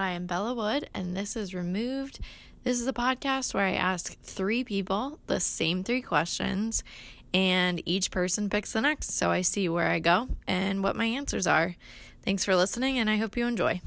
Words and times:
I 0.00 0.10
am 0.12 0.26
Bella 0.26 0.54
Wood, 0.54 0.88
and 0.94 1.16
this 1.16 1.34
is 1.34 1.52
Removed. 1.52 2.20
This 2.62 2.80
is 2.80 2.86
a 2.86 2.92
podcast 2.92 3.52
where 3.52 3.64
I 3.64 3.72
ask 3.72 4.16
three 4.22 4.62
people 4.62 5.18
the 5.26 5.40
same 5.40 5.82
three 5.82 6.02
questions, 6.02 6.84
and 7.34 7.82
each 7.84 8.12
person 8.12 8.48
picks 8.48 8.72
the 8.72 8.80
next. 8.80 9.10
So 9.10 9.30
I 9.30 9.40
see 9.40 9.68
where 9.68 9.88
I 9.88 9.98
go 9.98 10.28
and 10.46 10.84
what 10.84 10.94
my 10.94 11.06
answers 11.06 11.48
are. 11.48 11.74
Thanks 12.22 12.44
for 12.44 12.54
listening, 12.54 12.96
and 12.96 13.10
I 13.10 13.16
hope 13.16 13.36
you 13.36 13.44
enjoy. 13.46 13.80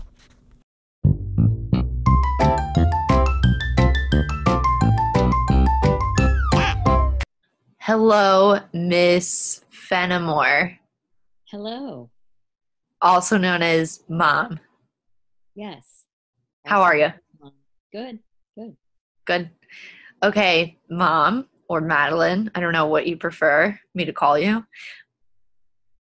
Hello, 7.80 8.60
Miss 8.74 9.64
Fenimore, 9.70 10.78
Hello. 11.50 12.10
also 13.02 13.38
known 13.38 13.62
as 13.62 14.02
Mom. 14.08 14.60
Yes. 15.56 16.01
How 16.66 16.82
are 16.84 16.96
you? 16.96 17.12
Good. 17.92 18.20
Good. 18.56 18.76
Good. 19.26 19.50
Okay, 20.24 20.78
Mom 20.90 21.48
or 21.68 21.82
Madeline. 21.82 22.52
I 22.54 22.60
don't 22.60 22.74
know 22.74 22.88
what 22.88 23.08
you 23.08 23.18
prefer 23.18 23.78
me 23.96 24.06
to 24.06 24.14
call 24.14 24.38
you. 24.38 24.66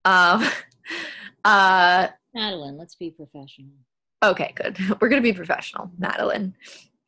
Um, 0.05 0.47
uh, 1.45 2.07
Madeline, 2.33 2.77
let's 2.77 2.95
be 2.95 3.11
professional. 3.11 3.71
okay, 4.23 4.53
good. 4.55 4.77
We're 5.01 5.09
gonna 5.09 5.21
be 5.21 5.33
professional, 5.33 5.91
Madeline. 5.97 6.55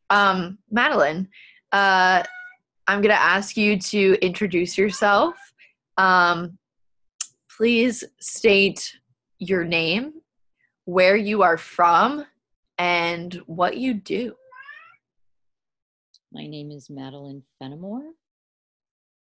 Um, 0.09 0.57
Madeline, 0.69 1.29
uh, 1.71 2.23
I'm 2.87 3.01
gonna 3.01 3.13
ask 3.13 3.57
you 3.57 3.79
to 3.79 4.17
introduce 4.21 4.77
yourself. 4.77 5.35
Um, 5.97 6.57
please 7.55 8.03
state 8.19 8.97
your 9.39 9.63
name, 9.63 10.13
where 10.85 11.15
you 11.15 11.41
are 11.43 11.57
from, 11.57 12.25
and 12.77 13.33
what 13.45 13.77
you 13.77 13.93
do. 13.93 14.35
My 16.31 16.45
name 16.47 16.71
is 16.71 16.89
Madeline 16.89 17.43
Fenimore. 17.59 18.11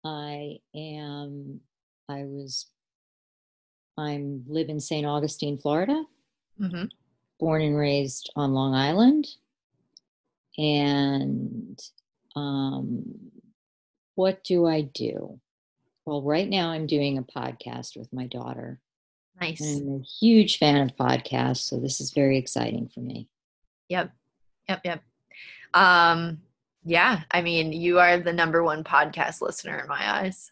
I 0.04 0.58
am, 0.74 1.60
I 2.08 2.24
was, 2.24 2.66
I'm 3.96 4.44
live 4.48 4.68
in 4.68 4.80
St. 4.80 5.06
Augustine, 5.06 5.58
Florida, 5.58 6.04
Mm-hmm. 6.60 6.86
born 7.38 7.62
and 7.62 7.76
raised 7.76 8.32
on 8.34 8.52
Long 8.52 8.74
Island. 8.74 9.28
And 10.56 11.78
um, 12.34 13.04
what 14.16 14.42
do 14.42 14.66
I 14.66 14.80
do? 14.80 15.38
Well, 16.04 16.22
right 16.22 16.48
now 16.48 16.70
I'm 16.70 16.88
doing 16.88 17.16
a 17.16 17.22
podcast 17.22 17.96
with 17.96 18.12
my 18.12 18.26
daughter. 18.26 18.80
Nice. 19.40 19.60
I'm 19.60 20.00
a 20.00 20.04
huge 20.20 20.58
fan 20.58 20.76
of 20.76 20.96
podcasts, 20.96 21.68
so 21.68 21.78
this 21.78 22.00
is 22.00 22.10
very 22.10 22.38
exciting 22.38 22.88
for 22.92 23.00
me. 23.00 23.28
Yep. 23.88 24.10
Yep. 24.68 24.80
Yep. 24.84 25.02
Um, 25.74 26.40
yeah. 26.84 27.20
I 27.30 27.42
mean, 27.42 27.72
you 27.72 27.98
are 27.98 28.18
the 28.18 28.32
number 28.32 28.62
one 28.62 28.84
podcast 28.84 29.40
listener 29.40 29.78
in 29.78 29.88
my 29.88 30.20
eyes. 30.20 30.50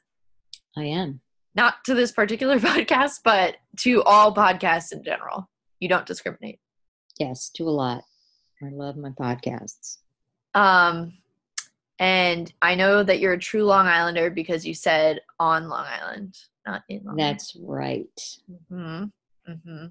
I 0.77 0.85
am. 0.85 1.21
Not 1.55 1.85
to 1.87 1.95
this 1.95 2.13
particular 2.13 2.59
podcast, 2.61 3.21
but 3.25 3.57
to 3.79 4.03
all 4.05 4.35
podcasts 4.35 4.93
in 4.93 5.03
general. 5.03 5.49
You 5.81 5.89
don't 5.89 6.07
discriminate. 6.07 6.61
Yes, 7.19 7.51
do 7.55 7.69
a 7.69 7.71
lot. 7.71 8.05
I 8.63 8.69
love 8.71 8.97
my 8.97 9.11
podcasts. 9.11 9.99
Um, 10.55 11.15
and 11.99 12.53
I 12.63 12.75
know 12.75 13.03
that 13.03 13.21
you're 13.21 13.33
a 13.35 13.39
true 13.39 13.65
Long 13.65 13.87
Islander 13.87 14.31
because 14.31 14.67
you 14.67 14.75
said 14.75 15.21
on 15.41 15.69
Long 15.69 15.87
Island, 15.87 16.37
not 16.67 16.83
in 16.89 17.03
Long 17.05 17.17
That's 17.17 17.57
right. 17.57 18.09
Island. 18.71 19.11
hmm 19.47 19.53
hmm 19.69 19.87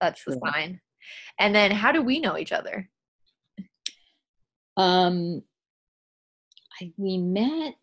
That's 0.00 0.24
the 0.24 0.38
sign. 0.44 0.80
And 1.38 1.54
then 1.54 1.70
how 1.70 1.92
do 1.92 2.02
we 2.02 2.20
know 2.20 2.36
each 2.36 2.52
other? 2.52 2.88
Um, 4.76 5.42
I, 6.80 6.92
we 6.96 7.16
met, 7.16 7.74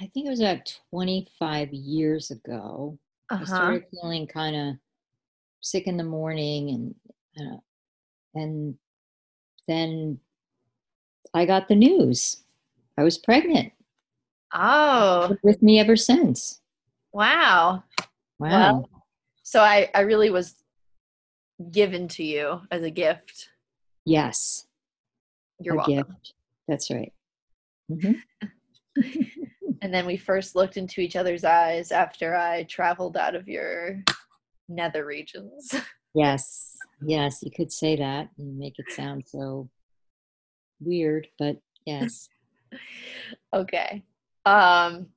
I 0.00 0.06
think 0.06 0.26
it 0.26 0.30
was 0.30 0.40
about 0.40 0.78
25 0.90 1.72
years 1.72 2.30
ago. 2.30 2.98
I 3.30 3.34
Uh-huh. 3.34 3.44
started 3.46 3.84
feeling 3.90 4.26
kind 4.26 4.56
of 4.56 4.76
sick 5.60 5.86
in 5.86 5.96
the 5.96 6.04
morning, 6.04 6.70
and 6.70 6.94
uh, 7.38 7.56
and 8.34 8.78
then 9.68 10.18
I 11.34 11.44
got 11.46 11.68
the 11.68 11.74
news. 11.74 12.42
I 13.02 13.04
was 13.04 13.18
pregnant. 13.18 13.72
Oh, 14.54 15.36
With 15.42 15.60
me 15.60 15.80
ever 15.80 15.96
since. 15.96 16.60
wow. 17.12 17.82
Wow. 18.38 18.48
Well, 18.48 18.88
So 19.42 19.60
I, 19.60 19.90
I 19.92 20.02
really 20.02 20.30
was 20.30 20.54
given 21.72 22.06
to 22.08 22.22
you 22.22 22.60
as 22.70 22.84
a 22.84 22.90
gift. 22.90 23.48
yes. 24.04 24.66
You're 25.60 25.74
a 25.74 25.78
welcome. 25.78 25.94
gift. 25.96 26.34
That's 26.68 26.90
right. 26.92 27.12
Mhm. 27.90 28.20
And 29.82 29.92
then 29.92 30.06
we 30.06 30.16
first 30.16 30.54
looked 30.54 30.76
into 30.76 31.00
each 31.00 31.16
other's 31.16 31.42
eyes 31.42 31.90
after 31.90 32.36
I 32.36 32.62
traveled 32.62 33.16
out 33.16 33.34
of 33.34 33.48
your 33.48 34.04
nether 34.68 35.04
regions. 35.04 35.74
Yes, 36.14 36.76
yes, 37.04 37.38
you 37.42 37.50
could 37.50 37.72
say 37.72 37.96
that 37.96 38.28
and 38.38 38.58
make 38.58 38.78
it 38.78 38.92
sound 38.92 39.24
so 39.26 39.70
weird, 40.78 41.26
but 41.38 41.56
yes, 41.86 42.28
okay. 43.54 44.02
Um 44.44 45.08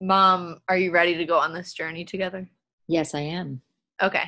mom, 0.00 0.60
are 0.68 0.76
you 0.76 0.90
ready 0.92 1.16
to 1.16 1.24
go 1.24 1.38
on 1.38 1.52
this 1.54 1.72
journey 1.72 2.04
together? 2.04 2.48
yes, 2.88 3.14
I 3.14 3.20
am. 3.20 3.60
Okay. 4.02 4.24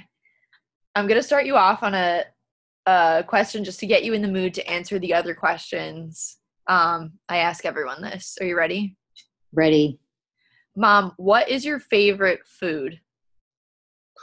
I'm 0.95 1.07
going 1.07 1.21
to 1.21 1.27
start 1.27 1.45
you 1.45 1.57
off 1.57 1.83
on 1.83 1.95
a 1.95 2.25
a 2.87 3.25
question 3.27 3.65
just 3.65 3.81
to 3.81 3.87
get 3.87 4.05
you 4.05 4.13
in 4.15 4.23
the 4.23 4.29
mood 4.29 4.55
to 4.55 4.71
answer 4.71 4.99
the 4.99 5.13
other 5.15 5.35
questions. 5.35 6.39
Um 6.67 7.13
I 7.29 7.39
ask 7.39 7.65
everyone 7.67 8.01
this. 8.03 8.39
Are 8.41 8.47
you 8.47 8.57
ready? 8.57 8.97
Ready? 9.53 9.99
Mom, 10.77 11.13
what 11.17 11.49
is 11.49 11.65
your 11.65 11.81
favorite 11.81 12.41
food? 12.47 13.01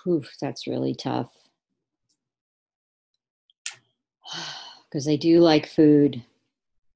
Oof, 0.08 0.30
that's 0.42 0.68
really 0.68 0.96
tough. 0.96 1.32
Because 4.90 5.08
I 5.08 5.16
do 5.16 5.40
like 5.40 5.68
food. 5.68 6.24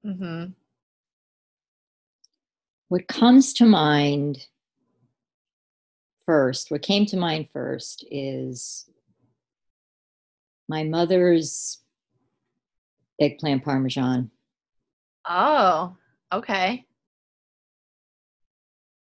Mhm. 0.06 0.54
What 2.90 3.08
comes 3.08 3.54
to 3.54 3.66
mind 3.66 4.48
first, 6.26 6.72
what 6.72 6.82
came 6.82 7.06
to 7.08 7.18
mind 7.18 7.50
first 7.52 8.06
is 8.10 8.90
my 10.70 10.84
mother's 10.84 11.80
eggplant 13.20 13.64
parmesan. 13.64 14.32
Oh, 15.28 15.98
okay. 16.32 16.86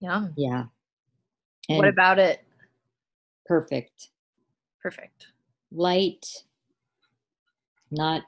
Yum. 0.01 0.33
Yeah. 0.35 0.65
what 1.69 1.87
about 1.87 2.19
it? 2.19 2.43
perfect. 3.45 4.09
Perfect. 4.81 5.27
light, 5.71 6.25
not 7.91 8.23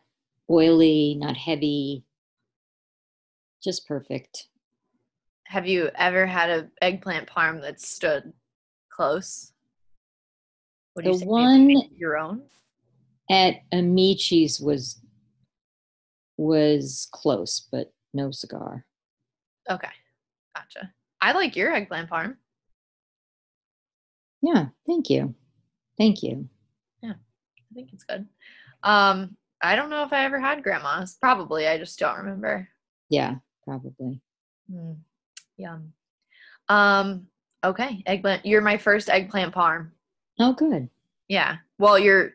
oily, 0.49 1.15
not 1.17 1.35
heavy, 1.35 2.03
just 3.63 3.87
perfect. 3.87 4.49
Have 5.53 5.67
you 5.67 5.91
ever 5.93 6.25
had 6.25 6.49
an 6.49 6.71
eggplant 6.81 7.29
parm 7.29 7.61
that 7.61 7.79
stood 7.79 8.33
close? 8.89 9.53
Would 10.95 11.05
The 11.05 11.23
one- 11.27 11.67
make 11.67 11.91
your 11.95 12.17
own? 12.17 12.49
At 13.29 13.57
Amici's 13.71 14.59
was 14.59 14.99
was 16.37 17.07
close, 17.11 17.67
but 17.71 17.93
no 18.15 18.31
cigar. 18.31 18.87
Okay, 19.69 19.91
gotcha. 20.55 20.91
I 21.21 21.33
like 21.33 21.55
your 21.55 21.71
eggplant 21.71 22.09
parm. 22.09 22.37
Yeah, 24.41 24.69
thank 24.87 25.11
you. 25.11 25.35
Thank 25.99 26.23
you. 26.23 26.49
Yeah, 27.03 27.13
I 27.13 27.73
think 27.75 27.93
it's 27.93 28.05
good. 28.05 28.27
Um, 28.81 29.37
I 29.61 29.75
don't 29.75 29.91
know 29.91 30.01
if 30.03 30.11
I 30.13 30.25
ever 30.25 30.39
had 30.39 30.63
grandma's. 30.63 31.15
Probably, 31.21 31.67
I 31.67 31.77
just 31.77 31.99
don't 31.99 32.17
remember. 32.17 32.67
Yeah, 33.09 33.35
probably. 33.63 34.19
Mm, 34.71 34.97
yum. 35.57 35.93
Um, 36.69 37.27
okay, 37.63 38.03
eggplant. 38.05 38.45
You're 38.45 38.61
my 38.61 38.77
first 38.77 39.09
eggplant 39.09 39.53
parm. 39.53 39.91
Oh, 40.39 40.53
good. 40.53 40.89
Yeah. 41.27 41.57
Well, 41.77 41.97
you're 41.99 42.31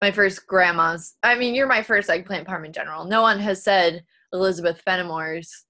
my 0.00 0.10
first 0.10 0.46
grandma's. 0.46 1.14
I 1.22 1.36
mean, 1.36 1.54
you're 1.54 1.66
my 1.66 1.82
first 1.82 2.10
eggplant 2.10 2.46
parm 2.46 2.64
in 2.66 2.72
general. 2.72 3.04
No 3.04 3.22
one 3.22 3.38
has 3.40 3.62
said 3.62 4.04
Elizabeth 4.32 4.82
Fenimore's 4.86 5.64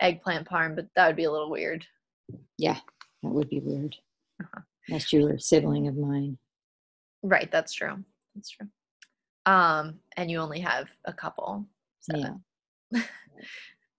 eggplant 0.00 0.48
parm, 0.48 0.74
but 0.74 0.86
that 0.96 1.06
would 1.06 1.16
be 1.16 1.24
a 1.24 1.30
little 1.30 1.50
weird. 1.50 1.84
Yeah, 2.58 2.78
that 3.22 3.30
would 3.30 3.48
be 3.48 3.60
weird. 3.60 3.96
Uh-huh. 4.42 4.60
Unless 4.88 5.12
you 5.12 5.22
were 5.22 5.34
a 5.34 5.40
sibling 5.40 5.88
of 5.88 5.96
mine. 5.96 6.38
Right, 7.22 7.50
that's 7.50 7.72
true. 7.72 8.02
That's 8.34 8.50
true. 8.50 8.66
Um, 9.46 10.00
and 10.16 10.30
you 10.30 10.38
only 10.38 10.60
have 10.60 10.88
a 11.04 11.12
couple. 11.12 11.66
Yeah. 12.12 12.34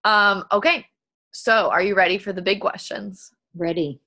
Um, 0.04 0.46
okay. 0.52 0.88
So 1.32 1.70
are 1.70 1.82
you 1.82 1.96
ready 1.96 2.18
for 2.18 2.34
the 2.34 2.42
big 2.42 2.60
questions? 2.60 3.32
Ready. 3.56 4.00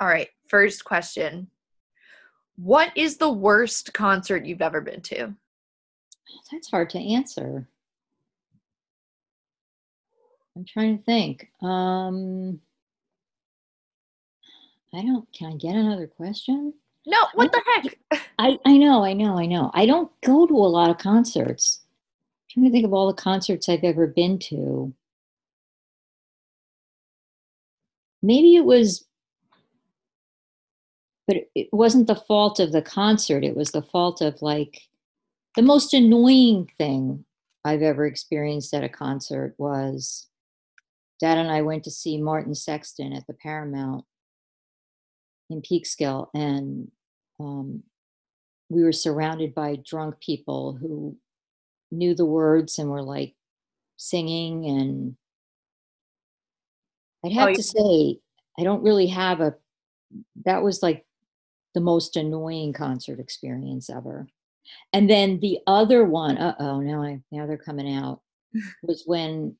All 0.00 0.08
right. 0.08 0.28
First 0.46 0.84
question. 0.84 1.48
What 2.56 2.90
is 2.96 3.16
the 3.16 3.30
worst 3.30 3.92
concert 3.92 4.44
you've 4.46 4.62
ever 4.62 4.80
been 4.80 5.00
to? 5.02 5.34
That's 6.50 6.70
hard 6.70 6.90
to 6.90 6.98
answer. 6.98 7.68
I'm 10.56 10.64
trying 10.64 10.98
to 10.98 11.04
think. 11.04 11.50
Um, 11.62 12.60
I 14.92 15.02
don't. 15.02 15.30
Can 15.32 15.52
I 15.52 15.56
get 15.56 15.76
another 15.76 16.06
question? 16.06 16.74
No, 17.06 17.18
what 17.34 17.52
the 17.52 17.62
heck? 17.74 18.20
I 18.38 18.58
I 18.64 18.76
know, 18.76 19.04
I 19.04 19.12
know, 19.12 19.38
I 19.38 19.46
know. 19.46 19.70
I 19.72 19.86
don't 19.86 20.10
go 20.22 20.46
to 20.46 20.54
a 20.54 20.56
lot 20.56 20.90
of 20.90 20.98
concerts. 20.98 21.80
I'm 21.84 22.62
trying 22.62 22.66
to 22.66 22.72
think 22.72 22.84
of 22.84 22.92
all 22.92 23.06
the 23.06 23.12
concerts 23.22 23.68
I've 23.68 23.84
ever 23.84 24.06
been 24.06 24.38
to. 24.40 24.92
Maybe 28.22 28.56
it 28.56 28.64
was, 28.64 29.06
but 31.26 31.36
it- 31.54 31.68
wasn't 31.72 32.06
the 32.06 32.16
fault 32.16 32.58
of 32.60 32.72
the 32.72 32.82
concert. 32.82 33.44
It 33.44 33.56
was 33.56 33.70
the 33.70 33.82
fault 33.82 34.20
of 34.20 34.40
like 34.42 34.80
the 35.56 35.62
most 35.62 35.94
annoying 35.94 36.70
thing 36.78 37.24
I've 37.64 37.82
ever 37.82 38.06
experienced 38.06 38.72
at 38.74 38.84
a 38.84 38.88
concert 38.88 39.54
was 39.58 40.28
Dad 41.20 41.38
and 41.38 41.50
I 41.50 41.62
went 41.62 41.84
to 41.84 41.90
see 41.90 42.16
Martin 42.20 42.54
Sexton 42.54 43.12
at 43.12 43.26
the 43.26 43.34
Paramount 43.34 44.04
in 45.50 45.62
Peekskill, 45.62 46.28
and 46.34 46.90
um, 47.40 47.82
we 48.68 48.82
were 48.82 48.92
surrounded 48.92 49.54
by 49.54 49.76
drunk 49.84 50.20
people 50.20 50.74
who 50.74 51.16
knew 51.90 52.14
the 52.14 52.26
words 52.26 52.78
and 52.78 52.90
were 52.90 53.02
like 53.02 53.34
singing. 53.96 54.66
And 54.66 55.16
I'd 57.24 57.32
have 57.32 57.48
Oh, 57.48 57.54
to 57.54 57.62
say, 57.62 58.18
I 58.58 58.64
don't 58.64 58.82
really 58.82 59.06
have 59.08 59.40
a, 59.40 59.54
that 60.44 60.62
was 60.62 60.82
like 60.82 61.04
the 61.74 61.80
most 61.80 62.16
annoying 62.16 62.72
concert 62.72 63.20
experience 63.20 63.90
ever. 63.90 64.26
And 64.92 65.08
then 65.08 65.40
the 65.40 65.58
other 65.66 66.04
one, 66.04 66.36
uh 66.38 66.54
oh, 66.58 66.80
now 66.80 67.02
I 67.02 67.20
now 67.32 67.46
they're 67.46 67.56
coming 67.56 67.94
out, 67.94 68.20
was 68.82 69.02
when 69.06 69.56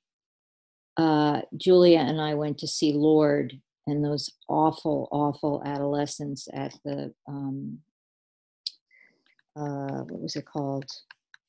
uh, 0.96 1.42
Julia 1.56 2.00
and 2.00 2.20
I 2.20 2.34
went 2.34 2.58
to 2.58 2.66
see 2.66 2.92
Lorde 2.92 3.58
and 3.86 4.04
those 4.04 4.30
awful, 4.48 5.08
awful 5.12 5.62
adolescents 5.64 6.48
at 6.52 6.74
the 6.84 7.14
um, 7.26 7.78
uh, 9.56 10.02
what 10.02 10.20
was 10.20 10.36
it 10.36 10.44
called? 10.44 10.84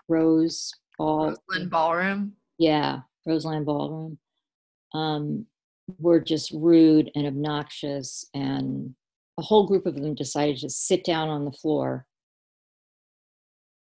Rose 0.08 0.72
Ball. 0.98 1.36
Roseland 1.50 1.70
Ballroom. 1.70 2.34
Yeah, 2.58 3.02
Roseland 3.26 3.66
Ballroom. 3.66 4.18
Um, 4.94 5.46
were 5.98 6.20
just 6.20 6.52
rude 6.52 7.10
and 7.16 7.26
obnoxious, 7.26 8.26
and 8.34 8.94
a 9.38 9.42
whole 9.42 9.66
group 9.68 9.86
of 9.86 9.96
them 9.96 10.14
decided 10.14 10.58
to 10.58 10.70
sit 10.70 11.04
down 11.04 11.30
on 11.30 11.46
the 11.46 11.52
floor, 11.52 12.06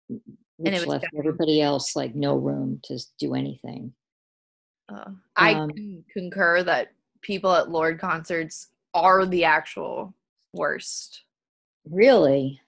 it 0.09 0.21
which 0.57 0.73
was 0.73 0.85
left 0.87 1.05
everybody 1.17 1.61
else 1.61 1.95
like 1.95 2.15
no 2.15 2.35
room 2.35 2.79
to 2.83 2.99
do 3.19 3.35
anything. 3.35 3.93
Uh, 4.89 5.11
I 5.35 5.53
Um, 5.53 6.03
concur 6.13 6.63
that 6.63 6.93
people 7.21 7.51
at 7.51 7.69
Lorde 7.69 7.99
concerts 7.99 8.67
are 8.93 9.25
the 9.25 9.43
actual 9.43 10.13
worst. 10.53 11.23
Really? 11.89 12.61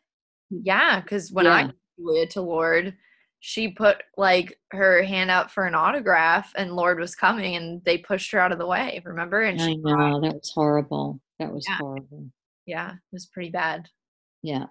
Yeah, 0.49 1.01
because 1.01 1.31
when 1.31 1.47
I 1.47 1.61
Yeah. 1.61 1.67
took 1.67 1.75
Julia 1.97 2.27
to 2.27 2.41
Lorde, 2.41 2.97
she 3.39 3.69
put 3.69 3.97
like 4.17 4.59
her 4.71 5.01
hand 5.03 5.31
out 5.31 5.49
for 5.51 5.65
an 5.65 5.75
autograph, 5.75 6.51
and 6.55 6.75
Lorde 6.75 6.99
was 6.99 7.15
coming, 7.15 7.55
and 7.55 7.83
they 7.85 7.97
pushed 7.97 8.31
her 8.31 8.39
out 8.39 8.51
of 8.51 8.57
the 8.59 8.67
way. 8.67 9.01
Remember? 9.05 9.41
And 9.41 9.61
I 9.61 9.65
she, 9.67 9.77
know 9.77 10.19
that 10.21 10.33
was 10.35 10.51
horrible. 10.53 11.19
That 11.39 11.51
was 11.53 11.65
Yeah. 11.67 11.77
horrible. 11.77 12.25
yeah, 12.65 12.91
it 12.93 12.99
was 13.13 13.25
pretty 13.25 13.49
bad. 13.49 13.87
Yeah. 14.43 14.65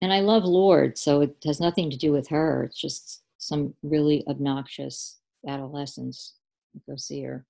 And 0.00 0.12
I 0.12 0.20
love 0.20 0.44
Lorde, 0.44 0.96
so 0.98 1.22
it 1.22 1.36
has 1.44 1.60
nothing 1.60 1.90
to 1.90 1.96
do 1.96 2.12
with 2.12 2.28
her. 2.28 2.62
It's 2.64 2.78
just 2.80 3.22
some 3.38 3.74
really 3.82 4.24
obnoxious 4.28 5.18
adolescents. 5.46 6.34
Go 6.88 6.96
see 6.96 7.22
her. 7.22 7.44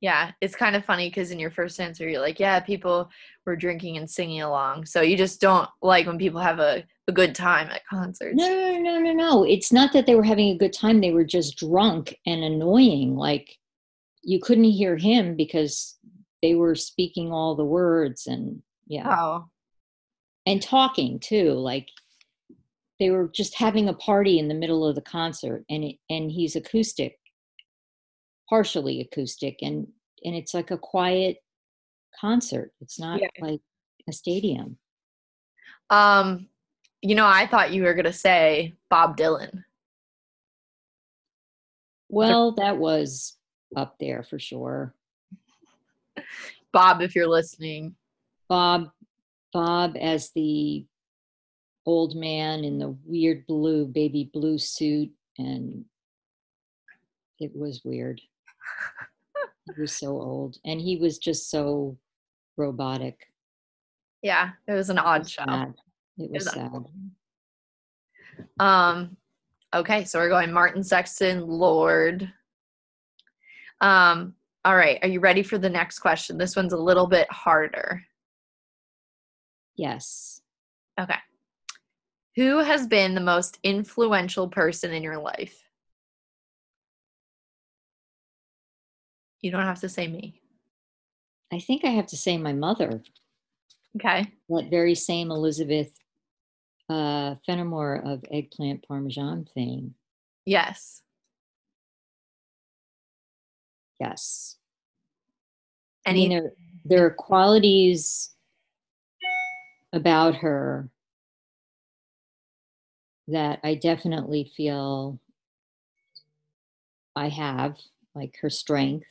Yeah, 0.00 0.32
it's 0.40 0.56
kind 0.56 0.74
of 0.76 0.84
funny 0.84 1.08
because 1.10 1.30
in 1.30 1.38
your 1.38 1.50
first 1.50 1.78
answer, 1.78 2.08
you're 2.08 2.22
like, 2.22 2.40
yeah, 2.40 2.58
people 2.60 3.10
were 3.44 3.54
drinking 3.56 3.98
and 3.98 4.08
singing 4.10 4.40
along. 4.42 4.86
So 4.86 5.02
you 5.02 5.16
just 5.16 5.40
don't 5.42 5.68
like 5.82 6.06
when 6.06 6.16
people 6.18 6.40
have 6.40 6.58
a, 6.58 6.84
a 7.10 7.12
good 7.12 7.34
time 7.34 7.68
at 7.70 7.86
concerts. 7.86 8.36
No, 8.36 8.48
no, 8.48 8.78
no, 8.78 8.98
no, 9.00 9.12
no. 9.12 9.44
It's 9.44 9.72
not 9.72 9.92
that 9.92 10.06
they 10.06 10.14
were 10.14 10.24
having 10.24 10.50
a 10.50 10.58
good 10.58 10.72
time. 10.72 11.00
They 11.00 11.12
were 11.12 11.24
just 11.24 11.56
drunk 11.56 12.16
and 12.24 12.42
annoying. 12.42 13.16
Like 13.16 13.56
you 14.22 14.40
couldn't 14.40 14.64
hear 14.64 14.96
him 14.96 15.36
because 15.36 15.98
they 16.42 16.54
were 16.54 16.74
speaking 16.74 17.32
all 17.32 17.54
the 17.54 17.64
words 17.64 18.26
and 18.26 18.62
yeah. 18.86 19.16
Oh, 19.18 19.48
and 20.46 20.62
talking 20.62 21.20
too 21.20 21.52
like 21.52 21.88
they 22.98 23.10
were 23.10 23.28
just 23.28 23.54
having 23.54 23.88
a 23.88 23.94
party 23.94 24.38
in 24.38 24.48
the 24.48 24.54
middle 24.54 24.86
of 24.86 24.94
the 24.94 25.00
concert 25.02 25.64
and 25.68 25.84
it, 25.84 25.96
and 26.08 26.30
he's 26.30 26.56
acoustic 26.56 27.18
partially 28.48 29.00
acoustic 29.00 29.58
and 29.62 29.86
and 30.24 30.34
it's 30.34 30.54
like 30.54 30.70
a 30.70 30.78
quiet 30.78 31.36
concert 32.18 32.72
it's 32.80 32.98
not 32.98 33.20
Yeah. 33.20 33.28
like 33.40 33.60
a 34.08 34.12
stadium 34.12 34.78
um, 35.90 36.48
you 37.02 37.14
know, 37.14 37.26
I 37.26 37.46
thought 37.46 37.72
you 37.72 37.84
were 37.84 37.94
gonna 37.94 38.12
say 38.12 38.74
Bob 38.88 39.16
Dylan. 39.16 39.64
well 42.08 42.52
that 42.52 42.76
was 42.76 43.36
up 43.76 43.96
there 44.00 44.22
for 44.22 44.38
sure. 44.38 44.94
Bob, 46.72 47.02
if 47.02 47.14
you're 47.14 47.28
listening, 47.28 47.94
bob 48.48 48.90
bob 49.52 49.96
as 50.00 50.30
the 50.32 50.84
old 51.86 52.14
man 52.14 52.64
in 52.64 52.78
the 52.78 52.96
weird 53.04 53.46
blue 53.46 53.86
baby 53.86 54.30
blue 54.32 54.58
suit 54.58 55.10
and 55.38 55.84
it 57.38 57.50
was 57.54 57.82
weird. 57.84 58.20
He 59.74 59.80
was 59.80 59.96
so 59.96 60.08
old 60.08 60.58
and 60.64 60.80
he 60.80 60.96
was 60.96 61.18
just 61.18 61.50
so 61.50 61.96
robotic. 62.56 63.28
Yeah, 64.22 64.50
it 64.66 64.72
was 64.72 64.90
an 64.90 64.98
odd 64.98 65.28
show. 65.28 65.44
It 66.20 66.24
It 66.24 66.30
was 66.32 66.44
was 66.44 66.52
sad 66.52 66.84
Um, 68.58 69.16
okay, 69.74 70.04
so 70.04 70.18
we're 70.18 70.28
going 70.28 70.52
Martin 70.52 70.82
Sexton, 70.84 71.46
Lorde. 71.46 72.30
Um, 73.80 74.34
all 74.64 74.76
right, 74.76 74.98
are 75.02 75.08
you 75.08 75.20
ready 75.20 75.42
for 75.42 75.56
the 75.56 75.70
next 75.70 76.00
question? 76.00 76.36
This 76.36 76.54
one's 76.54 76.74
a 76.74 76.78
little 76.78 77.06
bit 77.06 77.30
harder. 77.32 78.02
yes 79.76 80.40
Okay. 81.00 81.16
Who 82.36 82.58
has 82.58 82.86
been 82.86 83.14
the 83.14 83.20
most 83.22 83.58
influential 83.62 84.48
person 84.48 84.92
in 84.92 85.02
your 85.02 85.18
life? 85.18 85.56
You 89.40 89.50
don't 89.50 89.62
have 89.62 89.80
to 89.80 89.88
say 89.88 90.06
me. 90.06 90.40
i 91.52 91.58
think 91.58 91.84
i 91.84 91.88
have 91.88 92.06
to 92.06 92.16
say 92.16 92.36
my 92.36 92.52
mother 92.52 93.02
Okay. 93.96 94.30
that 94.50 94.70
very 94.70 94.94
same 94.94 95.30
elizabeth 95.30 95.92
uh 96.90 97.36
fenimore 97.46 98.02
of 98.04 98.22
eggplant 98.30 98.86
parmesan 98.86 99.46
fame 99.54 99.94
Yes. 100.44 101.02
yes 104.00 104.56
I 106.06 106.12
mean, 106.14 106.30
there, 106.30 106.52
there 106.84 107.04
are 107.06 107.10
qualities 107.10 108.30
about 109.92 110.34
her 110.36 110.88
that 113.28 113.60
I 113.62 113.74
definitely 113.74 114.50
feel 114.56 115.20
I 117.14 117.28
have, 117.28 117.76
like 118.14 118.34
her 118.40 118.50
strength 118.50 119.06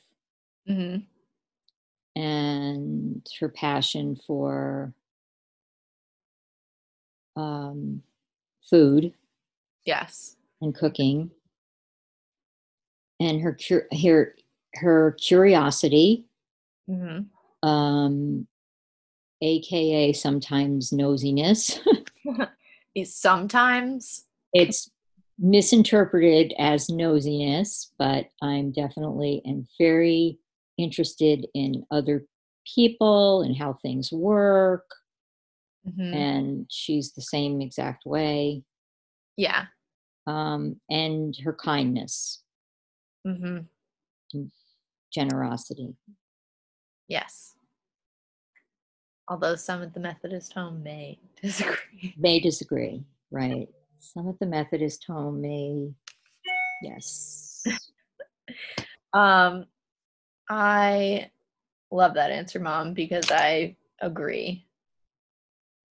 Mhm. 0.67 1.05
and 2.15 3.25
her 3.39 3.49
passion 3.49 4.15
for 4.27 4.93
um, 7.39 8.01
food 8.69 9.13
Yes. 9.85 10.35
and 10.61 10.75
cooking, 10.75 11.31
and 13.19 13.41
her 13.41 13.53
cur- 13.55 13.87
her 14.01 14.35
her 14.75 15.13
curiosity, 15.19 16.25
hmm 16.87 17.19
um, 17.63 18.47
aka 19.41 20.13
sometimes 20.13 20.91
nosiness. 20.91 21.79
Is 22.95 23.15
sometimes. 23.15 24.25
it's 24.51 24.89
misinterpreted 25.37 26.53
as 26.57 26.87
nosiness, 26.87 27.91
but 27.97 28.27
I'm 28.41 28.71
definitely 28.71 29.41
and 29.45 29.67
very 29.79 30.37
interested 30.77 31.47
in 31.53 31.85
other 31.91 32.25
people 32.75 33.41
and 33.43 33.55
how 33.55 33.73
things 33.81 34.11
work. 34.11 34.83
Mhm. 35.87 36.15
And 36.15 36.65
she's 36.69 37.13
the 37.13 37.21
same 37.21 37.61
exact 37.61 38.05
way. 38.05 38.63
Yeah. 39.37 39.65
Um, 40.27 40.79
and 40.89 41.35
her 41.43 41.53
kindness, 41.53 42.43
mm-hmm. 43.25 44.43
generosity. 45.11 45.95
Yes. 47.07 47.55
Although 49.27 49.55
some 49.55 49.81
at 49.81 49.93
the 49.93 49.99
Methodist 49.99 50.53
home 50.53 50.83
may 50.83 51.19
disagree. 51.41 52.13
May 52.17 52.39
disagree, 52.39 53.03
right? 53.31 53.69
Some 53.99 54.27
at 54.29 54.39
the 54.39 54.45
Methodist 54.45 55.05
home 55.05 55.41
may 55.41 55.93
Yes. 56.81 57.63
Um, 59.11 59.65
I 60.47 61.31
love 61.91 62.13
that 62.13 62.29
answer, 62.29 62.59
mom, 62.59 62.93
because 62.93 63.31
I 63.31 63.75
agree 64.01 64.67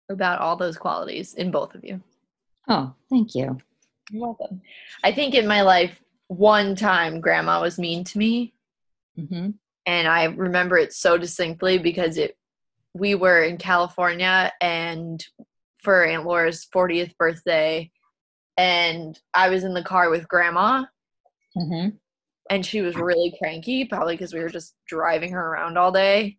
about 0.09 0.41
all 0.41 0.57
those 0.57 0.77
qualities 0.77 1.35
in 1.35 1.51
both 1.51 1.75
of 1.75 1.85
you. 1.85 2.01
Oh, 2.69 2.95
thank 3.11 3.35
you. 3.35 3.59
You're 4.11 4.23
welcome. 4.23 4.61
I 5.05 5.13
think 5.13 5.35
in 5.35 5.47
my 5.47 5.63
life, 5.63 5.99
one 6.29 6.77
time 6.77 7.21
grandma 7.21 7.61
was 7.61 7.79
mean 7.79 8.05
to 8.05 8.19
me, 8.19 8.55
hmm 9.17 9.51
and 9.87 10.07
I 10.07 10.25
remember 10.25 10.77
it 10.77 10.93
so 10.93 11.17
distinctly 11.17 11.79
because 11.79 12.19
it 12.19 12.37
we 12.93 13.15
were 13.15 13.43
in 13.43 13.57
California 13.57 14.53
and 14.61 15.25
for 15.83 16.05
Aunt 16.05 16.27
Laura's 16.27 16.67
40th 16.75 17.17
birthday 17.17 17.91
and 18.59 19.19
I 19.33 19.49
was 19.49 19.65
in 19.65 19.73
the 19.73 19.83
car 19.83 20.11
with 20.11 20.29
grandma 20.29 20.85
hmm 21.55 21.89
and 22.51 22.65
she 22.67 22.83
was 22.83 22.97
really 22.97 23.35
cranky 23.39 23.87
probably 23.87 24.15
because 24.15 24.35
we 24.35 24.41
were 24.41 24.51
just 24.51 24.75
driving 24.87 25.33
her 25.33 25.53
around 25.53 25.79
all 25.79 25.93
day 25.93 26.37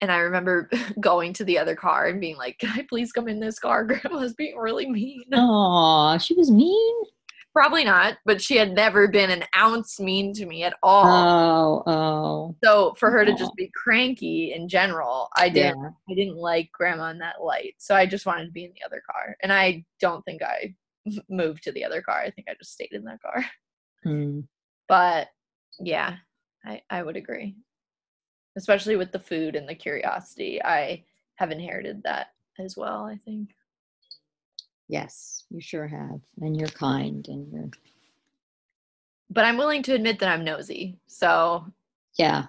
and 0.00 0.12
I 0.12 0.18
remember 0.18 0.70
going 1.00 1.32
to 1.34 1.44
the 1.44 1.58
other 1.58 1.74
car 1.74 2.06
and 2.06 2.20
being 2.20 2.36
like, 2.36 2.58
"Can 2.58 2.70
I 2.70 2.86
please 2.88 3.12
come 3.12 3.28
in 3.28 3.40
this 3.40 3.58
car? 3.58 3.84
Grandma's 3.86 4.34
being 4.34 4.56
really 4.56 4.88
mean." 4.88 5.24
Oh, 5.32 6.16
she 6.18 6.34
was 6.34 6.50
mean. 6.50 6.94
Probably 7.54 7.82
not, 7.82 8.18
but 8.24 8.40
she 8.40 8.56
had 8.56 8.72
never 8.72 9.08
been 9.08 9.30
an 9.30 9.42
ounce 9.56 9.98
mean 9.98 10.32
to 10.34 10.46
me 10.46 10.62
at 10.62 10.74
all. 10.80 11.82
Oh, 11.86 11.92
oh. 11.92 12.56
so 12.62 12.94
for 12.98 13.10
her 13.10 13.24
to 13.24 13.34
just 13.34 13.52
be 13.56 13.68
cranky 13.74 14.52
in 14.54 14.68
general, 14.68 15.28
I 15.34 15.48
didn't 15.48 15.92
I 16.08 16.14
didn't 16.14 16.36
like 16.36 16.70
grandma 16.72 17.10
in 17.10 17.18
that 17.18 17.42
light. 17.42 17.74
So 17.78 17.96
I 17.96 18.06
just 18.06 18.26
wanted 18.26 18.46
to 18.46 18.52
be 18.52 18.64
in 18.64 18.72
the 18.74 18.86
other 18.86 19.02
car. 19.10 19.36
And 19.42 19.52
I 19.52 19.84
don't 19.98 20.24
think 20.24 20.42
I 20.42 20.74
moved 21.28 21.64
to 21.64 21.72
the 21.72 21.84
other 21.84 22.00
car. 22.00 22.20
I 22.20 22.30
think 22.30 22.46
I 22.48 22.54
just 22.58 22.74
stayed 22.74 22.92
in 22.92 23.04
that 23.04 23.22
car. 23.22 23.44
Mm. 24.06 24.46
But 24.88 25.28
yeah, 25.80 26.16
I, 26.64 26.82
I 26.90 27.02
would 27.02 27.16
agree. 27.16 27.56
Especially 28.58 28.96
with 28.96 29.12
the 29.12 29.18
food 29.18 29.56
and 29.56 29.66
the 29.66 29.74
curiosity. 29.74 30.62
I 30.62 31.04
have 31.36 31.50
inherited 31.50 32.02
that 32.02 32.32
as 32.58 32.76
well, 32.76 33.04
I 33.04 33.16
think. 33.16 33.54
Yes, 34.88 35.44
you 35.48 35.60
sure 35.60 35.86
have. 35.86 36.20
And 36.40 36.58
you're 36.58 36.68
kind 36.68 37.26
and 37.28 37.50
you're, 37.52 37.70
But 39.30 39.44
I'm 39.44 39.56
willing 39.56 39.82
to 39.84 39.94
admit 39.94 40.18
that 40.18 40.28
I'm 40.28 40.44
nosy. 40.44 40.98
So 41.06 41.66
yeah. 42.18 42.46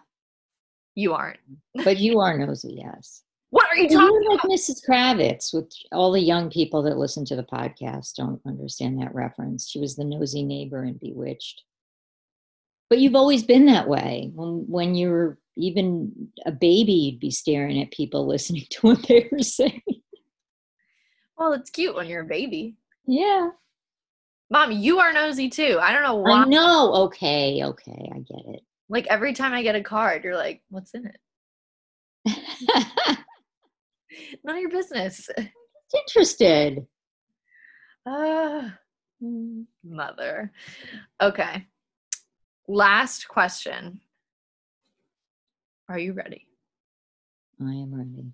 you 0.95 1.13
aren't. 1.13 1.39
But 1.83 1.97
you 1.97 2.19
are 2.19 2.37
nosy, 2.37 2.81
yes. 2.83 3.23
What 3.51 3.67
are 3.71 3.77
you 3.77 3.89
talking 3.89 4.19
You're 4.21 4.31
like 4.31 4.43
about? 4.43 4.51
Mrs. 4.51 4.81
Kravitz, 4.87 5.53
which 5.53 5.85
all 5.91 6.11
the 6.11 6.21
young 6.21 6.49
people 6.49 6.83
that 6.83 6.97
listen 6.97 7.25
to 7.25 7.35
the 7.35 7.43
podcast 7.43 8.15
don't 8.15 8.41
understand 8.45 9.01
that 9.01 9.13
reference. 9.13 9.67
She 9.67 9.79
was 9.79 9.95
the 9.95 10.03
nosy 10.03 10.43
neighbor 10.43 10.83
in 10.83 10.93
Bewitched. 10.93 11.63
But 12.89 12.99
you've 12.99 13.15
always 13.15 13.43
been 13.43 13.65
that 13.67 13.87
way. 13.87 14.31
When 14.33 14.65
when 14.67 14.95
you 14.95 15.09
were 15.09 15.37
even 15.59 16.29
a 16.45 16.51
baby, 16.51 16.93
you'd 16.93 17.19
be 17.19 17.31
staring 17.31 17.81
at 17.81 17.91
people 17.91 18.27
listening 18.27 18.65
to 18.69 18.87
what 18.87 19.03
they 19.07 19.27
were 19.31 19.43
saying. 19.43 19.81
Well, 21.37 21.53
it's 21.53 21.69
cute 21.69 21.95
when 21.95 22.07
you're 22.07 22.23
a 22.23 22.27
baby. 22.27 22.75
Yeah. 23.05 23.49
Mom, 24.51 24.71
you 24.71 24.99
are 24.99 25.13
nosy 25.13 25.49
too. 25.49 25.77
I 25.81 25.93
don't 25.93 26.03
know 26.03 26.15
why. 26.15 26.41
I 26.41 26.45
know. 26.45 26.93
Okay, 27.05 27.61
okay, 27.63 28.09
I 28.13 28.19
get 28.19 28.45
it. 28.55 28.61
Like 28.89 29.07
every 29.07 29.33
time 29.33 29.53
I 29.53 29.61
get 29.61 29.75
a 29.75 29.83
card, 29.83 30.23
you're 30.23 30.35
like, 30.35 30.61
what's 30.69 30.93
in 30.93 31.05
it? 31.05 31.19
None 34.43 34.55
of 34.55 34.61
your 34.61 34.71
business. 34.71 35.29
Interested. 35.95 36.85
Ah, 38.05 38.77
mother. 39.83 40.51
Okay. 41.21 41.67
Last 42.67 43.27
question. 43.27 44.01
Are 45.89 45.97
you 45.97 46.13
ready? 46.13 46.45
I 47.59 47.71
am 47.71 47.93
ready. 47.93 48.31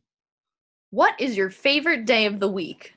What 0.90 1.20
is 1.20 1.38
your 1.38 1.50
favorite 1.50 2.06
day 2.06 2.26
of 2.26 2.42
the 2.42 2.50
week? 2.50 2.94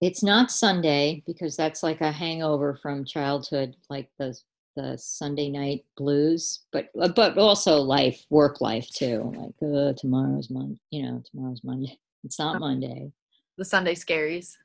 It's 0.00 0.22
not 0.22 0.50
Sunday 0.50 1.22
because 1.24 1.56
that's 1.56 1.84
like 1.84 2.00
a 2.00 2.10
hangover 2.10 2.74
from 2.74 3.04
childhood, 3.04 3.76
like 3.88 4.10
the 4.18 4.36
the 4.74 4.96
Sunday 4.98 5.48
night 5.48 5.84
blues. 5.96 6.60
But 6.72 6.88
uh, 7.00 7.08
but 7.08 7.38
also 7.38 7.78
life, 7.78 8.24
work 8.28 8.60
life 8.60 8.88
too. 8.90 9.32
Like 9.36 9.54
uh, 9.62 9.92
tomorrow's 9.94 10.50
Monday, 10.50 10.78
you 10.90 11.02
know, 11.04 11.22
tomorrow's 11.30 11.62
Monday. 11.64 11.98
It's 12.24 12.40
not 12.40 12.58
Monday. 12.58 13.12
The 13.58 13.64
Sunday 13.64 13.94
scaries. 13.94 14.56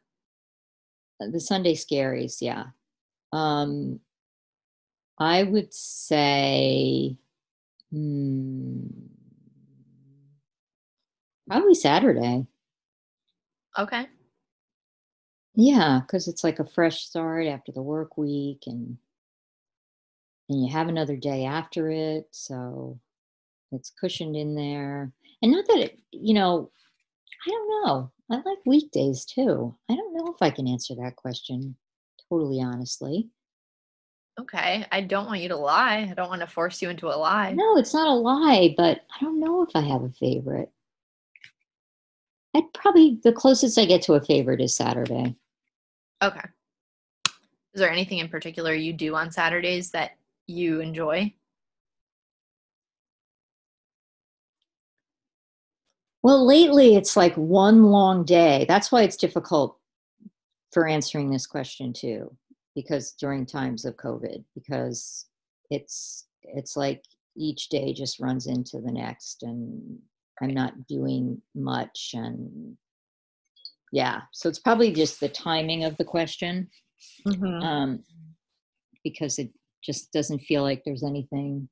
Uh, 1.22 1.28
The 1.32 1.40
Sunday 1.40 1.76
scaries, 1.76 2.42
yeah. 2.42 2.66
Um, 3.32 4.00
I 5.18 5.44
would 5.44 5.74
say, 5.74 7.18
hmm, 7.92 8.88
probably 11.48 11.76
Saturday. 11.76 12.48
Okay. 13.78 14.08
Yeah, 15.56 16.02
because 16.02 16.28
it's 16.28 16.44
like 16.44 16.60
a 16.60 16.66
fresh 16.66 17.06
start 17.06 17.46
after 17.48 17.72
the 17.72 17.82
work 17.82 18.18
week 18.18 18.64
and 18.66 18.98
and 20.50 20.66
you 20.66 20.72
have 20.72 20.90
another 20.90 21.16
day 21.16 21.46
after 21.46 21.90
it, 21.90 22.28
so 22.32 23.00
it's 23.72 23.90
cushioned 23.92 24.36
in 24.36 24.56
there. 24.56 25.12
And 25.42 25.52
not 25.52 25.66
that 25.68 25.78
it, 25.78 26.00
you 26.12 26.34
know, 26.34 26.70
I 27.46 27.50
don't 27.50 27.86
know. 27.86 28.12
I 28.32 28.36
like 28.38 28.60
weekdays 28.66 29.26
too. 29.26 29.76
I 29.90 29.96
don't 29.96 30.14
know 30.14 30.34
if 30.34 30.42
I 30.42 30.50
can 30.50 30.68
answer 30.68 30.96
that 30.96 31.16
question 31.16 31.76
totally 32.30 32.62
honestly. 32.62 33.30
Okay. 34.40 34.86
I 34.92 35.02
don't 35.02 35.28
want 35.28 35.42
you 35.42 35.50
to 35.50 35.56
lie. 35.56 36.08
I 36.10 36.14
don't 36.14 36.30
want 36.30 36.42
to 36.42 36.48
force 36.48 36.82
you 36.82 36.90
into 36.90 37.08
a 37.08 37.16
lie. 37.16 37.54
No, 37.54 37.78
it's 37.78 37.94
not 37.94 38.08
a 38.08 38.14
lie, 38.14 38.74
but 38.76 39.02
I 39.16 39.24
don't 39.24 39.40
know 39.40 39.62
if 39.62 39.70
I 39.76 39.82
have 39.82 40.04
a 40.04 40.10
favorite. 40.10 40.72
I'd 42.56 42.72
probably 42.74 43.20
the 43.24 43.34
closest 43.34 43.78
I 43.78 43.86
get 43.86 44.02
to 44.04 44.14
a 44.14 44.22
favorite 44.22 44.62
is 44.62 44.76
Saturday. 44.76 45.36
Okay. 46.22 46.48
Is 47.74 47.80
there 47.80 47.92
anything 47.92 48.20
in 48.20 48.30
particular 48.30 48.74
you 48.74 48.94
do 48.94 49.16
on 49.16 49.32
Saturdays 49.32 49.92
that 49.92 50.12
you 50.46 50.80
enjoy? 50.80 51.34
Well, 56.22 56.46
lately 56.46 56.96
it's 56.96 57.18
like 57.18 57.36
one 57.36 57.84
long 57.84 58.24
day. 58.24 58.66
That's 58.68 58.92
why 58.92 59.02
it's 59.02 59.18
difficult 59.18 59.78
for 60.72 60.88
answering 60.88 61.30
this 61.30 61.46
question 61.46 61.92
too, 61.92 62.36
because 62.76 63.14
during 63.14 63.46
times 63.46 63.86
of 63.86 63.96
COVID, 63.98 64.44
because 64.56 65.28
it's 65.70 66.28
it's 66.44 66.76
like 66.76 67.04
each 67.36 67.70
day 67.70 67.94
just 67.94 68.20
runs 68.20 68.48
into 68.48 68.80
the 68.80 68.92
next, 68.92 69.44
and 69.44 70.00
I'm 70.42 70.54
not 70.54 70.88
doing 70.88 71.42
much, 71.56 72.12
and 72.14 72.78
yeah, 73.92 74.22
so 74.32 74.50
it's 74.50 74.60
probably 74.60 74.92
just 74.92 75.20
the 75.20 75.30
timing 75.30 75.84
of 75.84 75.98
the 75.98 76.06
question, 76.06 76.70
Mm-hmm. 77.28 77.64
um, 77.64 78.04
because 79.04 79.40
it 79.40 79.50
just 79.84 80.12
doesn't 80.12 80.40
feel 80.40 80.62
like 80.62 80.84
there's 80.84 81.04
anything. 81.04 81.70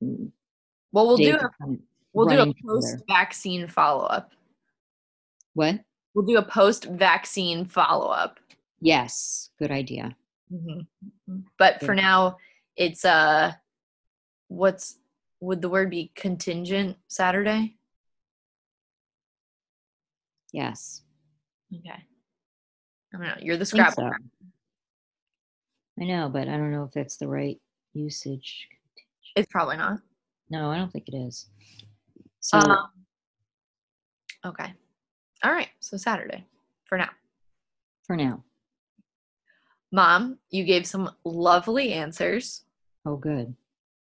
Well, 0.00 0.30
we'll 0.92 1.16
do 1.16 1.36
a 1.36 1.50
we'll 2.12 2.26
do 2.26 2.40
a 2.50 2.54
post 2.66 2.96
vaccine 3.08 3.68
follow 3.68 4.04
up. 4.04 4.30
What? 5.54 5.80
We'll 6.16 6.24
do 6.24 6.38
a 6.38 6.42
post 6.42 6.86
vaccine 6.86 7.66
follow 7.66 8.06
up. 8.06 8.40
Yes, 8.80 9.50
good 9.58 9.70
idea. 9.70 10.16
But 11.58 11.82
for 11.82 11.94
now, 11.94 12.38
it's 12.74 13.04
uh, 13.04 13.52
what's 14.48 14.96
would 15.40 15.60
the 15.60 15.68
word 15.68 15.90
be 15.90 16.10
contingent 16.14 16.96
Saturday? 17.06 17.76
Yes. 20.52 21.02
Okay. 21.70 21.90
I 21.90 23.18
don't 23.18 23.20
know. 23.20 23.34
You're 23.38 23.58
the 23.58 23.64
I 23.64 23.64
Scrabble. 23.64 23.92
so. 23.94 24.10
I 26.00 26.04
know, 26.04 26.30
but 26.30 26.48
I 26.48 26.56
don't 26.56 26.72
know 26.72 26.84
if 26.84 26.92
that's 26.92 27.18
the 27.18 27.28
right 27.28 27.60
usage. 27.92 28.68
It's 29.34 29.52
probably 29.52 29.76
not. 29.76 29.98
No, 30.48 30.70
I 30.70 30.78
don't 30.78 30.90
think 30.90 31.08
it 31.08 31.14
is. 31.14 31.50
So 32.40 32.56
Um, 32.56 32.88
okay. 34.46 34.72
All 35.46 35.52
right. 35.52 35.68
So 35.78 35.96
Saturday 35.96 36.44
for 36.86 36.98
now. 36.98 37.10
for 38.04 38.16
now. 38.16 38.42
Mom, 39.92 40.38
you 40.50 40.64
gave 40.64 40.88
some 40.88 41.08
lovely 41.24 41.92
answers. 41.92 42.64
Oh, 43.06 43.14
good. 43.14 43.54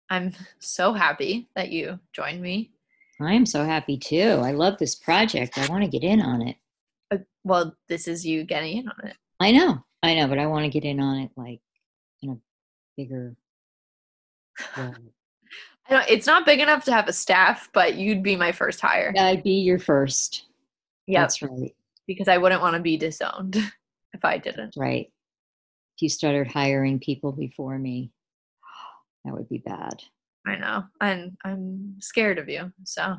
I'm 0.08 0.32
so 0.60 0.92
happy 0.92 1.48
that 1.56 1.70
you 1.70 1.98
joined 2.12 2.40
me. 2.40 2.70
I 3.20 3.32
am 3.32 3.44
so 3.44 3.64
happy 3.64 3.98
too. 3.98 4.40
I 4.40 4.52
love 4.52 4.78
this 4.78 4.94
project. 4.94 5.58
I 5.58 5.66
want 5.66 5.82
to 5.82 5.90
get 5.90 6.04
in 6.04 6.20
on 6.20 6.42
it. 6.42 6.56
Uh, 7.12 7.18
well, 7.42 7.74
this 7.88 8.06
is 8.06 8.24
you 8.24 8.44
getting 8.44 8.78
in 8.78 8.88
on 8.88 9.08
it. 9.08 9.16
I 9.40 9.50
know, 9.50 9.84
I 10.04 10.14
know, 10.14 10.28
but 10.28 10.38
I 10.38 10.46
want 10.46 10.62
to 10.62 10.70
get 10.70 10.84
in 10.84 11.00
on 11.00 11.18
it 11.22 11.32
like 11.36 11.60
in 12.22 12.30
a 12.30 12.36
bigger. 12.96 13.34
I 14.76 14.92
don't, 15.90 16.08
it's 16.08 16.26
not 16.28 16.46
big 16.46 16.60
enough 16.60 16.84
to 16.84 16.92
have 16.92 17.08
a 17.08 17.12
staff, 17.12 17.68
but 17.72 17.96
you'd 17.96 18.22
be 18.22 18.36
my 18.36 18.52
first 18.52 18.80
hire. 18.80 19.12
I'd 19.18 19.42
be 19.42 19.54
your 19.54 19.80
first. 19.80 20.44
Yep. 21.06 21.22
That's 21.22 21.42
right. 21.42 21.74
because 22.06 22.28
I 22.28 22.38
wouldn't 22.38 22.62
want 22.62 22.76
to 22.76 22.82
be 22.82 22.96
disowned 22.96 23.56
if 24.12 24.24
I 24.24 24.38
didn't. 24.38 24.74
Right. 24.76 25.12
If 25.96 26.02
you 26.02 26.08
started 26.08 26.48
hiring 26.48 26.98
people 26.98 27.32
before 27.32 27.78
me, 27.78 28.12
that 29.24 29.34
would 29.34 29.48
be 29.48 29.58
bad. 29.58 30.02
I 30.46 30.56
know. 30.56 30.84
And 31.00 31.36
I'm 31.44 31.96
scared 32.00 32.38
of 32.38 32.48
you. 32.48 32.72
So 32.84 33.16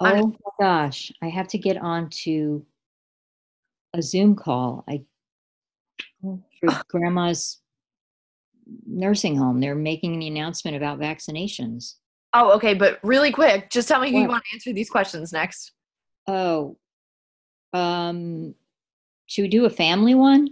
Oh 0.00 0.06
I'm- 0.06 0.36
my 0.58 0.64
gosh, 0.66 1.12
I 1.22 1.28
have 1.28 1.48
to 1.48 1.58
get 1.58 1.76
on 1.76 2.08
to 2.24 2.64
a 3.92 4.02
Zoom 4.02 4.34
call. 4.34 4.84
I 4.88 5.04
oh. 6.24 6.42
for 6.60 6.82
grandma's 6.88 7.58
nursing 8.86 9.36
home. 9.36 9.60
They're 9.60 9.74
making 9.74 10.18
the 10.18 10.28
announcement 10.28 10.76
about 10.76 10.98
vaccinations. 10.98 11.94
Oh, 12.32 12.52
okay, 12.52 12.74
but 12.74 13.00
really 13.02 13.32
quick, 13.32 13.70
just 13.70 13.88
tell 13.88 14.00
me 14.00 14.12
who 14.12 14.20
you 14.20 14.28
want 14.28 14.44
to 14.44 14.56
answer 14.56 14.72
these 14.72 14.88
questions 14.88 15.32
next. 15.32 15.72
Oh, 16.30 16.76
um, 17.72 18.54
should 19.26 19.42
we 19.42 19.48
do 19.48 19.64
a 19.64 19.70
family 19.70 20.14
one? 20.14 20.50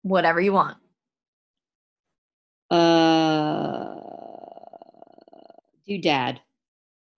Whatever 0.00 0.40
you 0.40 0.54
want. 0.54 0.78
Uh, 2.70 3.96
do 5.86 5.98
dad. 6.00 6.40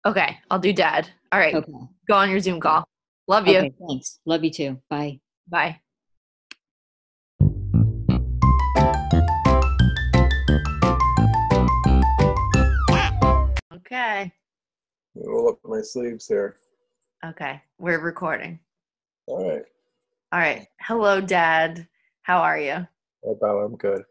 Okay, 0.03 0.35
I'll 0.49 0.57
do 0.57 0.73
dad. 0.73 1.09
All 1.31 1.39
right, 1.39 1.53
Okay. 1.53 1.71
go 2.09 2.15
on 2.15 2.31
your 2.31 2.39
Zoom 2.39 2.59
call. 2.59 2.87
Love 3.27 3.47
you. 3.47 3.59
Okay. 3.59 3.71
Thanks. 3.87 4.19
Love 4.25 4.43
you 4.43 4.49
too. 4.49 4.81
Bye. 4.89 5.19
Bye. 5.47 5.79
Okay. 13.73 14.31
Roll 15.15 15.49
up 15.49 15.59
my 15.63 15.81
sleeves 15.81 16.27
here. 16.27 16.57
Okay. 17.25 17.61
We're 17.79 17.99
recording. 17.99 18.59
All 19.25 19.49
right. 19.49 19.63
All 20.31 20.39
right. 20.39 20.67
Hello, 20.79 21.19
Dad. 21.19 21.87
How 22.21 22.39
are 22.39 22.59
you? 22.59 22.87
How 23.23 23.31
about 23.31 23.65
I'm 23.65 23.75
good. 23.75 24.03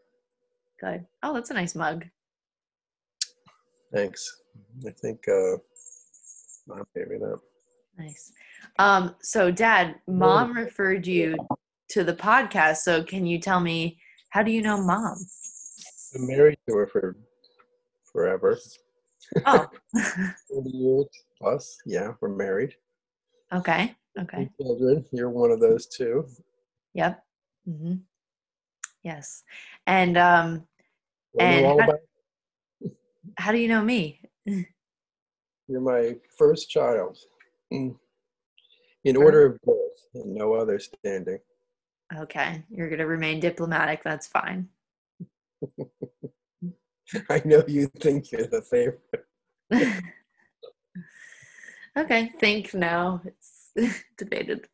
Good. 0.81 1.05
Oh, 1.23 1.33
that's 1.33 1.49
a 1.49 1.53
nice 1.53 1.73
mug. 1.73 2.05
Thanks. 3.93 4.41
I 4.85 4.91
think 4.91 5.21
uh 5.29 5.57
mom 6.67 6.83
gave 6.93 7.07
me 7.07 7.17
that. 7.17 7.39
Nice. 7.97 8.33
Um, 8.77 9.15
so 9.21 9.51
Dad, 9.51 9.95
mom 10.07 10.53
referred 10.53 11.07
you 11.07 11.37
to 11.91 12.03
the 12.03 12.13
podcast. 12.13 12.77
So 12.77 13.03
can 13.03 13.25
you 13.25 13.39
tell 13.39 13.61
me 13.61 13.97
how 14.29 14.43
do 14.43 14.51
you 14.51 14.61
know 14.61 14.81
mom? 14.81 15.17
Been 16.13 16.27
married 16.27 16.57
to 16.67 16.75
her 16.75 16.87
for 16.87 17.15
forever. 18.11 18.57
Oh. 19.45 19.67
40 20.49 20.69
years 20.69 21.05
plus. 21.39 21.77
Yeah, 21.85 22.13
we're 22.19 22.29
married. 22.29 22.75
Okay. 23.53 23.95
Okay. 24.19 24.49
Children. 24.61 25.05
You're 25.11 25.29
one 25.29 25.51
of 25.51 25.59
those 25.59 25.85
two. 25.87 26.27
Yep. 26.93 27.23
hmm 27.65 27.93
Yes. 29.03 29.43
And 29.85 30.17
um, 30.17 30.67
And 31.39 31.65
how- 31.65 31.77
about 31.79 31.99
how 33.37 33.51
do 33.51 33.57
you 33.59 33.67
know 33.67 33.81
me? 33.83 34.19
you're 35.67 35.81
my 35.81 36.15
first 36.37 36.69
child. 36.69 37.17
Mm. 37.71 37.95
In 39.03 39.15
order 39.17 39.45
of 39.45 39.61
birth, 39.61 40.07
and 40.15 40.33
no 40.33 40.53
other 40.53 40.79
standing. 40.79 41.39
Okay. 42.17 42.63
You're 42.69 42.89
going 42.89 42.99
to 42.99 43.05
remain 43.05 43.39
diplomatic. 43.39 44.01
That's 44.03 44.27
fine. 44.27 44.67
I 47.29 47.41
know 47.45 47.63
you 47.67 47.87
think 47.99 48.31
you're 48.31 48.47
the 48.47 48.61
favorite. 48.61 49.25
okay. 51.97 52.31
Think 52.39 52.73
no. 52.73 53.21
It's 53.25 53.71
debated. 54.17 54.67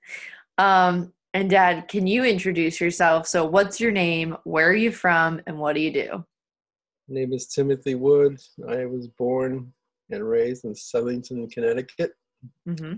Um, 0.57 1.13
and 1.33 1.49
Dad, 1.49 1.87
can 1.87 2.05
you 2.05 2.23
introduce 2.23 2.79
yourself? 2.79 3.27
So, 3.27 3.45
what's 3.45 3.79
your 3.79 3.91
name? 3.91 4.37
Where 4.43 4.69
are 4.69 4.75
you 4.75 4.91
from? 4.91 5.41
And 5.47 5.57
what 5.57 5.73
do 5.73 5.81
you 5.81 5.91
do? 5.91 6.23
My 7.09 7.15
name 7.15 7.33
is 7.33 7.47
Timothy 7.47 7.95
Wood. 7.95 8.39
I 8.69 8.85
was 8.85 9.07
born 9.07 9.73
and 10.11 10.23
raised 10.27 10.65
in 10.65 10.73
Southington, 10.73 11.51
Connecticut, 11.51 12.13
Mm-hmm. 12.67 12.95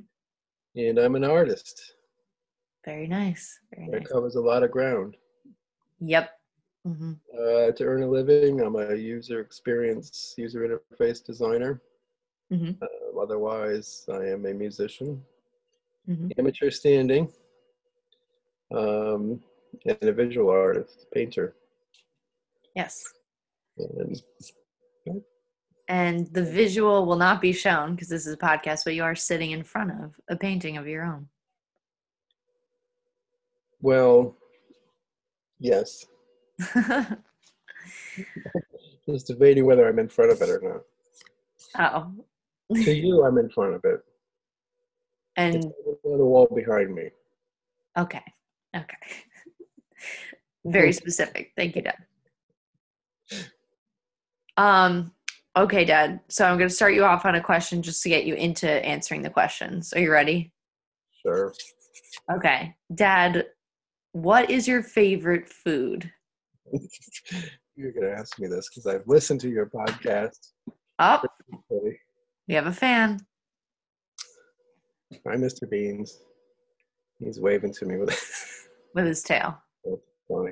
and 0.76 0.98
I'm 1.00 1.16
an 1.16 1.24
artist. 1.24 1.94
Very 2.84 3.08
nice. 3.08 3.60
Very 3.76 3.90
That 3.92 4.00
nice. 4.02 4.12
covers 4.12 4.36
a 4.36 4.42
lot 4.42 4.64
of 4.64 4.72
ground. 4.72 5.16
Yep. 6.00 6.30
Mm-hmm. 6.88 7.14
Uh, 7.34 7.72
to 7.72 7.84
earn 7.84 8.02
a 8.04 8.08
living, 8.10 8.62
I'm 8.62 8.76
a 8.76 8.96
user 8.96 9.40
experience, 9.40 10.34
user 10.38 10.68
interface 11.00 11.24
designer. 11.24 11.80
Mhm. 12.52 12.78
Uh, 12.82 13.20
otherwise, 13.20 14.06
I 14.12 14.26
am 14.28 14.46
a 14.46 14.54
musician, 14.54 15.24
hmm 16.06 16.30
amateur 16.38 16.70
standing, 16.70 17.32
um, 18.72 19.42
and 19.86 20.04
a 20.04 20.14
visual 20.14 20.50
artist, 20.50 21.08
painter. 21.12 21.56
Yes. 22.76 23.04
And 23.78 24.22
And 25.88 26.28
the 26.34 26.44
visual 26.44 27.06
will 27.06 27.16
not 27.16 27.42
be 27.42 27.54
shown 27.54 27.94
because 27.96 28.10
this 28.10 28.26
is 28.26 28.34
a 28.34 28.38
podcast, 28.38 28.84
but 28.86 28.96
you 28.96 29.04
are 29.04 29.16
sitting 29.16 29.52
in 29.52 29.64
front 29.64 29.92
of 29.92 30.20
a 30.30 30.36
painting 30.36 30.78
of 30.78 30.88
your 30.88 31.04
own. 31.06 31.30
well, 33.82 34.36
yes, 35.60 36.06
just 39.08 39.28
debating 39.28 39.66
whether 39.66 39.88
I'm 39.88 40.00
in 40.00 40.10
front 40.10 40.32
of 40.32 40.42
it 40.42 40.50
or 40.50 40.60
not. 40.62 40.82
oh. 41.96 42.26
To 42.74 42.94
you, 42.94 43.24
I'm 43.26 43.38
in 43.38 43.50
front 43.50 43.76
of 43.76 43.82
it. 43.84 44.00
It's 45.38 45.66
And 45.66 45.74
on 46.04 46.18
the 46.18 46.26
wall 46.26 46.48
behind 46.54 46.94
me. 46.94 47.10
okay. 47.98 48.24
Okay. 48.76 48.98
Very 50.66 50.92
specific. 50.92 51.52
Thank 51.56 51.76
you, 51.76 51.84
Dad. 51.84 51.98
Um, 54.58 55.12
okay, 55.56 55.86
Dad. 55.86 56.20
So 56.30 56.46
I'm 56.46 56.58
gonna 56.58 56.70
start 56.70 56.94
you 56.94 57.04
off 57.06 57.26
on 57.26 57.36
a 57.36 57.42
question 57.42 57.82
just 57.82 58.02
to 58.04 58.10
get 58.10 58.26
you 58.26 58.34
into 58.36 58.70
answering 58.70 59.22
the 59.22 59.30
questions. 59.30 59.94
Are 59.94 60.00
you 60.00 60.12
ready? 60.12 60.52
Sure. 61.22 61.54
Okay. 62.32 62.76
Dad, 62.94 63.46
what 64.14 64.50
is 64.50 64.68
your 64.68 64.82
favorite 64.82 65.48
food? 65.50 66.10
You're 67.76 67.92
going 67.92 68.08
to 68.08 68.14
ask 68.18 68.40
me 68.40 68.48
this 68.48 68.70
because 68.70 68.86
I've 68.88 69.06
listened 69.06 69.42
to 69.42 69.50
your 69.50 69.66
podcast. 69.66 70.52
Oh. 71.00 71.22
We 72.48 72.54
have 72.56 72.68
a 72.68 72.74
fan. 72.74 73.20
Hi, 75.28 75.36
Mr. 75.36 75.70
Beans. 75.70 76.20
He's 77.20 77.40
waving 77.40 77.74
to 77.74 77.86
me 77.86 77.98
with 77.98 78.10
with 78.94 79.06
his 79.06 79.24
tail. 79.24 79.58
funny. 80.28 80.52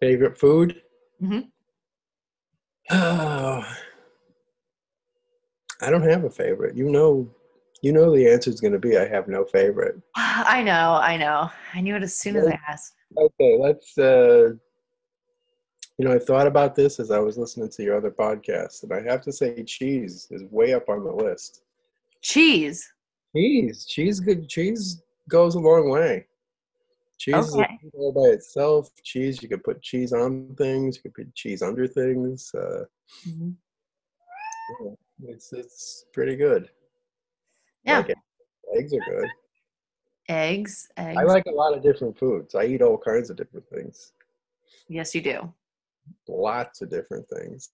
Favorite 0.00 0.38
food? 0.38 0.80
Mm-hmm. 1.22 1.40
Oh, 2.90 3.62
I 5.82 5.90
don't 5.90 6.08
have 6.08 6.24
a 6.24 6.30
favorite. 6.30 6.76
You 6.76 6.90
know, 6.90 7.28
you 7.82 7.92
know 7.92 8.14
the 8.14 8.30
answer 8.30 8.50
is 8.50 8.60
going 8.60 8.72
to 8.72 8.78
be 8.78 8.96
I 8.96 9.06
have 9.08 9.28
no 9.28 9.44
favorite. 9.44 9.96
I 10.16 10.62
know, 10.62 10.98
I 11.02 11.16
know. 11.16 11.50
I 11.74 11.80
knew 11.80 11.96
it 11.96 12.02
as 12.02 12.16
soon 12.16 12.36
as 12.36 12.46
I 12.46 12.58
asked. 12.68 12.94
Okay, 13.16 13.58
let's. 13.58 13.96
Uh, 13.98 14.50
you 16.00 16.08
know, 16.08 16.14
I 16.14 16.18
thought 16.18 16.46
about 16.46 16.74
this 16.74 16.98
as 16.98 17.10
I 17.10 17.18
was 17.18 17.36
listening 17.36 17.68
to 17.68 17.82
your 17.82 17.94
other 17.94 18.10
podcast, 18.10 18.84
and 18.84 18.90
I 18.94 19.02
have 19.02 19.20
to 19.20 19.30
say, 19.30 19.62
cheese 19.64 20.28
is 20.30 20.42
way 20.44 20.72
up 20.72 20.88
on 20.88 21.04
the 21.04 21.12
list. 21.12 21.60
Cheese. 22.22 22.90
Cheese, 23.36 23.84
cheese, 23.84 24.18
good 24.18 24.48
cheese 24.48 25.02
goes 25.28 25.56
a 25.56 25.58
long 25.60 25.90
way. 25.90 26.26
Cheese 27.18 27.34
Okay. 27.54 27.78
food 27.82 27.92
all 27.98 28.12
by 28.12 28.30
itself. 28.30 28.88
Cheese, 29.02 29.42
you 29.42 29.48
could 29.50 29.62
put 29.62 29.82
cheese 29.82 30.14
on 30.14 30.54
things. 30.56 30.96
You 30.96 31.02
could 31.02 31.12
put 31.26 31.34
cheese 31.34 31.60
under 31.60 31.86
things. 31.86 32.50
Uh, 32.54 32.84
Mhm. 33.28 33.56
yeah, 34.80 34.94
it's 35.34 35.52
it's 35.52 36.06
pretty 36.14 36.34
good. 36.34 36.70
Yeah. 37.84 37.98
Like 37.98 38.14
eggs 38.74 38.94
are 38.94 39.04
good. 39.06 39.28
Eggs. 40.30 40.88
Eggs. 40.96 41.18
I 41.18 41.24
like 41.24 41.44
a 41.44 41.50
lot 41.50 41.76
of 41.76 41.82
different 41.82 42.18
foods. 42.18 42.54
I 42.54 42.64
eat 42.64 42.80
all 42.80 42.96
kinds 42.96 43.28
of 43.28 43.36
different 43.36 43.68
things. 43.68 44.14
yes, 44.88 45.14
you 45.14 45.20
do. 45.20 45.52
Lots 46.28 46.82
of 46.82 46.90
different 46.90 47.26
things. 47.28 47.70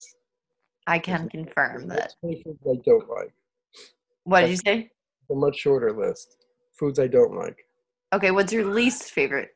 I 0.87 0.99
can 0.99 1.29
confirm 1.29 1.89
that. 1.89 2.15
There's 2.23 2.43
foods 2.43 2.61
I 2.67 2.77
don't 2.85 3.09
like. 3.09 3.35
What 4.25 4.43
did 4.43 4.51
you 4.51 4.57
say? 4.57 4.91
A 5.31 5.35
much 5.35 5.57
shorter 5.59 5.93
list. 5.93 6.37
Foods 6.79 6.99
I 6.99 7.07
don't 7.07 7.37
like. 7.37 7.57
Okay, 8.13 8.31
what's 8.31 8.53
your 8.53 8.65
least 8.65 9.11
favorite? 9.11 9.51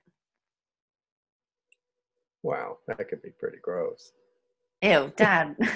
Wow, 2.42 2.78
that 2.88 3.08
could 3.08 3.22
be 3.22 3.30
pretty 3.38 3.58
gross. 3.62 4.12
Ew, 4.82 5.12
Dad. 5.16 5.56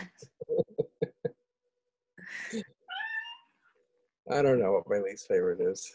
I 4.31 4.41
don't 4.43 4.59
know 4.59 4.73
what 4.73 4.89
my 4.89 4.99
least 4.99 5.29
favorite 5.29 5.61
is. 5.61 5.87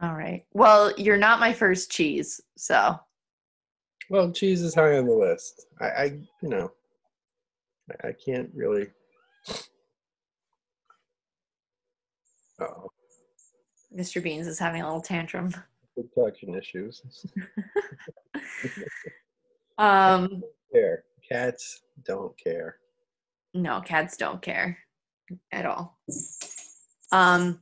All 0.00 0.14
right. 0.14 0.44
Well, 0.52 0.92
you're 0.96 1.18
not 1.18 1.40
my 1.40 1.52
first 1.52 1.90
cheese, 1.90 2.40
so 2.56 2.98
Well, 4.10 4.30
cheese 4.32 4.62
is 4.62 4.74
high 4.74 4.98
on 4.98 5.06
the 5.06 5.14
list. 5.14 5.66
I, 5.80 5.84
I 5.86 6.04
you 6.42 6.48
know, 6.48 6.70
I, 8.04 8.08
I 8.08 8.12
can't 8.12 8.50
really. 8.54 8.86
Oh, 12.60 12.90
Mr. 13.96 14.22
Beans 14.22 14.46
is 14.46 14.58
having 14.58 14.82
a 14.82 14.86
little 14.86 15.00
tantrum. 15.02 15.52
Protection 15.94 16.54
issues. 16.54 17.02
Um, 19.78 20.42
Care. 20.72 21.04
Cats 21.30 21.82
don't 22.06 22.32
care. 22.38 22.76
no, 23.52 23.82
cats 23.82 24.16
don't 24.16 24.40
care 24.40 24.78
at 25.52 25.66
all. 25.66 25.98
Um, 27.12 27.60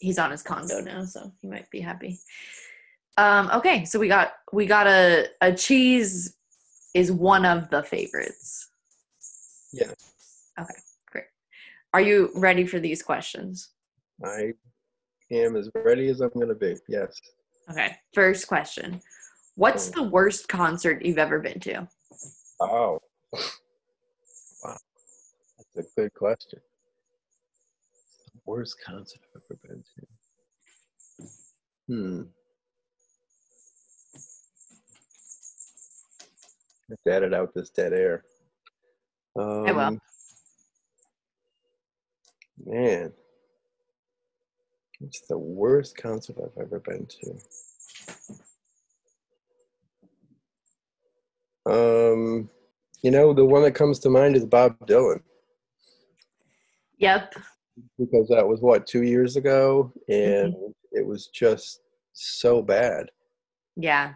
he's 0.00 0.18
on 0.18 0.32
his 0.32 0.42
condo 0.42 0.80
now, 0.80 1.04
so 1.04 1.30
he 1.40 1.46
might 1.46 1.70
be 1.70 1.78
happy. 1.78 2.18
Um, 3.18 3.50
okay, 3.52 3.84
so 3.84 3.98
we 3.98 4.08
got 4.08 4.32
we 4.52 4.66
got 4.66 4.86
a 4.86 5.26
a 5.40 5.52
cheese 5.52 6.34
is 6.94 7.12
one 7.12 7.44
of 7.44 7.68
the 7.70 7.82
favorites. 7.82 8.70
Yeah. 9.72 9.92
Okay, 10.58 10.74
great. 11.10 11.24
Are 11.94 12.00
you 12.00 12.30
ready 12.34 12.66
for 12.66 12.78
these 12.78 13.02
questions? 13.02 13.70
I 14.24 14.52
am 15.30 15.56
as 15.56 15.70
ready 15.74 16.08
as 16.08 16.20
I'm 16.20 16.30
going 16.30 16.48
to 16.48 16.54
be. 16.54 16.76
Yes. 16.88 17.18
Okay, 17.70 17.96
first 18.14 18.46
question. 18.46 19.00
What's 19.54 19.90
the 19.90 20.02
worst 20.02 20.48
concert 20.48 21.04
you've 21.04 21.18
ever 21.18 21.38
been 21.38 21.60
to? 21.60 21.88
Oh. 22.60 22.98
Wow. 24.64 24.76
That's 25.74 25.88
a 25.98 26.02
good 26.02 26.14
question. 26.14 26.60
Worst 28.46 28.76
concert 28.86 29.20
I've 29.34 29.42
ever 29.50 29.58
been 29.66 29.84
to. 31.18 31.26
Hmm. 31.88 32.22
Have 36.92 37.02
to 37.04 37.12
edit 37.12 37.34
out 37.34 37.54
this 37.54 37.70
dead 37.70 37.92
air. 37.92 38.24
Um, 39.38 39.66
I 39.66 39.72
will. 39.72 39.98
Man. 42.64 43.12
It's 45.00 45.22
the 45.28 45.38
worst 45.38 45.96
concert 45.96 46.36
I've 46.38 46.62
ever 46.62 46.78
been 46.78 47.06
to. 47.06 47.34
Um, 51.64 52.48
you 53.02 53.10
know, 53.10 53.32
the 53.32 53.44
one 53.44 53.62
that 53.62 53.74
comes 53.74 53.98
to 54.00 54.10
mind 54.10 54.36
is 54.36 54.44
Bob 54.44 54.78
Dylan 54.86 55.20
Yep. 56.98 57.34
because 57.98 58.28
that 58.28 58.46
was 58.46 58.60
what 58.60 58.86
two 58.86 59.02
years 59.02 59.36
ago, 59.36 59.92
and 60.08 60.54
it 60.92 61.04
was 61.04 61.26
just 61.28 61.80
so 62.12 62.62
bad. 62.62 63.10
Yeah. 63.76 64.12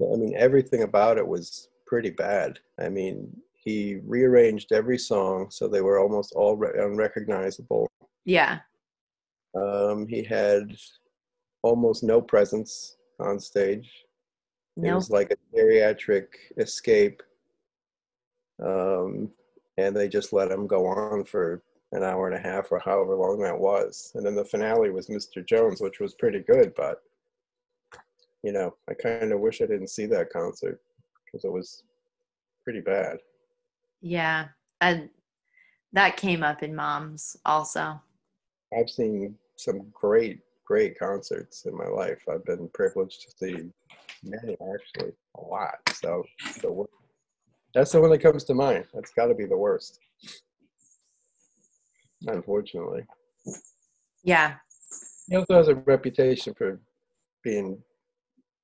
I 0.00 0.16
mean, 0.16 0.34
everything 0.36 0.82
about 0.82 1.18
it 1.18 1.26
was 1.26 1.68
pretty 1.92 2.08
bad. 2.08 2.58
I 2.80 2.88
mean, 2.88 3.30
he 3.52 3.98
rearranged 4.06 4.72
every 4.72 4.96
song 4.96 5.48
so 5.50 5.68
they 5.68 5.82
were 5.82 6.00
almost 6.00 6.32
all 6.34 6.56
re- 6.56 6.72
unrecognizable. 6.74 7.86
Yeah. 8.24 8.60
Um, 9.54 10.06
he 10.08 10.22
had 10.22 10.74
almost 11.62 12.02
no 12.02 12.18
presence 12.22 12.96
on 13.20 13.38
stage. 13.38 13.92
It 14.82 14.90
was 14.90 15.10
like 15.10 15.32
a 15.32 15.54
geriatric 15.54 16.28
escape. 16.56 17.22
Um, 18.64 19.28
and 19.76 19.94
they 19.94 20.08
just 20.08 20.32
let 20.32 20.50
him 20.50 20.66
go 20.66 20.86
on 20.86 21.24
for 21.24 21.62
an 21.92 22.02
hour 22.02 22.26
and 22.26 22.36
a 22.36 22.48
half 22.48 22.72
or 22.72 22.78
however 22.78 23.14
long 23.14 23.38
that 23.42 23.60
was. 23.60 24.12
And 24.14 24.24
then 24.24 24.34
the 24.34 24.46
finale 24.46 24.88
was 24.88 25.08
Mr. 25.08 25.46
Jones, 25.46 25.82
which 25.82 26.00
was 26.00 26.14
pretty 26.14 26.40
good, 26.40 26.72
but 26.74 27.02
you 28.42 28.52
know, 28.52 28.74
I 28.88 28.94
kind 28.94 29.30
of 29.30 29.40
wish 29.40 29.60
I 29.60 29.66
didn't 29.66 29.90
see 29.90 30.06
that 30.06 30.32
concert 30.32 30.80
because 31.32 31.44
it 31.44 31.52
was 31.52 31.82
pretty 32.64 32.80
bad. 32.80 33.18
Yeah. 34.00 34.48
And 34.80 35.08
that 35.92 36.16
came 36.16 36.42
up 36.42 36.62
in 36.62 36.74
moms 36.74 37.36
also. 37.44 38.00
I've 38.76 38.90
seen 38.90 39.34
some 39.56 39.86
great, 39.92 40.40
great 40.64 40.98
concerts 40.98 41.64
in 41.66 41.76
my 41.76 41.86
life. 41.86 42.22
I've 42.30 42.44
been 42.44 42.68
privileged 42.74 43.22
to 43.22 43.30
see 43.38 43.70
many, 44.22 44.56
actually, 44.74 45.12
a 45.36 45.40
lot. 45.40 45.74
So 45.94 46.24
the 46.60 46.84
that's 47.74 47.92
the 47.92 48.00
one 48.02 48.10
that 48.10 48.18
comes 48.22 48.44
to 48.44 48.54
mind. 48.54 48.84
That's 48.92 49.12
got 49.12 49.26
to 49.26 49.34
be 49.34 49.46
the 49.46 49.56
worst. 49.56 49.98
Unfortunately, 52.26 53.04
Yeah. 54.22 54.56
he 55.26 55.36
also 55.36 55.54
has 55.54 55.68
a 55.68 55.74
reputation 55.74 56.54
for 56.54 56.78
being 57.42 57.82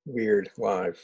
weird 0.04 0.50
live. 0.58 1.00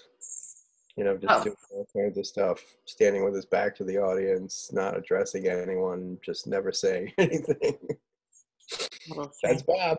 You 0.96 1.04
know, 1.04 1.16
just 1.16 1.32
Oh. 1.32 1.42
doing 1.44 1.56
all 1.72 1.86
kinds 1.96 2.18
of 2.18 2.26
stuff, 2.26 2.62
standing 2.84 3.24
with 3.24 3.34
his 3.34 3.46
back 3.46 3.74
to 3.76 3.84
the 3.84 3.98
audience, 3.98 4.70
not 4.72 4.96
addressing 4.96 5.48
anyone, 5.48 6.18
just 6.24 6.46
never 6.46 6.70
saying 6.72 7.12
anything. 7.18 7.76
That's. 9.42 9.62
Bob. 9.62 9.96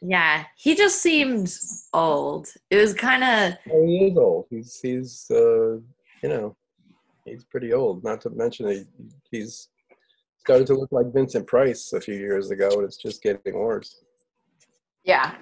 Yeah. 0.00 0.44
He 0.56 0.76
just 0.76 1.02
seemed 1.02 1.52
old. 1.92 2.48
It 2.70 2.76
was 2.76 2.94
kind 2.94 3.24
of 3.24 3.58
Oh, 3.72 3.84
he 3.86 4.06
is 4.06 4.16
old. 4.16 4.46
He's 4.50 4.80
he's 4.80 5.26
uh, 5.30 5.72
you 6.22 6.28
know, 6.28 6.56
he's 7.24 7.44
pretty 7.44 7.72
old. 7.72 8.04
Not 8.04 8.20
to 8.22 8.30
mention 8.30 8.68
he, 8.68 8.84
he's 9.32 9.68
started 10.38 10.66
to 10.68 10.74
look 10.74 10.92
like 10.92 11.12
Vincent 11.12 11.46
Price 11.48 11.92
a 11.92 12.00
few 12.00 12.14
years 12.14 12.50
ago, 12.52 12.68
and 12.70 12.84
it's 12.84 12.96
just 12.96 13.20
getting 13.22 13.54
worse. 13.54 14.00
yeah. 15.04 15.34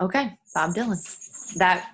Okay, 0.00 0.38
Bob 0.54 0.74
Dylan. 0.74 1.54
That 1.56 1.90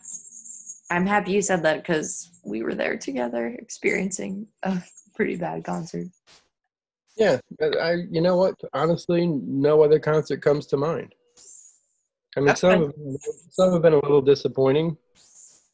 I'm 0.91 1.07
happy 1.07 1.33
you 1.33 1.43
said 1.43 1.63
that 1.63 1.79
because 1.79 2.31
we 2.45 2.63
were 2.63 2.75
there 2.75 2.97
together 2.97 3.57
experiencing 3.59 4.47
a 4.63 4.83
pretty 5.15 5.37
bad 5.37 5.65
concert. 5.65 6.09
Yeah, 7.17 7.39
I 7.61 7.97
you 8.11 8.21
know 8.21 8.37
what? 8.37 8.55
Honestly, 8.73 9.27
no 9.27 9.83
other 9.83 9.99
concert 9.99 10.43
comes 10.43 10.67
to 10.67 10.77
mind. 10.77 11.15
I 12.37 12.41
mean, 12.41 12.57
some 12.57 12.81
have, 12.81 12.93
some 13.51 13.73
have 13.73 13.83
been 13.83 13.93
a 13.93 14.01
little 14.01 14.23
disappointing, 14.23 14.97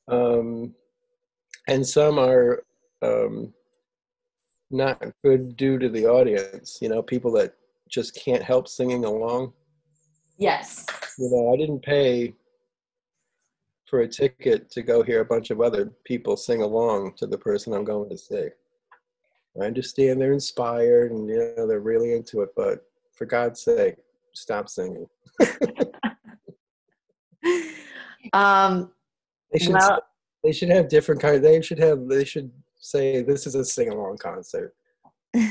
um, 0.09 0.75
and 1.69 1.87
some 1.87 2.19
are 2.19 2.65
um, 3.01 3.55
not 4.71 5.03
good 5.25 5.57
due 5.57 5.79
to 5.79 5.89
the 5.89 6.07
audience. 6.07 6.79
You 6.83 6.89
know, 6.91 7.01
people 7.01 7.33
that 7.33 7.55
just 7.89 8.15
can't 8.15 8.43
help 8.43 8.69
singing 8.69 9.05
along. 9.05 9.53
Yes. 10.37 10.85
You 11.19 11.31
know, 11.31 11.53
I 11.53 11.57
didn't 11.57 11.83
pay 11.83 12.35
for 13.87 14.01
a 14.01 14.09
ticket 14.09 14.71
to 14.71 14.83
go 14.83 15.03
hear 15.03 15.21
a 15.21 15.25
bunch 15.25 15.51
of 15.51 15.61
other 15.61 15.93
people 16.05 16.37
sing 16.37 16.63
along 16.63 17.15
to 17.17 17.27
the 17.27 17.39
person 17.39 17.73
I'm 17.73 17.85
going 17.85 18.09
to 18.11 18.19
see. 18.19 18.49
I 19.61 19.65
understand 19.65 20.21
they're 20.21 20.33
inspired 20.33 21.11
and 21.11 21.29
you 21.29 21.55
know 21.57 21.67
they're 21.67 21.81
really 21.81 22.13
into 22.13 22.43
it, 22.43 22.51
but 22.55 22.87
for 23.13 23.25
God's 23.27 23.61
sake, 23.61 23.97
stop 24.33 24.69
singing. 24.69 25.07
Um, 28.33 28.93
They 29.53 29.59
should 29.59 29.75
well, 29.75 30.03
they 30.45 30.53
should 30.53 30.69
have 30.71 30.89
different 30.89 31.21
kind. 31.21 31.43
They 31.43 31.63
should 31.63 31.79
have 31.79 32.09
they 32.09 32.25
should 32.25 32.51
say 32.79 33.23
this 33.23 33.47
is 33.47 33.55
a 33.55 33.65
sing 33.65 33.91
along 33.91 34.19
concert. 34.19 34.75
you 35.35 35.49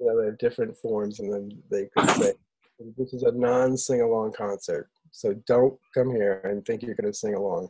know, 0.00 0.20
they 0.20 0.26
have 0.26 0.38
different 0.38 0.76
forms, 0.76 1.20
and 1.20 1.32
then 1.32 1.62
they 1.70 1.86
could 1.96 2.10
say 2.10 2.32
this 2.96 3.12
is 3.12 3.22
a 3.22 3.32
non 3.32 3.76
sing 3.76 4.00
along 4.00 4.32
concert. 4.32 4.88
So 5.12 5.34
don't 5.46 5.78
come 5.94 6.10
here 6.10 6.40
and 6.44 6.64
think 6.64 6.82
you're 6.82 6.94
going 6.94 7.12
to 7.12 7.18
sing 7.18 7.34
along. 7.34 7.68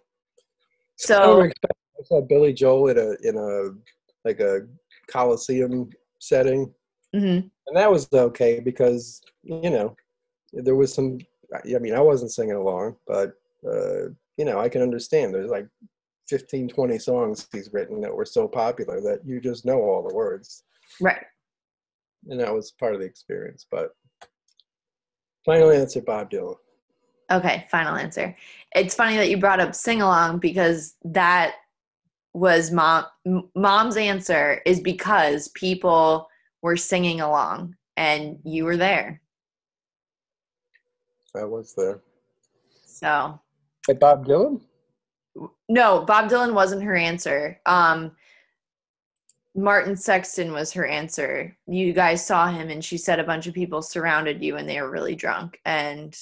So 0.96 1.42
I 1.42 2.02
saw 2.04 2.20
Billy 2.20 2.52
Joel 2.52 2.88
in 2.88 2.98
a 2.98 3.28
in 3.28 3.36
a 3.36 4.28
like 4.28 4.40
a 4.40 4.60
coliseum 5.10 5.90
setting, 6.20 6.72
mhm. 7.14 7.50
and 7.66 7.76
that 7.76 7.90
was 7.90 8.08
okay 8.12 8.60
because 8.60 9.20
you 9.42 9.70
know 9.70 9.96
there 10.52 10.76
was 10.76 10.92
some. 10.92 11.18
I 11.54 11.78
mean, 11.78 11.94
I 11.94 12.00
wasn't 12.00 12.32
singing 12.32 12.56
along, 12.56 12.96
but 13.06 13.32
uh, 13.66 14.10
you 14.36 14.44
know, 14.44 14.60
I 14.60 14.68
can 14.68 14.82
understand. 14.82 15.32
There's 15.32 15.50
like 15.50 15.66
15, 16.28 16.68
20 16.68 16.98
songs 16.98 17.48
he's 17.52 17.72
written 17.72 18.00
that 18.02 18.14
were 18.14 18.26
so 18.26 18.46
popular 18.46 19.00
that 19.00 19.20
you 19.24 19.40
just 19.40 19.64
know 19.64 19.80
all 19.80 20.06
the 20.06 20.14
words, 20.14 20.64
right. 21.00 21.24
and 22.28 22.38
that 22.38 22.52
was 22.52 22.72
part 22.72 22.94
of 22.94 23.00
the 23.00 23.06
experience. 23.06 23.66
But 23.70 23.92
final 25.46 25.70
answer, 25.70 26.02
Bob 26.02 26.30
Dylan. 26.30 26.56
Okay, 27.30 27.66
final 27.70 27.94
answer. 27.96 28.34
It's 28.74 28.94
funny 28.94 29.16
that 29.16 29.30
you 29.30 29.36
brought 29.36 29.60
up 29.60 29.74
sing 29.74 30.00
along 30.02 30.38
because 30.38 30.94
that 31.04 31.54
was 32.32 32.70
mom 32.70 33.04
mom's 33.54 33.96
answer 33.96 34.62
is 34.64 34.80
because 34.80 35.48
people 35.48 36.28
were 36.62 36.76
singing 36.76 37.20
along 37.20 37.74
and 37.96 38.38
you 38.44 38.64
were 38.64 38.76
there. 38.76 39.20
I 41.36 41.44
was 41.44 41.74
there. 41.74 42.00
So, 42.86 43.38
Hey, 43.86 43.94
Bob 43.94 44.26
Dylan. 44.26 44.60
no, 45.68 46.04
Bob 46.04 46.30
Dylan 46.30 46.54
wasn't 46.54 46.82
her 46.82 46.96
answer. 46.96 47.60
Um 47.66 48.12
Martin 49.54 49.96
Sexton 49.96 50.52
was 50.52 50.72
her 50.72 50.86
answer. 50.86 51.56
You 51.66 51.92
guys 51.92 52.24
saw 52.24 52.48
him 52.48 52.70
and 52.70 52.84
she 52.84 52.96
said 52.96 53.18
a 53.18 53.24
bunch 53.24 53.46
of 53.48 53.54
people 53.54 53.82
surrounded 53.82 54.42
you 54.42 54.56
and 54.56 54.68
they 54.68 54.80
were 54.80 54.90
really 54.90 55.16
drunk 55.16 55.60
and 55.64 56.16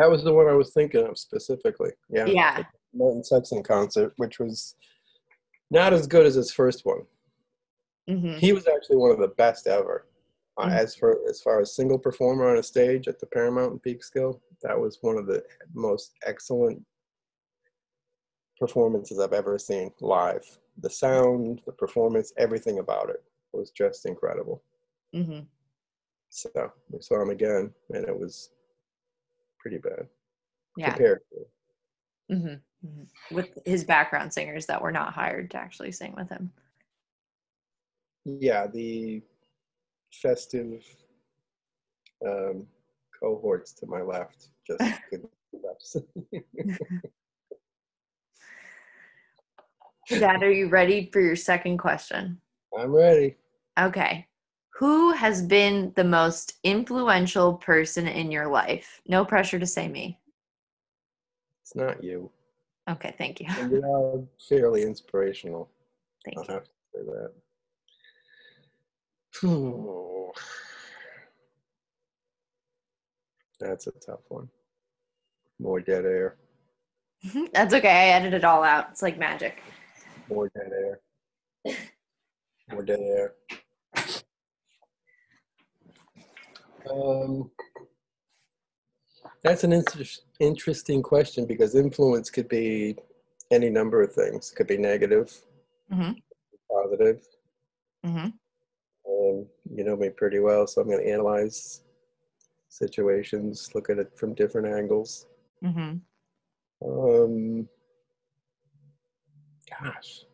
That 0.00 0.10
was 0.10 0.24
the 0.24 0.32
one 0.32 0.48
I 0.48 0.54
was 0.54 0.72
thinking 0.72 1.06
of 1.06 1.18
specifically. 1.18 1.90
Yeah. 2.08 2.24
yeah. 2.24 2.62
Martin 2.94 3.22
Sexton 3.22 3.62
concert, 3.62 4.14
which 4.16 4.38
was 4.38 4.74
not 5.70 5.92
as 5.92 6.06
good 6.06 6.24
as 6.24 6.36
his 6.36 6.50
first 6.50 6.86
one. 6.86 7.02
Mhm. 8.08 8.38
He 8.38 8.54
was 8.54 8.66
actually 8.66 8.96
one 8.96 9.10
of 9.10 9.18
the 9.18 9.28
best 9.28 9.66
ever, 9.66 10.06
Uh, 10.56 10.66
Mhm. 10.68 10.72
As 10.72 10.94
for 10.96 11.20
as 11.28 11.40
far 11.42 11.60
as 11.60 11.74
single 11.76 11.98
performer 11.98 12.48
on 12.48 12.56
a 12.58 12.62
stage 12.62 13.08
at 13.08 13.18
the 13.20 13.26
Paramount 13.26 13.72
in 13.74 13.78
Peekskill, 13.80 14.40
that 14.62 14.78
was 14.78 15.02
one 15.02 15.16
of 15.18 15.26
the 15.26 15.44
most 15.74 16.14
excellent 16.24 16.84
performances 18.58 19.18
I've 19.18 19.32
ever 19.34 19.58
seen 19.58 19.92
live. 20.00 20.44
The 20.78 20.90
sound, 20.90 21.62
the 21.66 21.72
performance, 21.72 22.32
everything 22.38 22.78
about 22.78 23.10
it 23.10 23.22
was 23.52 23.70
just 23.70 24.06
incredible. 24.06 24.62
hmm 25.12 25.40
So 26.30 26.50
we 26.90 27.00
saw 27.00 27.20
him 27.22 27.30
again, 27.30 27.74
and 27.90 28.06
it 28.08 28.18
was 28.18 28.50
pretty 29.60 29.78
bad 29.78 30.08
Yeah. 30.76 30.94
compared 30.94 31.20
to. 31.30 32.36
hmm 32.36 32.54
hmm 32.86 33.34
With 33.34 33.58
his 33.64 33.84
background 33.84 34.32
singers 34.32 34.66
that 34.66 34.82
were 34.82 34.92
not 34.92 35.12
hired 35.12 35.50
to 35.52 35.58
actually 35.58 35.92
sing 35.92 36.14
with 36.16 36.28
him. 36.28 36.52
Yeah, 38.24 38.66
the 38.66 39.22
festive 40.12 40.84
um, 42.26 42.66
cohorts 43.18 43.72
to 43.74 43.86
my 43.86 44.02
left 44.02 44.48
just 44.66 44.80
couldn't. 45.10 45.30
Dad, 50.18 50.42
are 50.42 50.50
you 50.50 50.68
ready 50.68 51.08
for 51.12 51.20
your 51.20 51.36
second 51.36 51.78
question? 51.78 52.40
I'm 52.78 52.92
ready. 52.92 53.36
Okay. 53.78 54.26
Who 54.80 55.12
has 55.12 55.42
been 55.42 55.92
the 55.94 56.04
most 56.04 56.54
influential 56.64 57.52
person 57.52 58.08
in 58.08 58.30
your 58.30 58.48
life? 58.48 59.02
No 59.06 59.26
pressure 59.26 59.58
to 59.58 59.66
say 59.66 59.88
me. 59.88 60.18
It's 61.62 61.76
not 61.76 62.02
you. 62.02 62.30
Okay, 62.88 63.14
thank 63.18 63.40
you. 63.40 63.46
And 63.50 63.70
you 63.72 63.82
are 63.84 64.24
fairly 64.48 64.84
inspirational. 64.84 65.68
Thank 66.24 66.38
I'll 66.38 66.46
you. 66.48 66.54
have 66.54 66.64
to 66.64 66.70
say 66.94 67.02
that. 69.42 70.32
That's 73.60 73.86
a 73.86 73.92
tough 73.92 74.20
one. 74.28 74.48
More 75.58 75.80
dead 75.82 76.06
air. 76.06 76.36
That's 77.52 77.74
okay. 77.74 77.90
I 77.90 78.16
edited 78.16 78.38
it 78.38 78.44
all 78.46 78.64
out. 78.64 78.88
It's 78.92 79.02
like 79.02 79.18
magic. 79.18 79.62
More 80.30 80.50
dead 80.56 80.72
air. 80.72 81.00
More 82.72 82.82
dead 82.82 83.00
air. 83.00 83.34
Um, 86.88 87.50
that's 89.42 89.64
an 89.64 89.72
inter- 89.72 90.04
interesting 90.38 91.02
question 91.02 91.46
because 91.46 91.74
influence 91.74 92.30
could 92.30 92.48
be 92.48 92.96
any 93.50 93.68
number 93.70 94.02
of 94.02 94.12
things. 94.12 94.50
It 94.52 94.56
could 94.56 94.66
be 94.66 94.78
negative, 94.78 95.36
Mhm. 95.90 96.22
positive. 96.70 97.26
hmm 98.04 98.28
Um, 99.06 99.48
you 99.74 99.84
know 99.84 99.96
me 99.96 100.10
pretty 100.10 100.38
well, 100.38 100.66
so 100.66 100.80
I'm 100.80 100.88
going 100.88 101.02
to 101.04 101.10
analyze 101.10 101.82
situations, 102.68 103.74
look 103.74 103.90
at 103.90 103.98
it 103.98 104.16
from 104.16 104.34
different 104.34 104.68
angles. 104.68 105.26
hmm 105.62 105.96
Um, 106.82 107.68
gosh. 109.68 110.24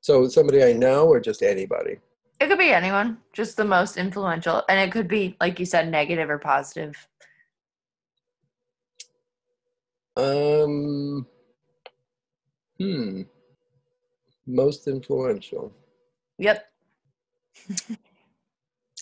So 0.00 0.28
somebody 0.28 0.62
I 0.62 0.72
know 0.72 1.08
or 1.08 1.18
just 1.20 1.42
anybody? 1.42 1.98
It 2.38 2.48
could 2.48 2.58
be 2.58 2.70
anyone, 2.72 3.18
just 3.32 3.56
the 3.56 3.64
most 3.64 3.96
influential. 3.96 4.62
And 4.68 4.78
it 4.78 4.92
could 4.92 5.08
be, 5.08 5.36
like 5.40 5.58
you 5.58 5.64
said, 5.66 5.90
negative 5.90 6.28
or 6.28 6.38
positive. 6.38 6.94
Um, 10.16 11.26
hmm. 12.78 13.22
Most 14.46 14.86
influential. 14.86 15.72
Yep. 16.38 16.64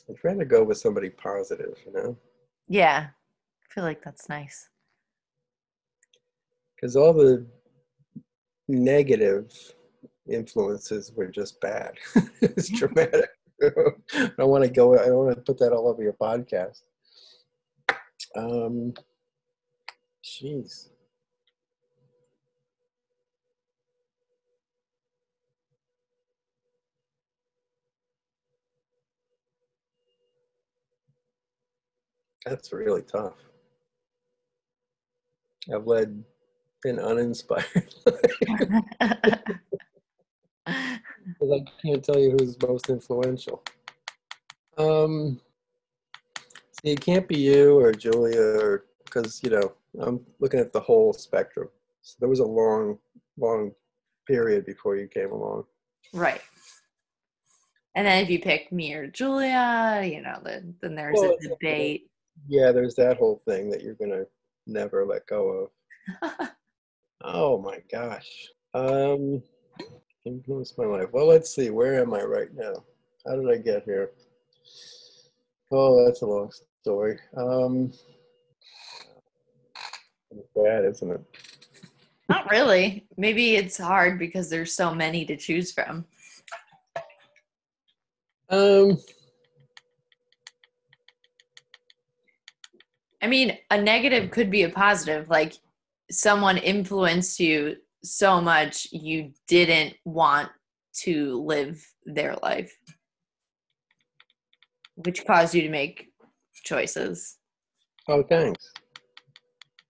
I'd 0.08 0.22
rather 0.22 0.44
go 0.44 0.62
with 0.62 0.78
somebody 0.78 1.10
positive, 1.10 1.76
you 1.86 1.92
know, 1.92 2.16
Yeah. 2.68 3.08
I 3.10 3.74
feel 3.74 3.84
like 3.84 4.02
that's 4.04 4.28
nice. 4.28 4.68
because 6.76 6.94
all 6.96 7.12
the 7.12 7.46
negative 8.68 9.50
influences 10.28 11.12
were 11.14 11.26
just 11.26 11.60
bad. 11.60 11.94
it's 12.40 12.68
dramatic. 12.68 13.30
I 13.62 14.30
don't 14.38 14.50
want 14.50 14.64
to 14.64 14.70
go. 14.70 14.98
I 14.98 15.06
don't 15.06 15.26
want 15.26 15.36
to 15.36 15.42
put 15.42 15.58
that 15.58 15.72
all 15.72 15.88
over 15.88 16.02
your 16.02 16.14
podcast. 16.14 16.82
Um, 18.36 18.94
jeez. 20.24 20.88
That's 32.44 32.72
really 32.72 33.02
tough. 33.02 33.36
I've 35.72 35.86
led 35.86 36.22
an 36.84 36.98
uninspired 36.98 37.94
life. 38.06 39.40
Because 40.66 41.50
I 41.52 41.64
can't 41.82 42.04
tell 42.04 42.18
you 42.18 42.30
who's 42.38 42.56
most 42.62 42.88
influential. 42.90 43.62
Um, 44.76 45.40
see, 46.72 46.92
it 46.92 47.00
can't 47.00 47.28
be 47.28 47.38
you 47.38 47.78
or 47.78 47.92
Julia, 47.92 48.40
or 48.40 48.86
because 49.04 49.42
you 49.42 49.50
know 49.50 49.72
I'm 50.00 50.20
looking 50.40 50.60
at 50.60 50.72
the 50.72 50.80
whole 50.80 51.12
spectrum. 51.12 51.68
So 52.02 52.16
there 52.20 52.28
was 52.28 52.40
a 52.40 52.44
long, 52.46 52.98
long 53.38 53.72
period 54.26 54.66
before 54.66 54.96
you 54.96 55.06
came 55.06 55.32
along. 55.32 55.64
right. 56.12 56.40
And 57.96 58.06
then 58.06 58.22
if 58.24 58.28
you 58.28 58.40
pick 58.40 58.72
me 58.72 58.92
or 58.94 59.06
Julia, 59.06 60.02
you 60.04 60.20
know, 60.20 60.40
then, 60.44 60.74
then 60.82 60.96
there's 60.96 61.14
Well, 61.14 61.36
a 61.40 61.48
debate. 61.48 62.10
Yeah, 62.48 62.72
there's 62.72 62.96
that 62.96 63.18
whole 63.18 63.40
thing 63.46 63.70
that 63.70 63.82
you're 63.82 63.94
gonna 63.94 64.24
never 64.66 65.04
let 65.06 65.26
go 65.26 65.70
of. 66.22 66.48
Oh 67.26 67.58
my 67.58 67.78
gosh. 67.90 68.28
Um, 68.74 69.42
influenced 70.24 70.78
my 70.78 70.84
life. 70.84 71.08
Well, 71.12 71.26
let's 71.26 71.54
see. 71.54 71.70
Where 71.70 72.00
am 72.00 72.14
I 72.14 72.22
right 72.22 72.54
now? 72.54 72.84
How 73.26 73.36
did 73.36 73.50
I 73.50 73.56
get 73.56 73.84
here? 73.84 74.10
Oh, 75.70 76.04
that's 76.04 76.22
a 76.22 76.26
long 76.26 76.50
story. 76.82 77.18
Um, 77.36 77.92
it's 80.30 80.48
bad, 80.54 80.84
isn't 80.84 81.10
it? 81.10 81.20
Not 82.28 82.50
really. 82.50 83.06
Maybe 83.16 83.56
it's 83.56 83.76
hard 83.76 84.18
because 84.18 84.48
there's 84.48 84.74
so 84.74 84.94
many 84.94 85.24
to 85.26 85.36
choose 85.36 85.72
from. 85.72 86.04
Um, 88.50 88.98
I 93.20 93.26
mean, 93.26 93.56
a 93.70 93.80
negative 93.80 94.30
could 94.30 94.50
be 94.50 94.62
a 94.62 94.68
positive. 94.68 95.28
Like 95.28 95.54
someone 96.10 96.58
influenced 96.58 97.40
you 97.40 97.76
so 98.04 98.40
much 98.40 98.86
you 98.92 99.32
didn't 99.48 99.94
want 100.04 100.50
to 101.02 101.42
live 101.42 101.84
their 102.04 102.36
life, 102.42 102.76
which 104.96 105.26
caused 105.26 105.54
you 105.54 105.62
to 105.62 105.68
make 105.70 106.08
choices. 106.64 107.38
oh, 108.08 108.22
thanks. 108.22 108.70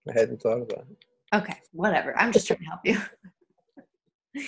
I 0.08 0.18
hadn't 0.18 0.40
thought 0.40 0.62
of 0.62 0.68
that. 0.68 0.84
Okay, 1.34 1.56
whatever. 1.72 2.16
I'm 2.18 2.32
just 2.32 2.46
trying 2.46 2.60
to 2.60 2.64
help 2.64 2.80
you. 2.84 3.00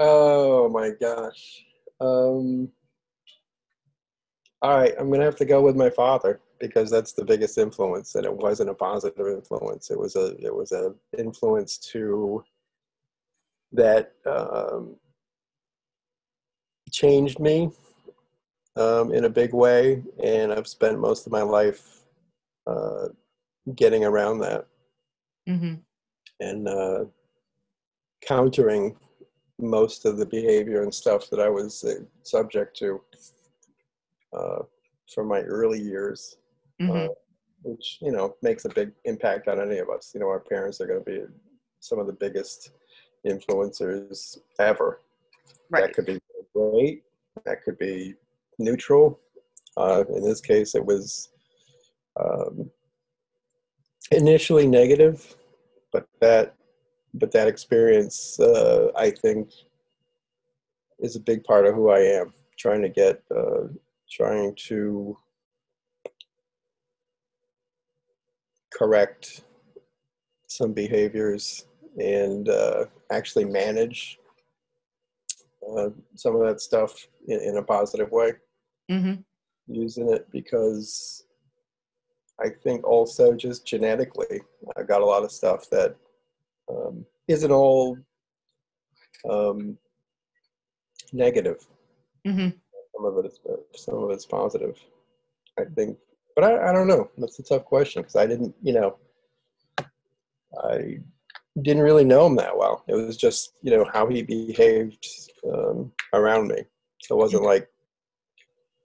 Oh 0.00 0.68
my 0.68 0.90
gosh. 1.00 1.64
Um, 2.00 2.68
all 4.62 4.78
right, 4.78 4.94
I'm 4.96 5.10
gonna 5.10 5.24
have 5.24 5.36
to 5.36 5.44
go 5.44 5.60
with 5.60 5.74
my 5.74 5.90
father 5.90 6.40
because 6.60 6.90
that's 6.90 7.12
the 7.12 7.24
biggest 7.24 7.58
influence, 7.58 8.14
and 8.14 8.24
it 8.24 8.32
wasn't 8.34 8.70
a 8.70 8.74
positive 8.74 9.26
influence. 9.26 9.90
It 9.90 9.98
was 9.98 10.16
a 10.16 10.36
it 10.38 10.54
was 10.54 10.72
a 10.72 10.94
influence 11.16 11.78
to 11.92 12.44
that 13.72 14.12
um, 14.26 14.96
changed 16.90 17.38
me 17.38 17.70
um, 18.76 19.12
in 19.12 19.24
a 19.24 19.30
big 19.30 19.52
way, 19.52 20.02
and 20.22 20.52
I've 20.52 20.68
spent 20.68 20.98
most 20.98 21.26
of 21.26 21.32
my 21.32 21.42
life 21.42 22.04
uh, 22.66 23.08
getting 23.74 24.04
around 24.04 24.38
that. 24.40 24.66
Hmm 25.46 25.74
and 26.40 26.68
uh, 26.68 27.04
countering 28.26 28.96
most 29.58 30.04
of 30.04 30.18
the 30.18 30.26
behavior 30.26 30.82
and 30.82 30.94
stuff 30.94 31.28
that 31.30 31.40
I 31.40 31.48
was 31.48 31.84
uh, 31.84 32.04
subject 32.22 32.76
to 32.78 33.00
uh, 34.32 34.62
from 35.12 35.26
my 35.26 35.40
early 35.40 35.80
years, 35.80 36.36
hmm 36.80 36.90
uh, 36.90 37.08
which 37.62 37.98
you 38.00 38.12
know 38.12 38.36
makes 38.42 38.64
a 38.64 38.68
big 38.68 38.92
impact 39.04 39.48
on 39.48 39.60
any 39.60 39.78
of 39.78 39.88
us. 39.90 40.12
You 40.14 40.20
know, 40.20 40.28
our 40.28 40.40
parents 40.40 40.80
are 40.80 40.86
going 40.86 41.04
to 41.04 41.10
be 41.10 41.20
some 41.80 41.98
of 41.98 42.06
the 42.06 42.12
biggest 42.12 42.70
influencers 43.26 44.38
ever. 44.58 45.00
Right. 45.70 45.84
That 45.84 45.94
could 45.94 46.06
be 46.06 46.20
great. 46.54 47.02
That 47.44 47.62
could 47.62 47.78
be 47.78 48.14
neutral. 48.58 49.20
Uh, 49.76 50.04
in 50.14 50.22
this 50.22 50.40
case, 50.40 50.74
it 50.74 50.84
was 50.84 51.30
um, 52.18 52.70
initially 54.10 54.66
negative, 54.66 55.36
but 55.92 56.06
that 56.20 56.54
but 57.14 57.32
that 57.32 57.48
experience, 57.48 58.38
uh, 58.40 58.90
I 58.96 59.10
think, 59.10 59.50
is 61.00 61.16
a 61.16 61.20
big 61.20 61.44
part 61.44 61.66
of 61.66 61.74
who 61.74 61.90
I 61.90 62.00
am 62.00 62.32
trying 62.58 62.82
to 62.82 62.88
get 62.88 63.22
uh, 63.34 63.68
trying 64.10 64.54
to 64.68 65.16
correct 68.78 69.42
some 70.46 70.72
behaviors 70.72 71.66
and 71.98 72.48
uh, 72.48 72.84
actually 73.10 73.44
manage 73.44 74.18
uh, 75.68 75.88
some 76.14 76.34
of 76.36 76.46
that 76.46 76.60
stuff 76.60 76.94
in, 77.26 77.40
in 77.40 77.56
a 77.56 77.62
positive 77.62 78.10
way 78.10 78.32
hmm 78.88 79.14
using 79.66 80.10
it 80.10 80.26
because 80.32 81.24
I 82.40 82.48
think 82.48 82.86
also 82.86 83.34
just 83.34 83.66
genetically, 83.66 84.40
I 84.76 84.82
got 84.82 85.02
a 85.02 85.06
lot 85.06 85.24
of 85.24 85.32
stuff 85.32 85.68
that 85.70 85.96
um, 86.70 87.04
not 87.26 87.50
all 87.50 87.98
um, 89.28 89.76
negative. 91.12 91.66
hmm 92.24 92.50
Some 92.94 93.04
of 93.04 93.18
it 93.18 93.26
is 93.26 93.40
some 93.74 94.02
of 94.02 94.10
it's 94.10 94.26
positive. 94.26 94.78
I 95.58 95.64
think, 95.74 95.98
but 96.38 96.52
I, 96.52 96.70
I 96.70 96.72
don't 96.72 96.86
know. 96.86 97.10
That's 97.18 97.40
a 97.40 97.42
tough 97.42 97.64
question 97.64 98.00
because 98.00 98.14
I 98.14 98.24
didn't, 98.24 98.54
you 98.62 98.72
know, 98.72 98.96
I 100.62 101.00
didn't 101.62 101.82
really 101.82 102.04
know 102.04 102.26
him 102.26 102.36
that 102.36 102.56
well. 102.56 102.84
It 102.86 102.94
was 102.94 103.16
just, 103.16 103.54
you 103.60 103.72
know, 103.72 103.84
how 103.92 104.06
he 104.06 104.22
behaved 104.22 105.04
um, 105.52 105.90
around 106.12 106.46
me. 106.46 106.62
So 107.02 107.16
it 107.16 107.18
wasn't 107.18 107.42
like 107.42 107.68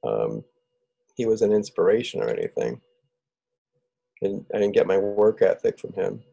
um, 0.03 0.43
he 1.15 1.27
was 1.27 1.43
an 1.43 1.51
inspiration 1.51 2.23
or 2.23 2.29
anything. 2.29 2.81
And 4.23 4.43
I 4.51 4.57
didn't 4.57 4.73
get 4.73 4.87
my 4.87 4.97
work 4.97 5.43
ethic 5.43 5.77
from 5.77 5.93
him. 5.93 6.23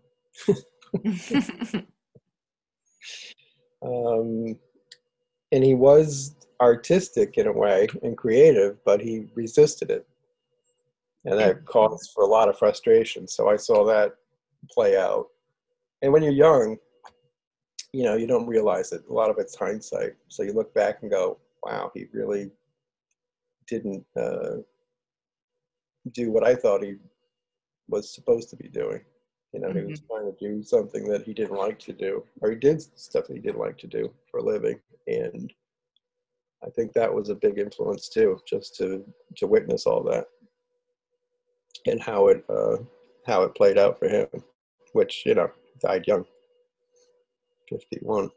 um, 3.82 4.58
and 5.52 5.64
he 5.64 5.74
was 5.74 6.34
artistic 6.62 7.36
in 7.36 7.46
a 7.46 7.52
way 7.52 7.88
and 8.02 8.16
creative, 8.16 8.82
but 8.86 9.02
he 9.02 9.26
resisted 9.34 9.90
it. 9.90 10.06
And 11.24 11.38
that 11.38 11.66
caused 11.66 12.12
for 12.14 12.24
a 12.24 12.26
lot 12.26 12.48
of 12.48 12.58
frustration. 12.58 13.28
So 13.28 13.48
I 13.48 13.56
saw 13.56 13.84
that 13.84 14.12
play 14.70 14.96
out. 14.96 15.26
And 16.02 16.12
when 16.12 16.22
you're 16.22 16.32
young, 16.32 16.78
you 17.92 18.04
know, 18.04 18.16
you 18.16 18.26
don't 18.26 18.46
realize 18.46 18.92
it. 18.92 19.02
A 19.10 19.12
lot 19.12 19.30
of 19.30 19.38
it's 19.38 19.56
hindsight. 19.56 20.12
So 20.28 20.42
you 20.42 20.52
look 20.52 20.72
back 20.72 21.02
and 21.02 21.10
go, 21.10 21.38
wow, 21.62 21.90
he 21.94 22.06
really 22.12 22.50
didn't 23.66 24.04
uh, 24.16 24.56
do 26.12 26.30
what 26.30 26.44
I 26.44 26.54
thought 26.54 26.82
he 26.82 26.96
was 27.88 28.14
supposed 28.14 28.48
to 28.50 28.56
be 28.56 28.68
doing. 28.68 29.00
You 29.52 29.60
know, 29.60 29.68
mm-hmm. 29.68 29.78
he 29.78 29.84
was 29.84 30.00
mm-hmm. 30.00 30.14
trying 30.14 30.32
to 30.32 30.38
do 30.38 30.62
something 30.62 31.08
that 31.08 31.22
he 31.22 31.34
didn't 31.34 31.56
like 31.56 31.78
to 31.80 31.92
do, 31.92 32.24
or 32.40 32.50
he 32.50 32.56
did 32.56 32.80
stuff 32.98 33.26
that 33.26 33.34
he 33.34 33.40
didn't 33.40 33.60
like 33.60 33.76
to 33.78 33.86
do 33.86 34.10
for 34.30 34.38
a 34.38 34.44
living. 34.44 34.78
And 35.06 35.52
I 36.64 36.70
think 36.70 36.92
that 36.92 37.12
was 37.12 37.28
a 37.28 37.34
big 37.34 37.58
influence 37.58 38.08
too, 38.08 38.38
just 38.46 38.76
to 38.76 39.04
to 39.36 39.46
witness 39.46 39.86
all 39.86 40.02
that 40.04 40.26
and 41.86 42.00
how 42.00 42.28
it 42.28 42.44
uh, 42.48 42.76
how 43.26 43.42
it 43.42 43.54
played 43.54 43.78
out 43.78 43.98
for 43.98 44.08
him, 44.08 44.28
which 44.92 45.24
you 45.26 45.34
know 45.34 45.50
died 45.80 46.06
young, 46.06 46.24
fifty 47.68 47.98
one. 48.02 48.30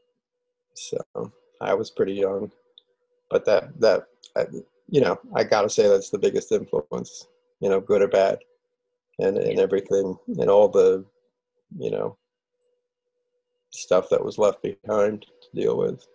So 0.75 0.97
I 1.61 1.73
was 1.73 1.91
pretty 1.91 2.13
young, 2.13 2.51
but 3.29 3.45
that 3.45 3.79
that 3.79 4.05
I, 4.35 4.45
you 4.89 5.01
know 5.01 5.19
I 5.35 5.43
gotta 5.43 5.69
say 5.69 5.87
that's 5.87 6.09
the 6.09 6.19
biggest 6.19 6.51
influence 6.51 7.27
you 7.63 7.69
know, 7.69 7.79
good 7.79 8.01
or 8.01 8.09
bad, 8.09 8.39
and 9.19 9.37
and 9.37 9.57
everything, 9.57 10.17
and 10.27 10.49
all 10.49 10.67
the, 10.67 11.05
you 11.79 11.89
know, 11.89 12.17
stuff 13.69 14.09
that 14.09 14.23
was 14.23 14.37
left 14.37 14.61
behind 14.61 15.21
to 15.21 15.61
deal 15.61 15.77
with. 15.77 16.05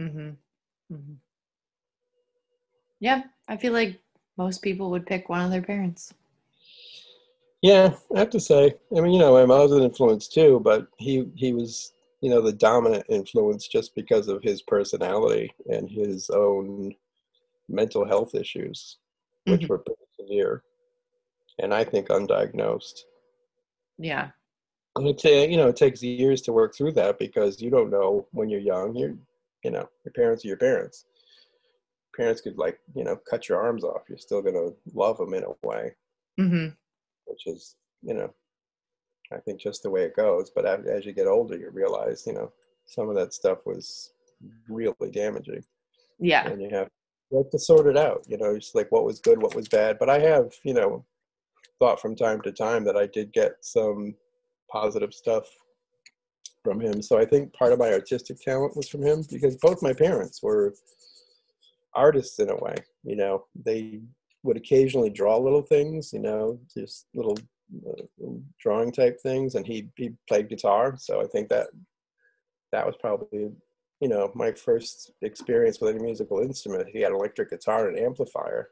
Mm-hmm. 0.00 0.28
mm-hmm. 0.94 1.14
Yeah, 3.00 3.22
I 3.48 3.56
feel 3.56 3.72
like 3.72 4.00
most 4.36 4.62
people 4.62 4.88
would 4.90 5.04
pick 5.04 5.28
one 5.28 5.40
of 5.40 5.50
their 5.50 5.62
parents. 5.62 6.14
Yeah, 7.62 7.94
I 8.14 8.18
have 8.18 8.30
to 8.30 8.40
say. 8.40 8.74
I 8.96 9.00
mean, 9.00 9.12
you 9.12 9.18
know, 9.18 9.32
my 9.32 9.44
mom 9.44 9.62
was 9.62 9.72
an 9.72 9.82
influence 9.82 10.28
too, 10.28 10.60
but 10.62 10.88
he 10.96 11.28
he 11.34 11.52
was, 11.52 11.92
you 12.20 12.30
know, 12.30 12.40
the 12.40 12.52
dominant 12.52 13.04
influence 13.08 13.66
just 13.66 13.94
because 13.94 14.28
of 14.28 14.42
his 14.42 14.62
personality 14.62 15.52
and 15.66 15.90
his 15.90 16.30
own 16.30 16.94
mental 17.68 18.06
health 18.06 18.34
issues, 18.34 18.98
which 19.44 19.62
mm-hmm. 19.62 19.72
were 19.72 19.78
pretty 19.78 20.02
severe 20.18 20.62
and 21.58 21.74
I 21.74 21.84
think 21.84 22.08
undiagnosed. 22.08 23.00
Yeah. 23.98 24.30
And 24.96 25.06
it 25.06 25.50
you 25.50 25.56
know 25.56 25.68
it 25.68 25.76
takes 25.76 26.02
years 26.02 26.42
to 26.42 26.52
work 26.52 26.74
through 26.74 26.92
that 26.92 27.18
because 27.18 27.60
you 27.60 27.70
don't 27.70 27.90
know 27.90 28.26
when 28.32 28.48
you're 28.48 28.60
young. 28.60 28.96
You're 28.96 29.14
you 29.64 29.70
know 29.70 29.88
your 30.04 30.12
parents 30.12 30.44
are 30.44 30.48
your 30.48 30.56
parents. 30.56 31.04
Parents 32.16 32.40
could 32.40 32.58
like 32.58 32.80
you 32.94 33.04
know 33.04 33.16
cut 33.28 33.48
your 33.48 33.60
arms 33.60 33.84
off. 33.84 34.02
You're 34.08 34.18
still 34.18 34.42
gonna 34.42 34.70
love 34.94 35.18
them 35.18 35.34
in 35.34 35.44
a 35.44 35.66
way, 35.66 35.94
mm-hmm. 36.40 36.68
Which 37.28 37.46
is 37.46 37.76
you 38.02 38.14
know 38.14 38.32
I 39.32 39.38
think 39.38 39.60
just 39.60 39.82
the 39.82 39.90
way 39.90 40.02
it 40.02 40.16
goes. 40.16 40.50
But 40.54 40.64
as, 40.64 41.04
you 41.04 41.12
get 41.12 41.26
older, 41.26 41.56
you 41.56 41.70
realize 41.70 42.24
you 42.26 42.32
know 42.32 42.52
some 42.86 43.08
of 43.08 43.16
that 43.16 43.34
stuff 43.34 43.58
was 43.66 44.12
really 44.68 45.10
damaging. 45.12 45.62
Yeah. 46.18 46.48
And 46.48 46.60
you 46.62 46.70
have 46.70 46.88
you 47.30 47.38
have 47.38 47.50
to 47.50 47.58
sort 47.58 47.86
it 47.86 47.96
out. 47.96 48.24
You 48.26 48.38
know, 48.38 48.56
just 48.58 48.74
like 48.74 48.90
what 48.90 49.04
was 49.04 49.20
good, 49.20 49.40
what 49.40 49.54
was 49.54 49.68
bad. 49.68 49.98
But 49.98 50.10
I 50.10 50.18
have 50.20 50.52
you 50.64 50.74
know 50.74 51.04
thought 51.78 52.00
from 52.00 52.16
time 52.16 52.40
to 52.42 52.52
time 52.52 52.84
that 52.84 52.96
I 52.96 53.06
did 53.06 53.32
get 53.32 53.56
some 53.60 54.14
positive 54.70 55.14
stuff 55.14 55.44
from 56.64 56.80
him. 56.80 57.00
So 57.02 57.18
I 57.18 57.24
think 57.24 57.52
part 57.52 57.72
of 57.72 57.78
my 57.78 57.92
artistic 57.92 58.40
talent 58.40 58.76
was 58.76 58.88
from 58.88 59.02
him 59.02 59.24
because 59.30 59.56
both 59.56 59.82
my 59.82 59.92
parents 59.92 60.42
were 60.42 60.74
artists 61.94 62.38
in 62.40 62.50
a 62.50 62.56
way. 62.56 62.74
You 63.04 63.16
know, 63.16 63.44
they 63.54 64.00
would 64.42 64.56
occasionally 64.56 65.10
draw 65.10 65.36
little 65.36 65.62
things, 65.62 66.12
you 66.12 66.20
know, 66.20 66.58
just 66.76 67.06
little, 67.14 67.36
uh, 67.86 68.02
drawing 68.60 68.92
type 68.92 69.18
things, 69.20 69.54
and 69.54 69.66
he 69.66 69.88
he 69.96 70.12
played 70.28 70.48
guitar. 70.48 70.96
So 70.98 71.20
I 71.20 71.26
think 71.26 71.48
that 71.48 71.68
that 72.72 72.86
was 72.86 72.96
probably 73.00 73.50
you 74.00 74.08
know 74.08 74.30
my 74.34 74.52
first 74.52 75.12
experience 75.22 75.80
with 75.80 75.94
any 75.94 76.02
musical 76.02 76.40
instrument. 76.40 76.88
He 76.88 77.00
had 77.00 77.12
an 77.12 77.18
electric 77.18 77.50
guitar 77.50 77.88
and 77.88 77.98
an 77.98 78.04
amplifier. 78.04 78.70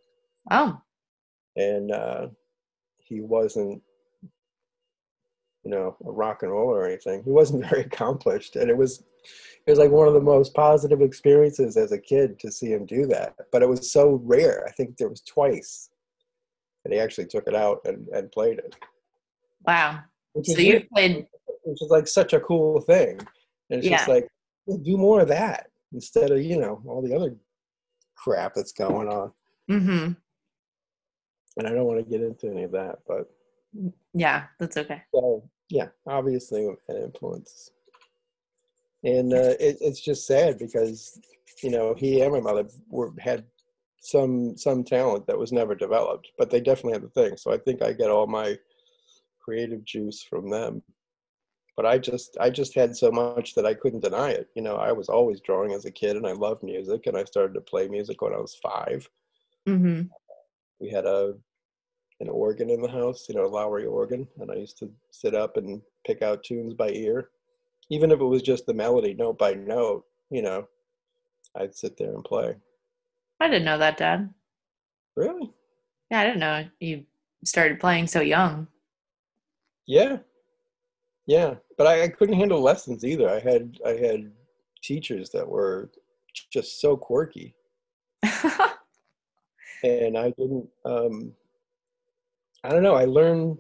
Oh. 0.51 0.81
And 1.57 1.91
uh, 1.91 2.29
he 2.99 3.21
wasn't 3.21 3.83
you 5.67 5.73
know 5.73 5.97
a 6.07 6.11
rock 6.13 6.43
and 6.43 6.53
roll 6.53 6.71
or 6.71 6.87
anything 6.87 7.23
he 7.25 7.31
wasn't 7.31 7.67
very 7.69 7.83
accomplished 7.83 8.57
and 8.57 8.71
it 8.71 8.77
was 8.77 9.03
it 9.67 9.71
was 9.71 9.79
like 9.79 9.91
one 9.91 10.07
of 10.07 10.15
the 10.15 10.21
most 10.21 10.55
positive 10.55 11.01
experiences 11.01 11.77
as 11.77 11.93
a 11.93 11.99
kid 11.99 12.39
to 12.39 12.51
see 12.51 12.69
him 12.69 12.87
do 12.87 13.07
that 13.07 13.35
but 13.53 13.63
it 13.63 13.69
was 13.69 13.91
so 13.91 14.21
rare. 14.25 14.65
I 14.67 14.73
think 14.73 14.97
there 14.97 15.09
was 15.09 15.23
twice 15.23 15.91
that 16.85 16.93
he 16.93 17.01
actually 17.01 17.27
took 17.27 17.47
it 17.47 17.55
out 17.55 17.81
and, 17.85 18.07
and 18.09 18.31
played 18.31 18.59
it. 18.59 18.77
Wow. 19.67 20.01
So 20.45 20.59
you 20.59 20.85
played 20.93 21.27
which 21.65 21.83
is 21.83 21.91
like 21.91 22.07
such 22.07 22.33
a 22.33 22.41
cool 22.41 22.81
thing. 22.81 23.19
And 23.71 23.79
it's 23.79 23.87
yeah. 23.87 23.97
just 23.97 24.09
like 24.09 24.29
well, 24.67 24.79
do 24.79 24.97
more 24.97 25.21
of 25.21 25.29
that 25.29 25.69
instead 25.93 26.31
of 26.31 26.43
you 26.43 26.59
know 26.59 26.81
all 26.87 27.03
the 27.03 27.15
other 27.15 27.35
crap 28.17 28.55
that's 28.55 28.73
going 28.73 29.09
on. 29.09 29.33
Mm-hmm. 29.71 30.13
And 31.59 31.67
I 31.67 31.71
don't 31.71 31.87
want 31.87 31.99
to 31.99 32.11
get 32.11 32.21
into 32.21 32.51
any 32.51 32.65
of 32.65 32.73
that, 32.73 32.99
but 33.09 33.31
yeah, 34.15 34.45
that's 34.61 34.77
okay. 34.77 35.03
So 35.15 35.49
yeah, 35.71 35.89
obviously 36.07 36.67
an 36.67 36.97
influence, 36.97 37.71
and 39.07 39.33
uh, 39.33 39.55
it, 39.61 39.79
it's 39.81 40.01
just 40.01 40.27
sad 40.27 40.59
because 40.59 41.19
you 41.63 41.71
know 41.71 41.95
he 41.97 42.21
and 42.21 42.33
my 42.33 42.41
mother 42.41 42.69
were 42.89 43.13
had 43.19 43.45
some 44.01 44.57
some 44.57 44.83
talent 44.83 45.27
that 45.27 45.39
was 45.39 45.53
never 45.53 45.75
developed, 45.75 46.29
but 46.37 46.51
they 46.51 46.61
definitely 46.61 46.95
had 46.95 47.03
the 47.03 47.09
thing. 47.09 47.37
So 47.37 47.53
I 47.53 47.59
think 47.59 47.83
I 47.83 47.93
get 47.93 48.11
all 48.11 48.27
my 48.27 48.59
creative 49.41 49.85
juice 49.85 50.23
from 50.23 50.51
them. 50.51 50.83
But 51.77 51.87
I 51.87 51.99
just 51.99 52.37
I 52.41 52.51
just 52.51 52.75
had 52.75 52.97
so 52.97 53.11
much 53.13 53.55
that 53.55 53.67
I 53.67 53.75
couldn't 53.75 54.03
deny 54.03 54.31
it. 54.31 54.49
You 54.57 54.63
know, 54.63 54.77
I 54.77 54.93
was 54.93 55.09
always 55.09 55.41
drawing 55.41 55.73
as 55.73 55.85
a 55.85 55.91
kid, 55.91 56.17
and 56.17 56.27
I 56.27 56.33
loved 56.33 56.65
music, 56.65 57.07
and 57.07 57.17
I 57.17 57.25
started 57.25 57.55
to 57.55 57.61
play 57.61 57.87
music 57.87 58.23
when 58.23 58.33
I 58.33 58.39
was 58.39 58.59
5 58.63 59.09
mm-hmm. 59.69 60.03
We 60.81 60.91
had 60.91 61.05
a 61.05 61.35
an 62.21 62.29
organ 62.31 62.71
in 62.71 62.81
the 62.81 62.91
house, 62.91 63.27
you 63.29 63.35
know, 63.35 63.45
a 63.45 63.51
Lowrey 63.51 63.87
organ, 63.91 64.27
and 64.41 64.51
I 64.51 64.55
used 64.55 64.79
to 64.79 64.91
sit 65.11 65.35
up 65.35 65.59
and 65.59 65.83
pick 66.07 66.23
out 66.23 66.43
tunes 66.43 66.73
by 66.73 66.89
ear, 66.89 67.29
even 67.91 68.11
if 68.11 68.21
it 68.21 68.25
was 68.25 68.43
just 68.43 68.67
the 68.67 68.75
melody, 68.75 69.15
note 69.15 69.39
by 69.39 69.55
note. 69.55 70.05
You 70.31 70.43
know, 70.43 70.69
I'd 71.55 71.75
sit 71.75 71.97
there 71.97 72.15
and 72.15 72.25
play. 72.25 72.55
I 73.41 73.49
didn't 73.49 73.65
know 73.65 73.79
that, 73.79 73.97
Dad. 73.97 74.33
Really? 75.15 75.53
Yeah, 76.11 76.21
I 76.21 76.25
didn't 76.25 76.41
know 76.41 76.67
you 76.81 77.05
started 77.45 77.81
playing 77.81 78.07
so 78.07 78.21
young. 78.21 78.67
Yeah, 79.87 80.19
yeah, 81.27 81.55
but 81.77 81.87
I, 81.87 82.05
I 82.05 82.09
couldn't 82.09 82.37
handle 82.37 82.61
lessons 82.61 83.05
either. 83.05 83.29
I 83.29 83.41
had 83.41 83.79
I 83.85 83.91
had 83.91 84.31
teachers 84.83 85.31
that 85.31 85.47
were 85.47 85.91
just 86.51 86.81
so 86.81 86.97
quirky, 86.97 87.55
and 89.83 90.17
I 90.17 90.31
didn't. 90.31 90.69
Um, 90.85 91.33
I 92.63 92.71
don't 92.71 92.83
know. 92.83 92.95
I 92.95 93.05
learned 93.05 93.59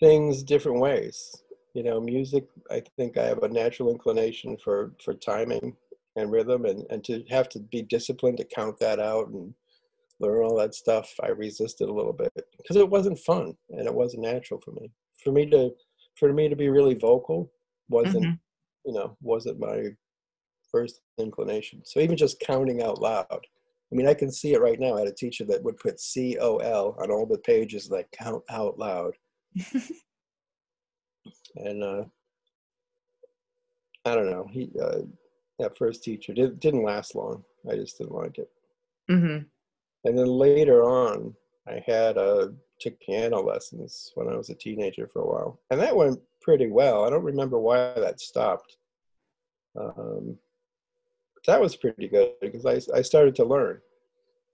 things 0.00 0.42
different 0.42 0.80
ways. 0.80 1.42
You 1.74 1.84
know, 1.84 2.00
music. 2.00 2.46
I 2.70 2.82
think 2.96 3.16
I 3.16 3.24
have 3.26 3.42
a 3.42 3.48
natural 3.48 3.90
inclination 3.90 4.56
for 4.56 4.92
for 5.04 5.14
timing 5.14 5.76
and 6.16 6.32
rhythm 6.32 6.64
and, 6.64 6.84
and 6.90 7.04
to 7.04 7.22
have 7.30 7.48
to 7.50 7.60
be 7.60 7.82
disciplined 7.82 8.38
to 8.38 8.44
count 8.44 8.78
that 8.80 8.98
out 8.98 9.28
and 9.28 9.54
learn 10.18 10.42
all 10.44 10.56
that 10.56 10.74
stuff 10.74 11.14
i 11.22 11.28
resisted 11.28 11.88
a 11.88 11.92
little 11.92 12.12
bit 12.12 12.32
because 12.58 12.76
it 12.76 12.88
wasn't 12.90 13.18
fun 13.20 13.54
and 13.70 13.86
it 13.86 13.94
wasn't 13.94 14.22
natural 14.22 14.60
for 14.60 14.72
me 14.72 14.90
for 15.22 15.32
me 15.32 15.48
to 15.48 15.70
for 16.18 16.32
me 16.32 16.48
to 16.48 16.56
be 16.56 16.68
really 16.68 16.94
vocal 16.94 17.50
wasn't 17.88 18.24
Mhm. 18.24 18.38
you 18.84 18.92
know 18.92 19.16
wasn't 19.22 19.58
my 19.58 19.88
first 20.70 21.00
inclination 21.18 21.80
so 21.84 22.00
even 22.00 22.16
just 22.16 22.40
counting 22.40 22.82
out 22.82 23.00
loud 23.00 23.26
i 23.30 23.94
mean 23.94 24.06
i 24.08 24.14
can 24.14 24.30
see 24.30 24.52
it 24.52 24.60
right 24.60 24.80
now 24.80 24.96
i 24.96 24.98
had 24.98 25.08
a 25.08 25.14
teacher 25.14 25.44
that 25.44 25.62
would 25.62 25.78
put 25.78 26.00
c-o-l 26.00 26.96
on 27.00 27.10
all 27.10 27.24
the 27.24 27.38
pages 27.38 27.88
like 27.90 28.10
count 28.10 28.42
out 28.50 28.78
loud 28.78 29.14
and 31.56 31.82
uh 31.82 32.04
i 34.04 34.14
don't 34.14 34.30
know. 34.30 34.46
He 34.50 34.70
uh 34.82 35.00
that 35.58 35.76
first 35.76 36.02
teacher 36.02 36.32
did, 36.32 36.58
didn't 36.58 36.84
last 36.84 37.14
long. 37.14 37.44
I 37.70 37.74
just 37.76 37.98
didn't 37.98 38.14
like 38.14 38.38
it. 38.38 38.48
Mhm. 39.10 39.46
and 40.04 40.18
then 40.18 40.26
later 40.26 40.84
on 40.84 41.34
i 41.68 41.82
had 41.86 42.16
uh 42.16 42.48
took 42.80 42.98
piano 43.00 43.40
lessons 43.40 44.12
when 44.14 44.28
i 44.28 44.36
was 44.36 44.48
a 44.50 44.54
teenager 44.54 45.06
for 45.06 45.20
a 45.22 45.26
while. 45.26 45.60
And 45.70 45.80
that 45.80 45.94
went 45.96 46.18
pretty 46.40 46.68
well. 46.68 47.04
I 47.04 47.10
don't 47.10 47.24
remember 47.24 47.58
why 47.58 47.92
that 47.96 48.20
stopped. 48.20 48.76
Um 49.78 50.38
that 51.46 51.60
was 51.60 51.74
pretty 51.76 52.06
good 52.08 52.32
because 52.40 52.66
I, 52.66 52.80
I 52.96 53.02
started 53.02 53.34
to 53.36 53.44
learn. 53.44 53.80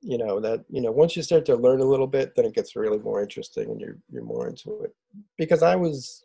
You 0.02 0.18
know 0.18 0.40
that 0.40 0.64
you 0.68 0.80
know 0.82 0.92
once 0.92 1.16
you 1.16 1.22
start 1.22 1.44
to 1.46 1.56
learn 1.56 1.80
a 1.80 1.84
little 1.92 2.06
bit 2.06 2.34
then 2.34 2.44
it 2.44 2.54
gets 2.54 2.76
really 2.76 2.98
more 2.98 3.22
interesting 3.22 3.70
and 3.70 3.80
you're 3.80 3.98
you're 4.10 4.24
more 4.24 4.48
into 4.48 4.82
it. 4.82 4.94
Because 5.38 5.62
i 5.62 5.74
was 5.74 6.24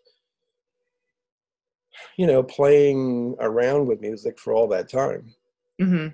you 2.18 2.28
know 2.28 2.44
playing 2.44 3.36
around 3.40 3.88
with 3.88 4.02
music 4.02 4.40
for 4.40 4.54
all 4.54 4.68
that 4.68 4.90
time. 4.90 5.34
Mhm. 5.82 6.14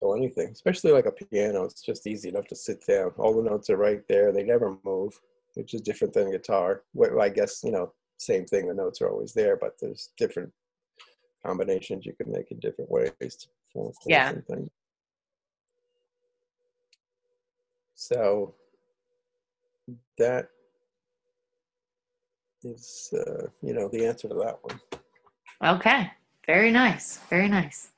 or 0.00 0.16
anything. 0.16 0.48
Especially 0.50 0.92
like 0.92 1.06
a 1.06 1.12
piano 1.12 1.64
it's 1.64 1.82
just 1.82 2.06
easy 2.06 2.28
enough 2.28 2.46
to 2.46 2.54
sit 2.54 2.84
down. 2.86 3.10
All 3.18 3.34
the 3.34 3.42
notes 3.50 3.68
are 3.68 3.76
right 3.76 4.06
there. 4.06 4.30
They 4.32 4.44
never 4.44 4.78
move 4.84 5.20
which 5.54 5.74
is 5.74 5.80
different 5.80 6.14
than 6.14 6.30
guitar. 6.30 6.84
Well 6.94 7.20
i 7.20 7.28
guess 7.28 7.64
you 7.64 7.72
know 7.72 7.92
same 8.18 8.44
thing 8.46 8.68
the 8.68 8.74
notes 8.74 9.00
are 9.00 9.10
always 9.10 9.32
there 9.32 9.56
but 9.56 9.76
there's 9.80 10.10
different 10.16 10.52
combinations 11.44 12.04
you 12.06 12.12
can 12.12 12.30
make 12.30 12.50
in 12.52 12.58
different 12.60 12.90
ways 12.90 13.14
to 13.20 13.48
the 13.74 13.92
Yeah. 14.06 14.34
so 17.94 18.54
that 20.18 20.48
is 22.64 23.12
uh, 23.14 23.46
you 23.62 23.72
know 23.72 23.88
the 23.88 24.04
answer 24.06 24.28
to 24.28 24.34
that 24.34 24.58
one 24.62 24.80
Okay. 25.64 26.10
Very 26.46 26.70
nice. 26.70 27.18
Very 27.30 27.48
nice. 27.48 27.90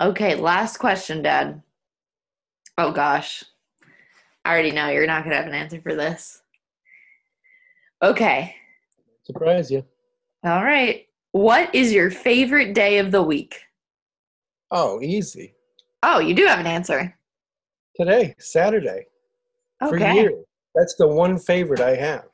Okay, 0.00 0.34
last 0.34 0.76
question, 0.78 1.22
Dad. 1.22 1.62
Oh 2.76 2.92
gosh. 2.92 3.42
I 4.44 4.52
already 4.52 4.70
know 4.70 4.88
you're 4.88 5.06
not 5.06 5.24
gonna 5.24 5.36
have 5.36 5.46
an 5.46 5.54
answer 5.54 5.80
for 5.80 5.94
this. 5.94 6.42
Okay. 8.02 8.54
surprise 9.24 9.70
you 9.70 9.84
All 10.44 10.62
right. 10.62 11.06
What 11.32 11.74
is 11.74 11.92
your 11.92 12.10
favorite 12.10 12.74
day 12.74 12.98
of 12.98 13.10
the 13.10 13.22
week? 13.22 13.60
oh 14.72 15.00
easy 15.00 15.54
Oh, 16.02 16.18
you 16.18 16.34
do 16.34 16.44
have 16.46 16.58
an 16.58 16.66
answer. 16.66 17.16
today 17.94 18.34
saturday 18.38 19.06
for 19.80 19.96
Okay. 19.96 20.14
years 20.14 20.34
that's 20.74 20.94
the 20.96 21.06
one 21.06 21.38
favorite 21.38 21.80
i 21.80 21.94
have 21.94 22.24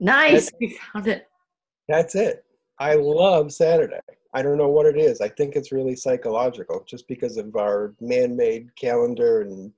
Nice. 0.00 0.50
We 0.60 0.76
found 0.92 1.06
it. 1.06 1.28
That's 1.88 2.14
it. 2.14 2.44
I 2.78 2.94
love 2.94 3.52
Saturday. 3.52 4.00
I 4.34 4.42
don't 4.42 4.58
know 4.58 4.68
what 4.68 4.86
it 4.86 4.96
is. 4.96 5.20
I 5.20 5.28
think 5.28 5.54
it's 5.54 5.72
really 5.72 5.94
psychological 5.94 6.84
just 6.88 7.06
because 7.06 7.36
of 7.36 7.54
our 7.56 7.94
man 8.00 8.36
made 8.36 8.74
calendar 8.76 9.42
and 9.42 9.72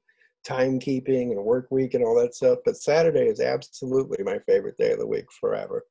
timekeeping 0.47 1.33
and 1.33 1.45
work 1.45 1.67
week 1.71 1.95
and 1.95 2.05
all 2.05 2.19
that 2.21 2.35
stuff. 2.35 2.59
But 2.65 2.77
Saturday 2.77 3.27
is 3.27 3.41
absolutely 3.41 4.23
my 4.23 4.39
favorite 4.47 4.77
day 4.77 4.93
of 4.93 4.99
the 4.99 5.07
week 5.07 5.27
forever. 5.41 5.85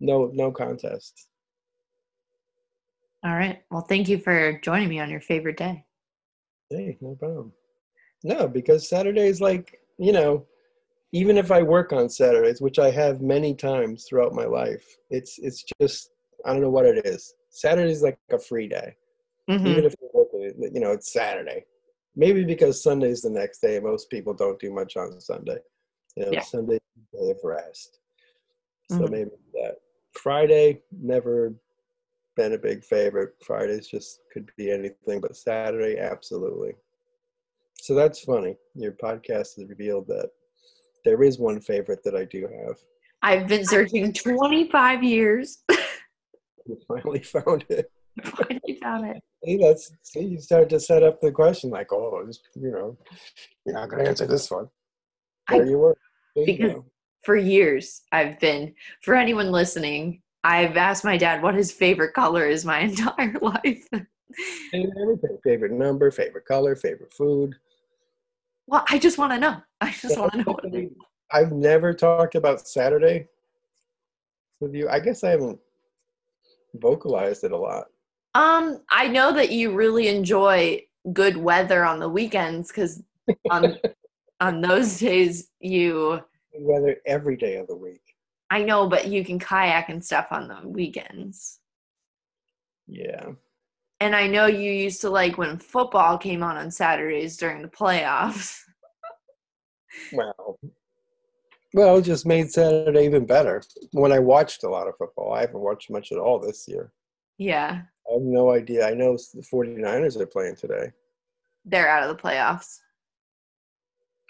No 0.00 0.30
no 0.32 0.50
contest. 0.50 1.28
All 3.24 3.34
right. 3.34 3.62
Well, 3.70 3.82
thank 3.82 4.08
you 4.08 4.18
for 4.18 4.58
joining 4.62 4.88
me 4.88 5.00
on 5.00 5.10
your 5.10 5.20
favorite 5.20 5.56
day. 5.56 5.84
Hey, 6.70 6.98
no 7.00 7.14
problem. 7.14 7.52
No, 8.22 8.48
because 8.48 8.88
Saturday 8.88 9.26
is 9.28 9.40
like, 9.40 9.80
you 9.98 10.12
know, 10.12 10.46
even 11.14 11.38
if 11.38 11.52
I 11.52 11.62
work 11.62 11.92
on 11.92 12.08
Saturdays, 12.10 12.60
which 12.60 12.80
I 12.80 12.90
have 12.90 13.22
many 13.22 13.54
times 13.54 14.04
throughout 14.04 14.34
my 14.34 14.46
life, 14.46 14.84
it's 15.10 15.38
it's 15.38 15.64
just 15.80 16.10
I 16.44 16.52
don't 16.52 16.60
know 16.60 16.70
what 16.70 16.86
it 16.86 17.06
is. 17.06 17.32
Saturday's 17.50 18.02
like 18.02 18.18
a 18.30 18.38
free 18.38 18.68
day. 18.68 18.96
Mhm. 19.48 19.66
even 19.66 19.84
if 19.84 19.94
you 20.74 20.80
know, 20.80 20.92
it's 20.92 21.12
Saturday. 21.12 21.64
Maybe 22.16 22.44
because 22.44 22.82
Sunday's 22.82 23.20
the 23.22 23.30
next 23.30 23.58
day, 23.60 23.78
most 23.78 24.08
people 24.08 24.32
don't 24.32 24.58
do 24.58 24.72
much 24.72 24.96
on 24.96 25.20
Sunday. 25.20 25.58
You 26.16 26.24
know, 26.24 26.32
Yeah. 26.32 26.40
Sunday's 26.40 26.80
a 26.96 27.16
day 27.16 27.30
of 27.30 27.38
rest. 27.44 28.00
So 28.90 29.00
Mhm. 29.00 29.10
maybe 29.10 29.30
that. 29.52 29.76
Friday, 30.12 30.82
never 30.90 31.54
been 32.36 32.54
a 32.54 32.58
big 32.58 32.82
favorite. 32.84 33.34
Fridays 33.44 33.86
just 33.86 34.20
could 34.32 34.50
be 34.56 34.70
anything, 34.70 35.20
but 35.20 35.36
Saturday, 35.36 35.98
absolutely. 35.98 36.74
So 37.74 37.94
that's 37.94 38.20
funny. 38.20 38.56
Your 38.74 38.92
podcast 38.92 39.56
has 39.56 39.66
revealed 39.68 40.06
that 40.08 40.30
there 41.04 41.22
is 41.22 41.38
one 41.38 41.60
favorite 41.60 42.02
that 42.04 42.14
I 42.16 42.24
do 42.24 42.42
have. 42.42 42.76
I've 43.22 43.46
been 43.48 43.64
searching 43.64 44.12
25 44.12 45.02
years. 45.02 45.58
You 46.66 46.78
finally 46.88 47.20
found 47.20 47.62
it. 47.68 47.92
Finally 48.24 48.78
found 48.82 49.04
it. 49.04 49.22
See, 49.44 49.58
that's 49.58 49.92
see, 50.02 50.20
you 50.24 50.40
start 50.40 50.70
to 50.70 50.80
set 50.80 51.02
up 51.02 51.20
the 51.20 51.30
question 51.30 51.68
like, 51.68 51.92
oh, 51.92 52.26
you 52.54 52.70
know, 52.70 52.96
you're 53.66 53.74
not 53.74 53.90
going 53.90 54.02
to 54.02 54.08
answer 54.08 54.26
this 54.26 54.50
one. 54.50 54.68
I- 55.48 55.58
There 55.58 55.66
you 55.66 55.76
were. 55.78 55.96
There 56.34 56.46
you 56.48 56.56
because- 56.56 56.72
go. 56.72 56.86
For 57.22 57.36
years, 57.36 58.00
I've 58.12 58.40
been, 58.40 58.74
for 59.02 59.14
anyone 59.14 59.50
listening, 59.52 60.22
I've 60.42 60.78
asked 60.78 61.04
my 61.04 61.18
dad 61.18 61.42
what 61.42 61.54
his 61.54 61.70
favorite 61.70 62.14
color 62.14 62.46
is 62.46 62.64
my 62.64 62.78
entire 62.88 63.38
life. 63.42 63.86
And 63.92 64.92
everything. 65.02 65.36
Favorite 65.44 65.72
number, 65.72 66.10
favorite 66.10 66.46
color, 66.46 66.74
favorite 66.76 67.12
food. 67.12 67.54
Well, 68.66 68.84
I 68.88 68.98
just 68.98 69.18
want 69.18 69.32
to 69.32 69.38
know. 69.38 69.62
I 69.80 69.90
just 69.90 70.18
want 70.18 70.32
to 70.32 70.38
know 70.38 70.52
what 70.52 70.64
it 70.64 70.74
is. 70.74 70.90
I've 71.32 71.52
never 71.52 71.92
talked 71.92 72.34
about 72.34 72.66
Saturday 72.66 73.28
with 74.60 74.74
you. 74.74 74.88
I 74.88 75.00
guess 75.00 75.24
I 75.24 75.30
haven't 75.30 75.58
vocalized 76.74 77.44
it 77.44 77.52
a 77.52 77.56
lot. 77.56 77.86
Um, 78.34 78.80
I 78.90 79.08
know 79.08 79.32
that 79.32 79.50
you 79.50 79.72
really 79.72 80.08
enjoy 80.08 80.82
good 81.12 81.36
weather 81.36 81.84
on 81.84 81.98
the 81.98 82.08
weekends 82.08 82.68
because 82.68 83.02
on 83.50 83.76
on 84.40 84.60
those 84.60 84.98
days 84.98 85.50
you 85.60 86.20
weather 86.58 86.96
every 87.06 87.36
day 87.36 87.56
of 87.56 87.66
the 87.66 87.76
week. 87.76 88.02
I 88.50 88.62
know, 88.62 88.88
but 88.88 89.08
you 89.08 89.24
can 89.24 89.38
kayak 89.38 89.88
and 89.88 90.04
stuff 90.04 90.28
on 90.30 90.48
the 90.48 90.68
weekends. 90.68 91.60
Yeah. 92.86 93.32
And 94.04 94.14
I 94.14 94.26
know 94.26 94.44
you 94.44 94.70
used 94.70 95.00
to 95.00 95.08
like 95.08 95.38
when 95.38 95.56
football 95.56 96.18
came 96.18 96.42
on 96.42 96.58
on 96.58 96.70
Saturdays 96.70 97.38
during 97.38 97.62
the 97.62 97.68
playoffs. 97.68 98.60
Well, 100.12 100.58
well, 101.72 101.98
it 101.98 102.02
just 102.02 102.26
made 102.26 102.50
Saturday 102.50 103.04
even 103.04 103.26
better. 103.26 103.62
When 103.92 104.10
I 104.10 104.18
watched 104.18 104.64
a 104.64 104.68
lot 104.68 104.88
of 104.88 104.94
football, 104.98 105.32
I 105.32 105.42
haven't 105.42 105.60
watched 105.60 105.88
much 105.88 106.10
at 106.10 106.18
all 106.18 106.40
this 106.40 106.66
year. 106.66 106.92
Yeah, 107.38 107.82
I 108.10 108.12
have 108.12 108.22
no 108.22 108.50
idea. 108.50 108.88
I 108.88 108.92
know 108.92 109.16
the 109.34 109.40
49ers 109.40 110.20
are 110.20 110.26
playing 110.26 110.56
today. 110.56 110.90
they're 111.64 111.88
out 111.88 112.02
of 112.02 112.08
the 112.14 112.20
playoffs. 112.20 112.80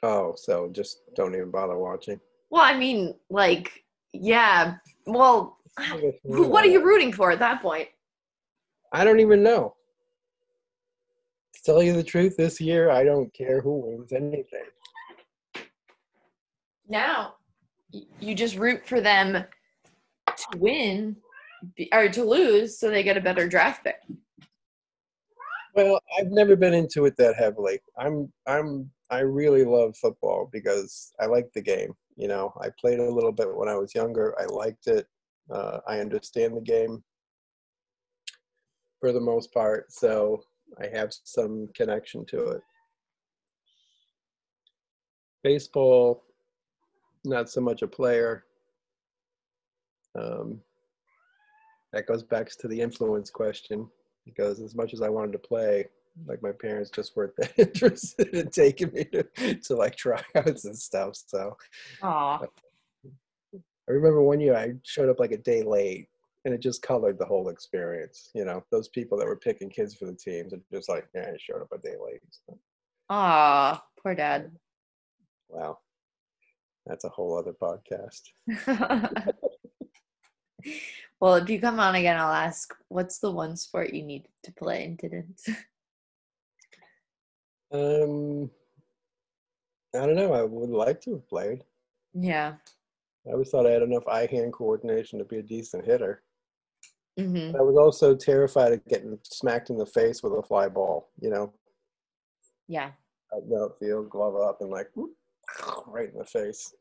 Oh, 0.03 0.35
so 0.37 0.69
just 0.71 0.99
don't 1.17 1.35
even 1.35 1.51
bother 1.51 1.79
watching. 1.79 2.21
Well, 2.51 2.63
I 2.63 2.77
mean, 2.77 3.15
like, 3.31 3.85
yeah. 4.13 4.75
Well, 5.07 5.57
what 6.25 6.63
are 6.63 6.69
you 6.69 6.85
rooting 6.85 7.11
for 7.11 7.31
at 7.31 7.39
that 7.39 7.63
point? 7.63 7.89
I 8.95 9.03
don't 9.03 9.19
even 9.19 9.43
know. 9.43 9.75
To 11.55 11.63
tell 11.65 11.83
you 11.83 11.95
the 11.95 12.05
truth, 12.05 12.37
this 12.37 12.61
year 12.61 12.91
I 12.91 13.03
don't 13.03 13.35
care 13.35 13.61
who 13.61 13.81
wins 13.81 14.13
anything. 14.13 14.67
Now, 16.89 17.35
you 18.21 18.37
just 18.37 18.55
root 18.57 18.87
for 18.87 19.01
them 19.01 19.45
to 20.27 20.59
win 20.59 21.17
or 21.93 22.09
to 22.09 22.23
lose 22.23 22.79
so 22.79 22.89
they 22.89 23.03
get 23.03 23.17
a 23.17 23.21
better 23.21 23.49
draft 23.49 23.83
pick. 23.83 23.97
Well, 25.75 25.99
I've 26.17 26.31
never 26.31 26.55
been 26.55 26.75
into 26.75 27.05
it 27.07 27.17
that 27.17 27.35
heavily. 27.35 27.81
I'm 27.99 28.33
I'm 28.47 28.89
I 29.11 29.21
really 29.21 29.65
love 29.65 29.97
football 29.97 30.49
because 30.53 31.13
I 31.19 31.27
like 31.27 31.49
the 31.53 31.63
game. 31.63 31.93
You 32.17 32.29
know, 32.29 32.53
I 32.61 32.69
played 32.81 33.01
a 33.01 33.11
little 33.11 33.33
bit 33.33 33.57
when 33.57 33.69
I 33.69 33.75
was 33.75 33.93
younger. 33.93 34.37
I 34.41 34.45
liked 34.45 34.87
it. 34.87 35.09
Uh, 35.51 35.81
I 35.89 35.99
understand 35.99 36.57
the 36.57 36.61
game 36.61 37.03
for 39.05 39.13
the 39.13 39.21
most 39.21 39.53
part, 39.53 39.93
so 39.93 40.43
I 40.81 40.87
have 40.87 41.13
some 41.13 41.69
connection 41.75 42.25
to 42.25 42.43
it. 42.53 42.63
Baseball, 45.43 46.25
not 47.23 47.51
so 47.51 47.61
much 47.61 47.83
a 47.83 47.87
player. 47.87 48.45
Um, 50.19 50.59
that 51.93 52.07
goes 52.07 52.23
back 52.23 52.49
to 52.49 52.67
the 52.67 52.81
influence 52.81 53.29
question. 53.29 53.91
because 54.25 54.63
as 54.63 54.75
much 54.75 54.95
as 54.95 55.03
I 55.03 55.11
wanted 55.11 55.33
to 55.33 55.39
play, 55.39 55.85
like 56.27 56.43
my 56.43 56.53
parents 56.53 56.89
just 56.89 57.15
weren't 57.15 57.35
that 57.37 57.59
interested 57.59 58.29
in 58.29 58.49
taking 58.49 58.91
me 58.95 59.05
to, 59.13 59.55
to 59.65 59.77
like 59.77 59.97
tryouts 59.97 60.65
and 60.65 60.79
stuff. 60.79 61.15
So 61.27 61.55
Aw. 62.01 62.41
I 63.53 63.93
remember 63.93 64.23
one 64.23 64.41
year 64.41 64.57
I 64.57 64.73
showed 64.83 65.11
up 65.11 65.21
like 65.21 65.33
a 65.33 65.37
day 65.37 65.63
late 65.63 66.09
and 66.45 66.53
it 66.55 66.61
just 66.61 66.83
colored 66.83 67.19
the 67.19 67.25
whole 67.25 67.49
experience. 67.49 68.31
You 68.35 68.45
know, 68.45 68.63
those 68.71 68.89
people 68.89 69.17
that 69.19 69.27
were 69.27 69.37
picking 69.37 69.71
kids 69.71 69.95
for 69.95 70.07
the 70.07 70.15
teams 70.15 70.53
are 70.53 70.61
just 70.73 70.89
like, 70.89 71.07
yeah, 71.15 71.31
I 71.33 71.37
showed 71.39 71.63
up 71.63 71.73
a 71.73 71.79
day 71.79 71.95
late. 72.05 72.21
So, 72.31 72.59
Aw. 73.11 73.83
Poor 74.03 74.15
dad. 74.15 74.51
wow. 75.49 75.79
That's 76.87 77.05
a 77.05 77.09
whole 77.09 77.39
other 77.39 77.55
podcast. 77.55 78.21
well, 81.21 81.37
if 81.37 81.49
you 81.49 81.59
come 81.61 81.81
on 81.81 81.95
again, 81.95 82.19
I'll 82.19 82.33
ask 82.33 82.75
what's 82.89 83.19
the 83.19 83.31
one 83.31 83.57
sport 83.57 83.95
you 83.95 84.03
needed 84.03 84.29
to 84.43 84.53
play 84.53 84.85
and 84.85 84.99
didn't? 84.99 85.41
Um, 87.73 88.51
I 89.95 90.07
don't 90.07 90.15
know. 90.15 90.33
I 90.35 90.43
would 90.43 90.71
like 90.71 91.01
to 91.03 91.13
have 91.15 91.29
played. 91.29 91.65
yeah. 92.13 92.55
I 93.27 93.33
always 93.33 93.49
thought 93.49 93.67
I 93.67 93.71
had 93.71 93.81
enough 93.83 94.07
eye-hand 94.07 94.53
coordination 94.53 95.19
to 95.19 95.25
be 95.25 95.39
a 95.39 95.43
decent 95.43 95.87
hitter. 95.87 96.23
Hmm 97.19 97.53
I 97.57 97.63
was 97.63 97.77
also 97.77 98.15
terrified 98.17 98.73
of 98.73 98.85
getting 98.87 99.19
smacked 99.23 99.71
in 99.71 99.79
the 99.79 99.87
face 99.87 100.23
with 100.23 100.33
a 100.33 100.43
fly 100.43 100.69
ball. 100.69 101.11
You 101.21 101.31
know, 101.31 101.53
Yeah. 102.69 102.91
out 103.35 103.49
the 103.49 103.57
outfield, 103.57 104.11
glove 104.11 104.37
up, 104.37 104.61
and 104.61 104.71
like 104.71 104.89
whoop, 104.95 105.13
right 105.87 106.11
in 106.13 106.19
the 106.19 106.25
face. 106.25 106.75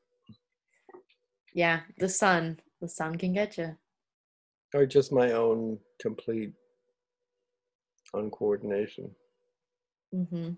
Yeah. 1.53 1.81
The 1.99 2.09
sun. 2.09 2.59
The 2.81 2.89
sun 2.89 3.17
can 3.17 3.34
get 3.34 3.57
you. 3.57 3.77
Or 4.73 4.86
just 4.88 5.11
my 5.11 5.31
own 5.34 5.77
complete 6.01 6.53
uncoordination. 8.15 9.11
hmm 10.11 10.51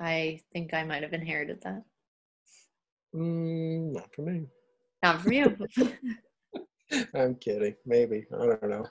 I 0.00 0.40
think 0.52 0.72
I 0.72 0.82
might 0.84 1.02
have 1.02 1.12
inherited 1.12 1.60
that. 1.62 1.82
Mm, 3.14 3.92
not 3.92 4.08
for 4.14 4.22
me. 4.22 4.46
Not 5.02 5.20
from 5.20 5.32
you. 5.32 5.56
I'm 7.14 7.34
kidding. 7.36 7.74
Maybe 7.86 8.26
I 8.32 8.46
don't 8.46 8.62
know. 8.68 8.86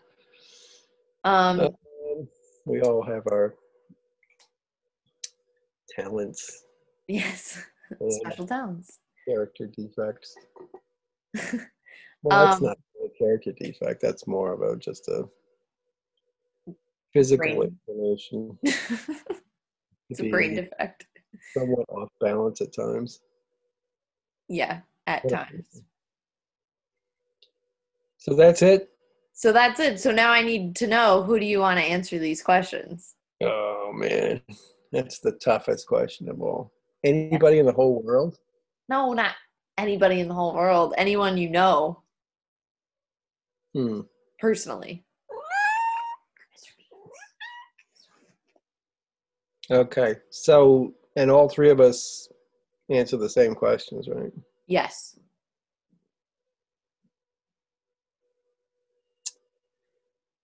um, 1.23 1.59
Um, 1.61 2.27
we 2.65 2.81
all 2.81 3.01
have 3.03 3.23
our 3.31 3.55
talents 5.89 6.63
yes. 7.07 7.57
Special 8.09 8.47
talents. 8.47 8.99
character 9.27 9.67
defects. 9.67 10.35
Well, 12.23 12.45
that's 12.45 12.61
Um, 12.61 12.67
not 12.67 12.77
a 13.03 13.09
character 13.17 13.51
defect. 13.51 13.99
That's 13.99 14.27
more 14.27 14.53
of 14.53 14.61
a 14.61 14.77
just 14.77 15.07
a 15.07 15.27
physical 17.13 17.43
Brain. 17.55 17.79
it's 18.63 20.19
a 20.19 20.29
brain 20.29 20.53
defect. 20.53 21.07
somewhat 21.57 21.87
off 21.89 22.09
balance 22.19 22.61
at 22.61 22.75
times. 22.75 23.21
Yeah, 24.47 24.81
at 25.07 25.27
times. 25.27 25.81
So 28.21 28.35
that's 28.35 28.61
it. 28.61 28.91
So 29.33 29.51
that's 29.51 29.79
it. 29.79 29.99
So 29.99 30.11
now 30.11 30.31
I 30.31 30.43
need 30.43 30.75
to 30.75 30.85
know 30.87 31.23
who 31.23 31.39
do 31.39 31.45
you 31.45 31.59
want 31.59 31.79
to 31.79 31.85
answer 31.85 32.19
these 32.19 32.43
questions? 32.43 33.15
Oh 33.41 33.91
man, 33.95 34.41
that's 34.91 35.17
the 35.17 35.31
toughest 35.31 35.87
question 35.87 36.29
of 36.29 36.39
all. 36.39 36.71
Anybody 37.03 37.57
in 37.57 37.65
the 37.65 37.71
whole 37.73 38.03
world? 38.03 38.37
No, 38.89 39.13
not 39.13 39.33
anybody 39.79 40.19
in 40.19 40.27
the 40.27 40.35
whole 40.35 40.53
world. 40.53 40.93
Anyone 40.97 41.37
you 41.37 41.49
know 41.49 42.03
Hmm. 43.73 44.01
personally. 44.37 45.03
Okay. 49.71 50.15
So, 50.29 50.93
and 51.15 51.31
all 51.31 51.49
three 51.49 51.71
of 51.71 51.79
us 51.79 52.27
answer 52.89 53.17
the 53.17 53.29
same 53.29 53.55
questions, 53.55 54.09
right? 54.09 54.31
Yes. 54.67 55.17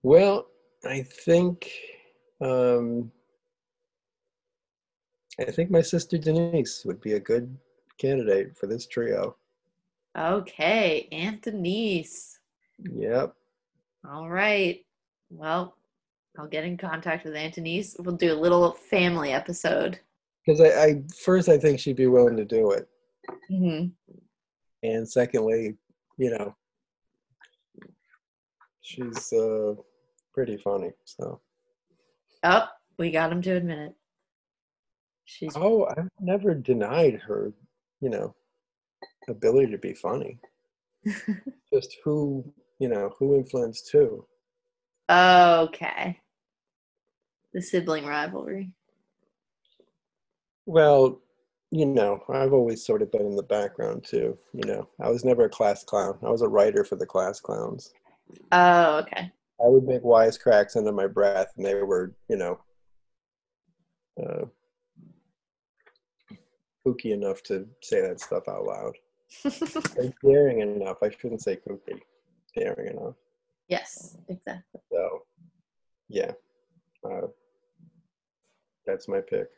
Well, 0.04 0.48
I 0.86 1.04
think 1.04 1.70
um, 2.42 3.12
I 5.40 5.46
think 5.46 5.70
my 5.70 5.82
sister 5.82 6.18
Denise 6.18 6.84
would 6.86 7.02
be 7.02 7.14
a 7.14 7.20
good 7.20 7.56
candidate 7.98 8.58
for 8.58 8.68
this 8.68 8.88
trio. 8.88 9.36
Okay, 10.18 11.08
Aunt 11.12 11.42
Denise. 11.44 12.40
Yep. 12.94 13.34
All 14.10 14.30
right. 14.30 14.84
Well, 15.30 15.76
I'll 16.40 16.48
get 16.48 16.64
in 16.64 16.78
contact 16.78 17.26
with 17.26 17.36
Aunt 17.36 17.56
Denise. 17.56 17.96
We'll 18.00 18.16
do 18.16 18.34
a 18.34 18.40
little 18.40 18.72
family 18.72 19.32
episode. 19.32 20.00
Because 20.46 20.62
I, 20.62 20.84
I 20.84 21.04
first 21.24 21.50
I 21.50 21.58
think 21.58 21.80
she'd 21.80 21.98
be 21.98 22.08
willing 22.08 22.38
to 22.38 22.46
do 22.46 22.72
it, 22.72 22.88
Mm-hmm. 23.52 23.88
and 24.84 25.10
secondly, 25.10 25.76
you 26.18 26.30
know, 26.30 26.56
she's 28.82 29.34
uh, 29.34 29.74
pretty 30.38 30.56
funny. 30.56 30.92
So. 31.04 31.42
Oh, 32.44 32.68
we 33.00 33.10
got 33.10 33.32
him 33.32 33.42
to 33.42 33.56
admit 33.56 33.80
it. 33.80 33.96
She's 35.26 35.54
Oh, 35.56 35.88
I've 35.98 36.10
never 36.22 36.54
denied 36.54 37.16
her, 37.26 37.54
you 38.02 38.10
know, 38.10 38.36
ability 39.28 39.72
to 39.72 39.80
be 39.80 39.96
funny. 39.96 40.38
Just 41.74 41.98
who, 42.04 42.54
you 42.78 42.88
know, 42.88 43.16
who 43.18 43.34
influenced 43.34 43.90
who. 43.92 44.28
okay. 45.10 46.20
The 47.56 47.62
sibling 47.62 48.06
rivalry. 48.06 48.74
Well, 50.68 51.20
you 51.72 51.88
know, 51.88 52.22
I've 52.32 52.54
always 52.54 52.86
sort 52.86 53.02
of 53.02 53.12
been 53.12 53.26
in 53.26 53.36
the 53.36 53.42
background 53.42 54.06
too. 54.08 54.38
You 54.54 54.68
know, 54.68 54.88
I 55.02 55.10
was 55.10 55.26
never 55.26 55.46
a 55.46 55.50
class 55.50 55.84
clown. 55.84 56.20
I 56.24 56.30
was 56.30 56.44
a 56.44 56.48
writer 56.48 56.84
for 56.84 56.96
the 56.96 57.08
class 57.08 57.40
clowns. 57.40 57.92
Oh, 58.52 59.00
okay. 59.00 59.32
I 59.60 59.68
would 59.68 59.84
make 59.84 60.04
wisecracks 60.04 60.76
under 60.76 60.92
my 60.92 61.08
breath, 61.08 61.52
and 61.58 61.66
they 61.66 61.74
were, 61.74 62.14
you 62.30 62.38
know, 62.38 62.60
uh, 64.22 64.46
kooky 66.86 67.12
enough 67.12 67.42
to 67.44 67.68
say 67.82 68.02
that 68.02 68.20
stuff 68.20 68.48
out 68.48 68.66
loud. 68.66 68.94
Daring 70.24 70.62
enough. 70.62 70.98
I 71.02 71.10
shouldn't 71.10 71.42
say 71.42 71.58
kooky. 71.58 72.00
Daring 72.56 72.96
enough. 72.96 73.16
yes, 73.68 74.18
exactly. 74.30 74.82
So, 74.92 75.24
yeah, 76.08 76.32
uh, 77.04 77.28
that's 78.86 79.08
my 79.08 79.22
pick. 79.22 79.50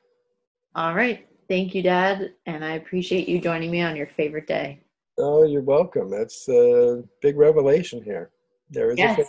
All 0.76 0.96
right. 0.96 1.28
Thank 1.48 1.76
you, 1.76 1.82
Dad. 1.84 2.34
And 2.46 2.64
I 2.64 2.74
appreciate 2.74 3.28
you 3.28 3.40
joining 3.42 3.72
me 3.72 3.82
on 3.82 3.96
your 3.96 4.08
favorite 4.08 4.48
day. 4.48 4.82
Oh, 5.18 5.44
you're 5.44 5.62
welcome. 5.62 6.10
That's 6.10 6.48
a 6.48 7.04
big 7.22 7.38
revelation 7.38 8.02
here. 8.04 8.32
There 8.70 8.92
is 8.92 9.00
a 9.00 9.02
Yes. 9.02 9.28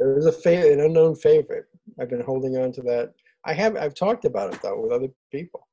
There 0.00 0.16
is 0.18 0.26
a 0.26 0.32
fa- 0.32 0.72
an 0.72 0.80
unknown 0.80 1.14
favorite. 1.14 1.66
I've 2.00 2.08
been 2.10 2.22
holding 2.22 2.56
on 2.56 2.72
to 2.72 2.82
that. 2.82 3.12
I 3.44 3.52
have 3.52 3.76
I've 3.76 3.94
talked 3.94 4.24
about 4.24 4.52
it 4.54 4.60
though 4.62 4.80
with 4.80 4.90
other 4.92 5.08
people. 5.30 5.68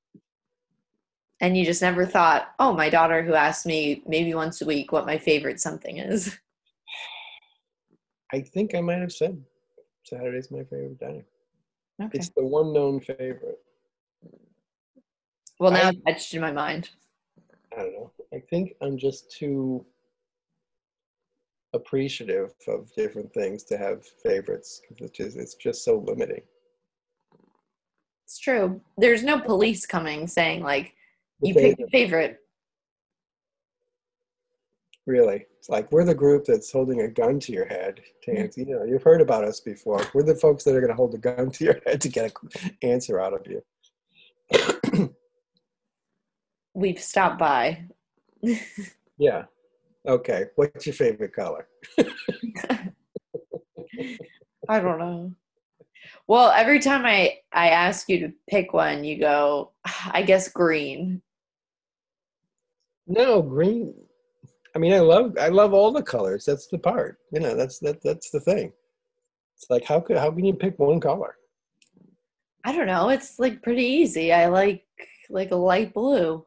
And 1.39 1.55
you 1.55 1.65
just 1.65 1.82
never 1.84 2.05
thought, 2.05 2.49
oh, 2.59 2.73
my 2.73 2.89
daughter 2.89 3.21
who 3.23 3.36
asked 3.36 3.65
me 3.65 4.01
maybe 4.07 4.34
once 4.34 4.61
a 4.61 4.65
week 4.65 4.91
what 4.91 5.05
my 5.05 5.17
favorite 5.19 5.59
something 5.59 5.97
is. 5.97 6.38
I 8.34 8.41
think 8.41 8.75
I 8.75 8.82
might 8.82 8.99
have 8.99 9.11
said 9.11 9.41
Saturday's 10.03 10.51
my 10.51 10.63
favorite 10.63 10.99
day. 10.99 11.23
Okay. 12.01 12.17
It's 12.17 12.30
the 12.36 12.43
one 12.45 12.73
known 12.73 12.99
favorite. 12.99 13.59
Well, 15.59 15.71
now 15.71 15.84
I- 15.88 15.89
it's 15.89 16.01
etched 16.07 16.34
in 16.34 16.41
my 16.41 16.51
mind. 16.51 16.89
I 17.71 17.82
don't 17.84 17.93
know. 17.93 18.11
I 18.34 18.39
think 18.49 18.73
I'm 18.82 18.97
just 18.97 19.32
too 19.32 19.86
appreciative 21.78 22.53
of 22.67 22.93
different 22.95 23.34
things 23.34 23.63
to 23.65 23.78
have 23.78 24.05
favorites. 24.05 24.82
It's 24.97 25.11
just, 25.11 25.38
it's 25.38 25.55
just 25.55 25.84
so 25.84 26.03
limiting. 26.05 26.41
It's 28.25 28.38
true. 28.38 28.82
There's 28.97 29.23
no 29.23 29.39
police 29.39 29.86
coming 29.86 30.28
saying, 30.28 30.61
like, 30.61 30.93
you 31.41 31.53
picked 31.53 31.82
a 31.82 31.88
favorite, 31.88 32.41
really. 35.07 35.45
It's 35.57 35.69
like 35.69 35.91
we're 35.91 36.03
the 36.03 36.13
group 36.13 36.45
that's 36.45 36.71
holding 36.71 37.01
a 37.01 37.07
gun 37.07 37.39
to 37.39 37.51
your 37.51 37.65
head. 37.65 38.01
To 38.23 38.38
answer, 38.38 38.61
you 38.61 38.75
know, 38.78 38.84
you've 38.84 39.03
heard 39.03 39.21
about 39.21 39.43
us 39.43 39.59
before. 39.59 40.05
We're 40.13 40.23
the 40.23 40.36
folks 40.36 40.63
that 40.65 40.75
are 40.75 40.82
going 40.82 40.91
to 40.91 40.95
hold 40.95 41.15
a 41.15 41.17
gun 41.17 41.49
to 41.51 41.63
your 41.63 41.80
head 41.86 42.01
to 42.01 42.09
get 42.09 42.34
an 42.61 42.78
answer 42.84 43.19
out 43.19 43.34
of 43.34 43.47
you. 43.47 45.13
We've 46.73 47.01
stopped 47.01 47.39
by. 47.39 47.86
Yeah. 49.19 49.45
Okay. 50.08 50.45
What's 50.55 50.86
your 50.86 50.93
favorite 50.93 51.34
color? 51.34 51.68
I 54.70 54.80
don't 54.80 54.99
know. 54.99 55.34
Well, 56.28 56.51
every 56.51 56.80
time 56.80 57.05
I 57.05 57.39
I 57.53 57.70
ask 57.70 58.10
you 58.10 58.20
to 58.20 58.34
pick 58.49 58.74
one, 58.74 59.03
you 59.03 59.20
go, 59.20 59.72
I 60.12 60.22
guess 60.22 60.49
green. 60.49 61.22
No, 63.08 63.41
green. 63.41 63.93
I 64.76 64.80
mean, 64.80 64.93
I 64.93 64.99
love 64.99 65.38
I 65.39 65.49
love 65.49 65.74
all 65.74 65.91
the 65.91 66.03
colors. 66.03 66.45
That's 66.45 66.68
the 66.68 66.78
part. 66.78 67.18
You 67.32 67.39
know, 67.39 67.55
that's 67.55 67.80
that 67.80 68.01
that's 68.03 68.30
the 68.30 68.39
thing. 68.39 68.72
It's 69.55 69.70
like 69.70 69.84
how 69.86 69.99
could 69.99 70.18
how 70.18 70.32
can 70.32 70.45
you 70.45 70.53
pick 70.53 70.78
one 70.80 70.99
color? 70.99 71.36
I 72.64 72.74
don't 72.74 72.88
know. 72.88 73.10
It's 73.10 73.39
like 73.39 73.64
pretty 73.64 73.86
easy. 73.86 74.34
I 74.34 74.47
like 74.47 74.86
like 75.30 75.51
a 75.51 75.55
light 75.55 75.93
blue. 75.93 76.45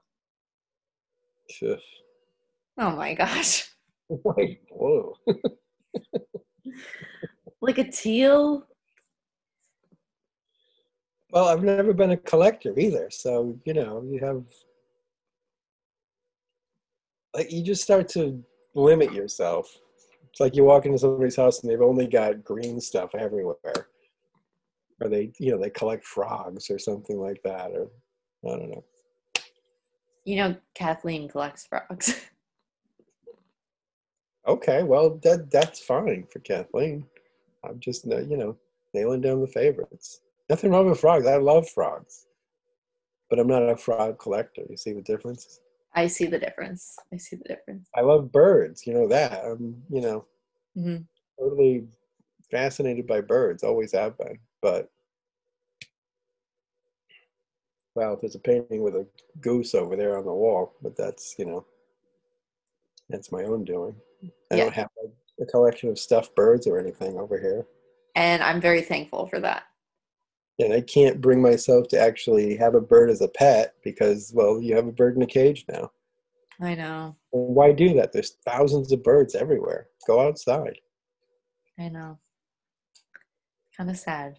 Phew. 1.51 1.79
Oh 2.81 2.97
my 2.97 3.13
gosh. 3.13 3.71
White 4.09 4.61
blue. 4.71 5.13
Like 7.61 7.77
a 7.77 7.85
teal. 7.85 8.67
Well, 11.31 11.47
I've 11.47 11.63
never 11.63 11.93
been 11.93 12.13
a 12.13 12.17
collector 12.17 12.77
either, 12.79 13.09
so 13.11 13.57
you 13.67 13.75
know 13.75 14.03
you 14.03 14.19
have 14.21 14.43
like 17.35 17.53
you 17.53 17.63
just 17.63 17.83
start 17.83 18.09
to 18.11 18.43
limit 18.75 19.13
yourself. 19.13 19.71
It's 20.31 20.41
like 20.41 20.57
you 20.57 20.65
walk 20.65 20.87
into 20.87 20.99
somebody's 20.99 21.37
house 21.37 21.61
and 21.61 21.71
they've 21.71 21.83
only 21.83 22.07
got 22.07 22.43
green 22.43 22.81
stuff 22.81 23.15
everywhere, 23.15 23.89
or 25.03 25.09
they 25.11 25.33
you 25.39 25.53
know 25.53 25.59
they 25.59 25.71
collect 25.71 26.05
frogs 26.07 26.71
or 26.71 26.79
something 26.79 27.21
like 27.21 27.43
that, 27.45 27.73
or 27.73 27.91
I 28.47 28.57
don't 28.57 28.71
know. 28.71 28.85
You 30.25 30.37
know, 30.37 30.57
Kathleen 30.75 31.29
collects 31.29 31.67
frogs. 31.67 32.19
Okay, 34.51 34.83
well 34.83 35.11
that 35.23 35.49
that's 35.49 35.79
fine 35.79 36.27
for 36.33 36.41
Kathleen. 36.41 37.07
I'm 37.65 37.79
just 37.79 38.05
uh, 38.11 38.19
you 38.19 38.37
know 38.37 38.57
nailing 38.93 39.21
down 39.21 39.41
the 39.41 39.47
favorites. 39.47 40.23
Nothing 40.49 40.73
wrong 40.73 40.91
with 40.91 40.99
frogs. 40.99 41.25
I 41.25 41.37
love 41.37 41.69
frogs, 41.71 42.27
but 43.29 43.39
I'm 43.39 43.47
not 43.47 43.63
a 43.69 43.77
frog 43.77 44.19
collector. 44.19 44.63
You 44.69 44.77
see 44.77 44.93
the 44.93 45.03
difference? 45.03 45.61
I 45.95 46.09
see 46.09 46.27
the 46.27 46.41
difference. 46.41 46.97
I 47.15 47.17
see 47.19 47.37
the 47.37 47.45
difference. 47.45 47.89
I 47.95 48.01
love 48.01 48.33
birds. 48.33 48.85
You 48.89 48.95
know 48.95 49.07
that. 49.07 49.45
I'm 49.45 49.81
you 49.89 50.01
know 50.01 50.25
hmm 50.75 50.97
totally 51.39 51.87
fascinated 52.51 53.07
by 53.07 53.21
birds. 53.21 53.63
Always 53.63 53.93
have 53.93 54.19
been. 54.19 54.37
But 54.61 54.91
well, 57.95 58.19
there's 58.21 58.35
a 58.35 58.41
painting 58.41 58.83
with 58.83 58.97
a 58.97 59.07
goose 59.41 59.77
over 59.77 59.95
there 59.95 60.19
on 60.19 60.25
the 60.25 60.35
wall, 60.35 60.75
but 60.83 60.97
that's 60.97 61.37
you 61.39 61.45
know 61.45 61.65
that's 63.09 63.31
my 63.31 63.45
own 63.45 63.65
doing. 63.65 63.95
I 64.23 64.57
Yeah. 64.57 64.65
don't 64.65 64.75
have 64.75 64.89
a, 65.05 65.43
a 65.43 65.47
collection 65.47 65.89
of 65.89 65.99
stuffed 65.99 66.35
birds 66.37 66.67
or 66.67 66.79
anything 66.79 67.19
over 67.19 67.39
here. 67.39 67.67
And 68.15 68.43
I'm 68.43 68.61
very 68.61 68.83
thankful 68.83 69.27
for 69.29 69.41
that. 69.41 69.65
and 70.59 70.73
I 70.75 70.81
can't 70.83 71.21
bring 71.23 71.41
myself 71.41 71.89
to 71.89 71.99
actually 71.99 72.55
have 72.57 72.75
a 72.75 72.81
bird 72.83 73.09
as 73.09 73.23
a 73.23 73.29
pet 73.29 73.75
because, 73.83 74.31
well, 74.35 74.61
you 74.61 74.77
have 74.77 74.87
a 74.87 74.93
bird 74.93 75.17
in 75.17 75.23
a 75.23 75.27
cage 75.27 75.65
now. 75.71 75.91
I 76.61 76.75
know. 76.75 77.17
And 77.33 77.55
why 77.55 77.73
do 77.73 77.95
that? 77.95 78.13
There's 78.13 78.37
thousands 78.45 78.93
of 78.93 79.03
birds 79.03 79.35
everywhere. 79.35 79.89
Go 80.07 80.21
outside. 80.21 80.77
I 81.79 81.89
know. 81.89 82.19
Kind 83.75 83.89
of 83.89 83.99
sad. 83.99 84.39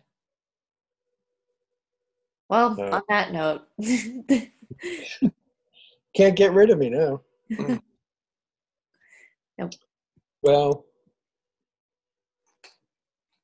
Well, 2.50 2.76
Uh, 2.80 2.98
on 2.98 3.02
that 3.10 3.32
note, 3.32 3.62
Can't 6.16 6.36
get 6.36 6.52
rid 6.54 6.70
of 6.70 6.78
me 6.78 6.90
now. 6.90 7.22
Nope. 9.62 9.74
Well, 10.42 10.86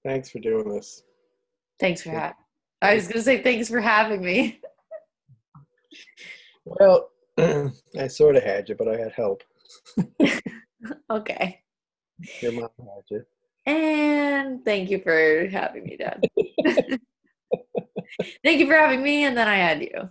thanks 0.04 0.30
for 0.32 0.40
doing 0.40 0.68
this. 0.70 1.04
thanks 1.80 2.02
for 2.02 2.10
having. 2.10 2.36
I 2.82 2.96
was 2.96 3.08
gonna 3.08 3.22
say 3.22 3.42
thanks 3.44 3.70
for 3.70 3.80
having 3.80 4.24
me. 4.24 4.60
Well, 6.66 7.12
I 7.38 8.08
sort 8.08 8.36
of 8.36 8.44
had 8.44 8.68
you, 8.68 8.76
but 8.76 8.88
I 8.88 8.98
had 8.98 9.12
help. 9.14 9.44
Okay. 11.10 11.60
Your 12.42 12.52
mom 12.52 12.70
had 12.78 13.04
you. 13.10 13.26
And 13.66 14.64
thank 14.64 14.92
you 14.92 15.00
for 15.02 15.48
having 15.52 15.84
me, 15.86 15.98
Dad. 15.98 16.24
thank 18.44 18.60
you 18.60 18.68
for 18.68 18.76
having 18.76 19.02
me, 19.02 19.24
and 19.26 19.36
then 19.36 19.48
I 19.48 19.56
had 19.56 19.82
you 19.82 20.10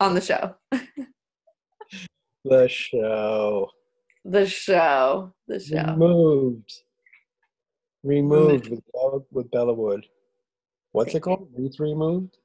on 0.00 0.14
the 0.14 0.20
show. 0.20 0.54
The 2.44 2.68
show. 2.68 3.70
The 4.24 4.46
show. 4.46 5.32
The 5.48 5.60
show. 5.60 5.84
Removed. 5.92 6.72
Removed 8.04 8.68
with 8.68 8.80
Bella, 8.92 9.20
with 9.30 9.50
Bella 9.50 9.72
Wood. 9.72 10.06
What's 10.92 11.14
it 11.14 11.20
called? 11.20 11.48
Wreath 11.56 11.80
removed? 11.80 12.36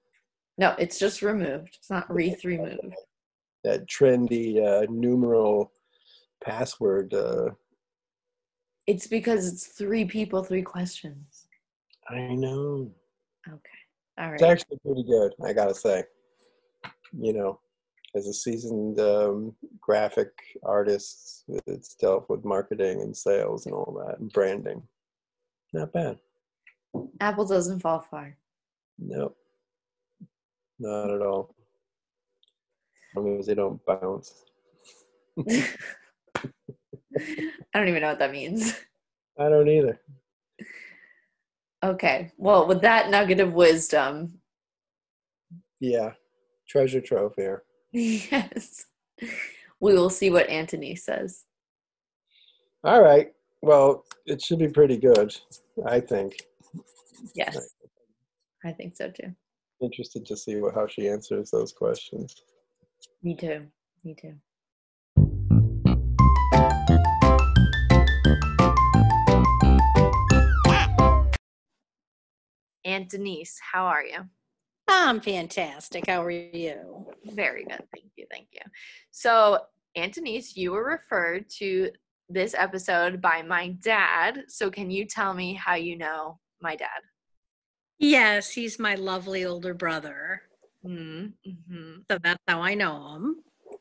No, 0.58 0.76
it's 0.80 0.98
just 0.98 1.22
removed. 1.22 1.76
It's 1.78 1.90
not 1.90 2.12
wreath 2.14 2.44
removed. 2.46 2.96
That 3.64 3.88
trendy 3.88 4.64
uh, 4.66 4.86
numeral 4.90 5.72
password. 6.44 7.14
Uh, 7.14 7.50
It's 8.88 9.08
because 9.08 9.52
it's 9.52 9.68
three 9.68 10.06
people, 10.06 10.44
three 10.44 10.62
questions. 10.62 11.48
I 12.10 12.34
know. 12.36 12.92
Okay. 13.48 13.60
All 14.18 14.28
right. 14.28 14.34
It's 14.36 14.44
actually 14.44 14.78
pretty 14.86 15.04
good, 15.04 15.34
I 15.44 15.54
gotta 15.54 15.76
say. 15.76 16.04
You 17.20 17.34
know, 17.34 17.60
as 18.18 18.28
a 18.28 18.34
seasoned 18.34 19.00
um, 19.00 19.56
graphic 19.80 20.32
artist, 20.64 21.44
it's 21.68 21.96
dealt 21.96 22.28
with 22.30 22.44
marketing 22.44 23.02
and 23.02 23.16
sales 23.16 23.66
and 23.68 23.76
all 23.76 24.04
that, 24.06 24.20
and 24.20 24.32
branding. 24.34 24.82
Not 25.72 25.94
bad. 25.94 26.18
Apple 27.22 27.46
doesn't 27.46 27.80
fall 27.80 28.00
far. 28.00 28.36
Nope. 28.98 29.38
Not 30.80 31.12
at 31.12 31.22
all. 31.22 31.56
As 33.16 33.24
long 33.24 33.40
as 33.40 33.46
they 33.46 33.56
don't 33.56 33.80
bounce. 33.86 34.46
I 35.48 35.68
don't 37.74 37.88
even 37.88 38.02
know 38.02 38.10
what 38.10 38.20
that 38.20 38.32
means. 38.32 38.80
I 39.40 39.50
don't 39.50 39.70
either. 39.70 40.00
Okay. 41.84 42.32
Well, 42.38 42.68
with 42.68 42.82
that 42.82 43.10
nugget 43.12 43.40
of 43.40 43.54
wisdom, 43.54 44.40
Yeah. 45.80 46.14
Treasure 46.68 47.00
trove 47.02 47.34
here. 47.38 47.64
yes, 47.92 48.86
we 49.80 49.94
will 49.94 50.10
see 50.10 50.30
what 50.30 50.50
Antony 50.50 50.96
says. 50.96 51.46
All 52.84 53.02
right. 53.02 53.32
Well, 53.62 54.06
it 54.26 54.42
should 54.42 54.60
be 54.60 54.68
pretty 54.68 54.98
good, 54.98 55.36
I 55.86 56.00
think. 56.00 56.36
Yes, 57.34 57.76
I 58.64 58.72
think 58.72 58.96
so 58.96 59.10
too. 59.10 59.34
Interested 59.82 60.26
to 60.26 60.38
see 60.38 60.58
what, 60.58 60.76
how 60.76 60.88
she 60.88 61.08
answers 61.08 61.50
those 61.52 61.72
questions. 61.72 62.36
Me 63.24 63.36
too. 63.36 63.68
Me 64.04 64.16
too. 64.16 64.36
Aunt 72.86 73.10
Denise, 73.10 73.60
how 73.74 73.86
are 73.86 74.04
you? 74.04 74.30
I'm 74.88 75.20
fantastic. 75.20 76.08
How 76.08 76.24
are 76.24 76.32
you? 76.32 77.06
Very 77.26 77.64
good. 77.66 77.84
Thank 77.94 78.12
you. 78.16 78.26
Thank 78.32 78.48
you. 78.54 78.62
So, 79.12 79.60
Aunt 79.96 80.14
Denise, 80.14 80.56
you 80.56 80.72
were 80.72 80.86
referred 80.86 81.50
to 81.58 81.90
this 82.30 82.56
episode 82.58 83.22
by 83.22 83.42
my 83.42 83.70
dad. 83.84 84.44
So, 84.48 84.70
can 84.72 84.90
you 84.90 85.06
tell 85.06 85.34
me 85.34 85.54
how 85.54 85.76
you 85.76 85.98
know 85.98 86.40
my 86.62 86.76
dad? 86.76 87.02
Yes, 88.00 88.50
he's 88.52 88.80
my 88.80 88.96
lovely 88.96 89.46
older 89.46 89.74
brother. 89.74 90.44
Mm-hmm. 90.86 92.02
So 92.10 92.18
that's 92.24 92.44
how 92.48 92.62
I 92.62 92.76
know 92.76 93.16
him. 93.16 93.38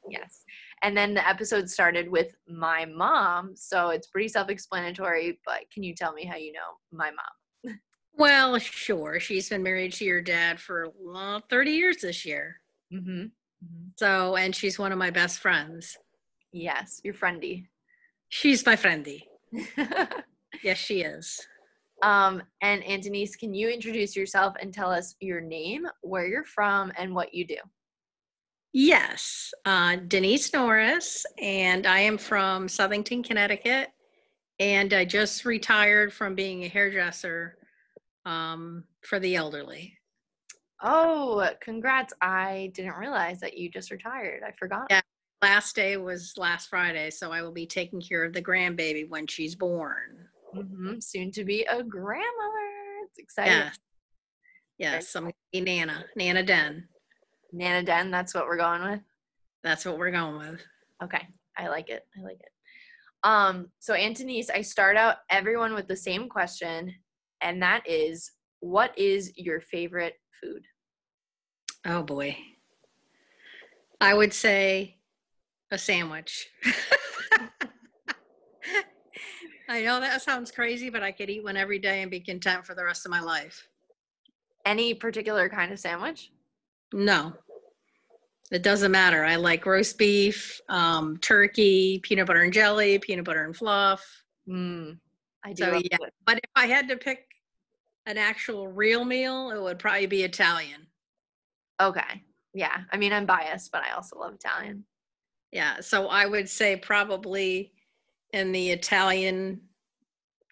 Yes. 0.08 0.42
And 0.82 0.96
then 0.96 1.14
the 1.14 1.28
episode 1.28 1.68
started 1.68 2.10
with 2.10 2.34
my 2.48 2.84
mom. 2.86 3.54
So, 3.54 3.90
it's 3.90 4.08
pretty 4.08 4.28
self 4.28 4.48
explanatory, 4.48 5.38
but 5.46 5.70
can 5.72 5.84
you 5.84 5.94
tell 5.94 6.12
me 6.12 6.24
how 6.24 6.36
you 6.36 6.52
know 6.52 6.78
my 6.92 7.10
mom? 7.10 7.45
Well, 8.16 8.58
sure. 8.58 9.20
She's 9.20 9.48
been 9.48 9.62
married 9.62 9.92
to 9.94 10.04
your 10.04 10.22
dad 10.22 10.58
for 10.58 10.88
uh, 11.14 11.40
30 11.50 11.70
years 11.70 11.98
this 11.98 12.24
year. 12.24 12.60
Mm-hmm. 12.92 13.10
mm-hmm. 13.10 13.88
So, 13.96 14.36
and 14.36 14.54
she's 14.54 14.78
one 14.78 14.92
of 14.92 14.98
my 14.98 15.10
best 15.10 15.40
friends. 15.40 15.96
Yes, 16.52 17.00
you're 17.04 17.14
friendy. 17.14 17.66
She's 18.28 18.64
my 18.64 18.76
friendy. 18.76 19.22
Yes, 20.62 20.78
she 20.78 21.02
is. 21.02 21.46
um, 22.02 22.42
and 22.62 22.82
Aunt 22.84 23.02
Denise, 23.02 23.36
can 23.36 23.54
you 23.54 23.68
introduce 23.68 24.16
yourself 24.16 24.54
and 24.60 24.72
tell 24.72 24.90
us 24.90 25.14
your 25.20 25.40
name, 25.40 25.86
where 26.02 26.26
you're 26.26 26.44
from, 26.44 26.92
and 26.98 27.14
what 27.14 27.34
you 27.34 27.46
do? 27.46 27.56
Yes, 28.72 29.52
uh, 29.64 29.96
Denise 30.08 30.52
Norris, 30.52 31.24
and 31.40 31.86
I 31.86 32.00
am 32.00 32.18
from 32.18 32.68
Southington, 32.68 33.24
Connecticut. 33.24 33.88
And 34.58 34.92
I 34.94 35.04
just 35.04 35.44
retired 35.44 36.12
from 36.12 36.34
being 36.34 36.64
a 36.64 36.68
hairdresser 36.68 37.58
um, 38.26 38.84
for 39.00 39.18
the 39.18 39.36
elderly. 39.36 39.96
Oh, 40.82 41.48
congrats. 41.62 42.12
I 42.20 42.70
didn't 42.74 42.96
realize 42.96 43.40
that 43.40 43.56
you 43.56 43.70
just 43.70 43.90
retired. 43.90 44.42
I 44.46 44.52
forgot. 44.58 44.88
Yeah. 44.90 45.00
Last 45.42 45.76
day 45.76 45.96
was 45.96 46.34
last 46.36 46.68
Friday, 46.68 47.10
so 47.10 47.30
I 47.30 47.42
will 47.42 47.52
be 47.52 47.66
taking 47.66 48.00
care 48.00 48.24
of 48.24 48.32
the 48.32 48.42
grandbaby 48.42 49.08
when 49.08 49.26
she's 49.26 49.54
born. 49.54 50.28
hmm 50.52 50.98
Soon 50.98 51.30
to 51.32 51.44
be 51.44 51.62
a 51.62 51.82
grandmother. 51.82 53.04
It's 53.08 53.18
exciting. 53.18 53.52
Yes. 53.52 53.78
Yes, 54.78 55.14
I'm 55.14 55.24
gonna 55.24 55.32
be 55.52 55.60
Nana, 55.62 56.04
Nana 56.16 56.42
Den. 56.42 56.88
Nana 57.52 57.82
Den, 57.82 58.10
that's 58.10 58.34
what 58.34 58.46
we're 58.46 58.58
going 58.58 58.82
with. 58.82 59.00
That's 59.62 59.86
what 59.86 59.98
we're 59.98 60.10
going 60.10 60.36
with. 60.36 60.60
Okay. 61.02 61.26
I 61.56 61.68
like 61.68 61.88
it. 61.88 62.06
I 62.18 62.22
like 62.22 62.40
it. 62.40 62.50
Um, 63.24 63.68
so 63.78 63.94
Aunt 63.94 64.16
Denise, 64.18 64.50
I 64.50 64.60
start 64.60 64.96
out 64.96 65.16
everyone 65.30 65.74
with 65.74 65.88
the 65.88 65.96
same 65.96 66.28
question. 66.28 66.94
And 67.40 67.62
that 67.62 67.82
is 67.86 68.30
what 68.60 68.96
is 68.98 69.32
your 69.36 69.60
favorite 69.60 70.14
food? 70.40 70.64
Oh 71.84 72.02
boy. 72.02 72.36
I 74.00 74.14
would 74.14 74.32
say 74.32 74.96
a 75.70 75.78
sandwich. 75.78 76.48
I 79.68 79.82
know 79.82 79.98
that 80.00 80.22
sounds 80.22 80.50
crazy, 80.52 80.90
but 80.90 81.02
I 81.02 81.10
could 81.12 81.28
eat 81.28 81.42
one 81.42 81.56
every 81.56 81.78
day 81.78 82.02
and 82.02 82.10
be 82.10 82.20
content 82.20 82.64
for 82.64 82.74
the 82.74 82.84
rest 82.84 83.04
of 83.04 83.10
my 83.10 83.20
life. 83.20 83.68
Any 84.64 84.94
particular 84.94 85.48
kind 85.48 85.72
of 85.72 85.78
sandwich? 85.78 86.30
No, 86.92 87.32
it 88.52 88.62
doesn't 88.62 88.92
matter. 88.92 89.24
I 89.24 89.36
like 89.36 89.66
roast 89.66 89.98
beef, 89.98 90.60
um, 90.68 91.16
turkey, 91.18 91.98
peanut 92.02 92.26
butter 92.26 92.42
and 92.42 92.52
jelly, 92.52 92.98
peanut 92.98 93.24
butter 93.24 93.44
and 93.44 93.56
fluff. 93.56 94.04
Mm, 94.48 94.98
I 95.44 95.52
do. 95.52 95.64
So 95.64 95.72
yeah, 95.72 95.98
it. 96.00 96.14
but 96.24 96.38
if 96.38 96.50
I 96.54 96.66
had 96.66 96.88
to 96.88 96.96
pick 96.96 97.25
an 98.06 98.18
actual 98.18 98.68
real 98.68 99.04
meal, 99.04 99.50
it 99.50 99.60
would 99.60 99.78
probably 99.78 100.06
be 100.06 100.22
Italian. 100.22 100.86
Okay. 101.80 102.22
Yeah. 102.54 102.78
I 102.92 102.96
mean, 102.96 103.12
I'm 103.12 103.26
biased, 103.26 103.70
but 103.72 103.82
I 103.82 103.92
also 103.94 104.18
love 104.18 104.34
Italian. 104.34 104.84
Yeah, 105.52 105.80
so 105.80 106.08
I 106.08 106.26
would 106.26 106.48
say 106.48 106.76
probably 106.76 107.72
in 108.32 108.52
the 108.52 108.70
Italian 108.70 109.60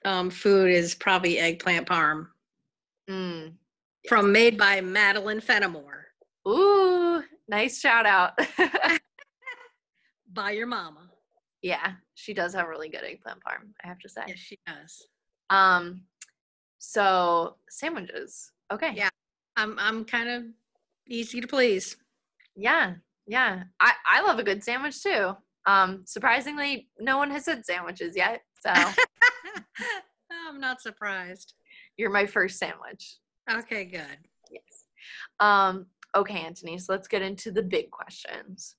um, 0.05 0.31
food 0.31 0.71
is 0.71 0.95
probably 0.95 1.39
eggplant 1.39 1.87
parm 1.89 2.29
Mm. 3.11 3.53
from 4.09 4.33
made 4.33 4.57
by 4.57 4.81
Madeline 4.81 5.41
Fenimore 5.41 6.07
Ooh, 6.49 7.23
nice 7.49 7.79
shout 7.81 8.07
out. 8.07 8.33
by 10.33 10.53
your 10.53 10.67
mama. 10.67 11.11
yeah, 11.63 11.93
she 12.15 12.33
does 12.35 12.55
have 12.55 12.69
really 12.69 12.89
good 12.89 13.05
eggplant 13.05 13.41
parm, 13.45 13.69
I 13.83 13.89
have 13.89 13.99
to 14.01 14.09
say. 14.09 14.23
Yes, 14.29 14.39
she 14.39 14.59
does. 14.67 15.07
Um, 15.51 16.03
so 16.85 17.57
sandwiches. 17.69 18.53
Okay. 18.73 18.93
Yeah. 18.95 19.09
I'm 19.57 19.79
I'm 19.79 20.05
kind 20.05 20.29
of 20.29 20.45
easy 21.09 21.41
to 21.41 21.47
please. 21.47 21.97
Yeah. 22.57 22.95
Yeah. 23.27 23.65
I, 23.81 23.93
I 24.11 24.23
love 24.23 24.39
a 24.39 24.45
good 24.45 24.63
sandwich 24.63 25.03
too. 25.03 25.33
Um, 25.67 26.03
surprisingly, 26.05 26.89
no 27.01 27.17
one 27.17 27.31
has 27.31 27.47
said 27.47 27.65
sandwiches 27.65 28.15
yet. 28.17 28.43
So 28.61 28.73
I'm 30.49 30.61
not 30.61 30.83
surprised. 30.83 31.55
you're 31.97 32.11
my 32.11 32.27
first 32.27 32.59
sandwich. 32.59 33.17
Okay, 33.51 33.85
good. 33.87 34.19
Yes. 34.51 34.87
Um, 35.41 35.87
okay, 36.15 36.41
Anthony, 36.41 36.79
so 36.79 36.93
let's 36.93 37.09
get 37.09 37.23
into 37.23 37.51
the 37.51 37.63
big 37.63 37.91
questions. 37.91 38.77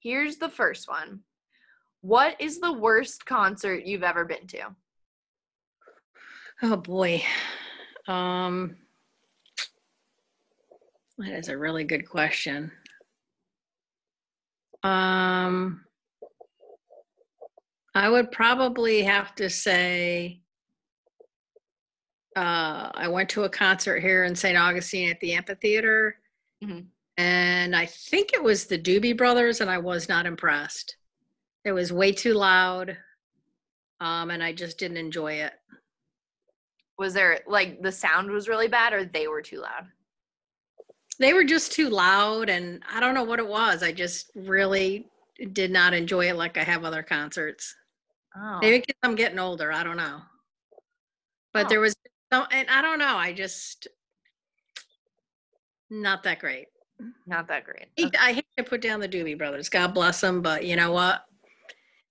Here's 0.00 0.36
the 0.36 0.48
first 0.48 0.88
one. 0.88 1.20
What 2.00 2.40
is 2.40 2.60
the 2.60 2.72
worst 2.72 3.26
concert 3.26 3.84
you've 3.84 4.02
ever 4.02 4.24
been 4.24 4.46
to? 4.48 4.74
Oh 6.62 6.76
boy. 6.76 7.22
Um 8.08 8.76
that 11.18 11.32
is 11.32 11.48
a 11.48 11.56
really 11.56 11.84
good 11.84 12.08
question. 12.08 12.70
Um 14.82 15.84
I 17.94 18.08
would 18.08 18.30
probably 18.30 19.02
have 19.02 19.34
to 19.36 19.48
say 19.50 20.40
uh 22.36 22.90
I 22.94 23.08
went 23.08 23.30
to 23.30 23.44
a 23.44 23.50
concert 23.50 24.00
here 24.00 24.24
in 24.24 24.34
St. 24.36 24.56
Augustine 24.58 25.10
at 25.10 25.20
the 25.20 25.34
amphitheater. 25.34 26.16
Mhm. 26.62 26.86
And 27.18 27.74
I 27.74 27.86
think 27.86 28.32
it 28.34 28.42
was 28.42 28.66
the 28.66 28.78
Doobie 28.78 29.16
Brothers 29.16 29.60
and 29.60 29.70
I 29.70 29.78
was 29.78 30.08
not 30.08 30.26
impressed. 30.26 30.96
It 31.64 31.72
was 31.72 31.92
way 31.92 32.12
too 32.12 32.34
loud. 32.34 32.96
Um 34.00 34.30
and 34.30 34.42
I 34.42 34.52
just 34.52 34.78
didn't 34.78 34.98
enjoy 34.98 35.34
it. 35.34 35.52
Was 36.98 37.14
there 37.14 37.40
like 37.46 37.82
the 37.82 37.92
sound 37.92 38.30
was 38.30 38.48
really 38.48 38.68
bad 38.68 38.92
or 38.92 39.04
they 39.04 39.28
were 39.28 39.42
too 39.42 39.60
loud? 39.60 39.86
they 41.18 41.32
were 41.32 41.44
just 41.44 41.72
too 41.72 41.88
loud 41.88 42.50
and 42.50 42.82
i 42.92 43.00
don't 43.00 43.14
know 43.14 43.24
what 43.24 43.38
it 43.38 43.48
was 43.48 43.82
i 43.82 43.90
just 43.90 44.30
really 44.34 45.08
did 45.54 45.70
not 45.70 45.94
enjoy 45.94 46.28
it 46.28 46.36
like 46.36 46.58
i 46.58 46.62
have 46.62 46.84
other 46.84 47.02
concerts 47.02 47.74
Oh. 48.36 48.58
maybe 48.60 48.80
because 48.80 48.98
i'm 49.02 49.14
getting 49.14 49.38
older 49.38 49.72
i 49.72 49.82
don't 49.82 49.96
know 49.96 50.20
but 51.54 51.64
Oh. 51.64 51.68
there 51.70 51.80
was 51.80 51.96
no 52.30 52.44
and 52.50 52.68
i 52.68 52.82
don't 52.82 52.98
know 52.98 53.16
i 53.16 53.32
just 53.32 53.88
not 55.88 56.22
that 56.24 56.38
great 56.38 56.66
Not 57.26 57.48
that 57.48 57.64
great. 57.64 57.86
I 57.96 58.02
hate- 58.02 58.20
i 58.20 58.32
hate 58.34 58.46
to 58.58 58.64
put 58.64 58.82
down 58.82 59.00
the 59.00 59.08
doobie 59.08 59.38
brothers 59.38 59.70
god 59.70 59.94
bless 59.94 60.20
them 60.20 60.42
but 60.42 60.66
you 60.66 60.76
know 60.76 60.92
what 60.92 61.24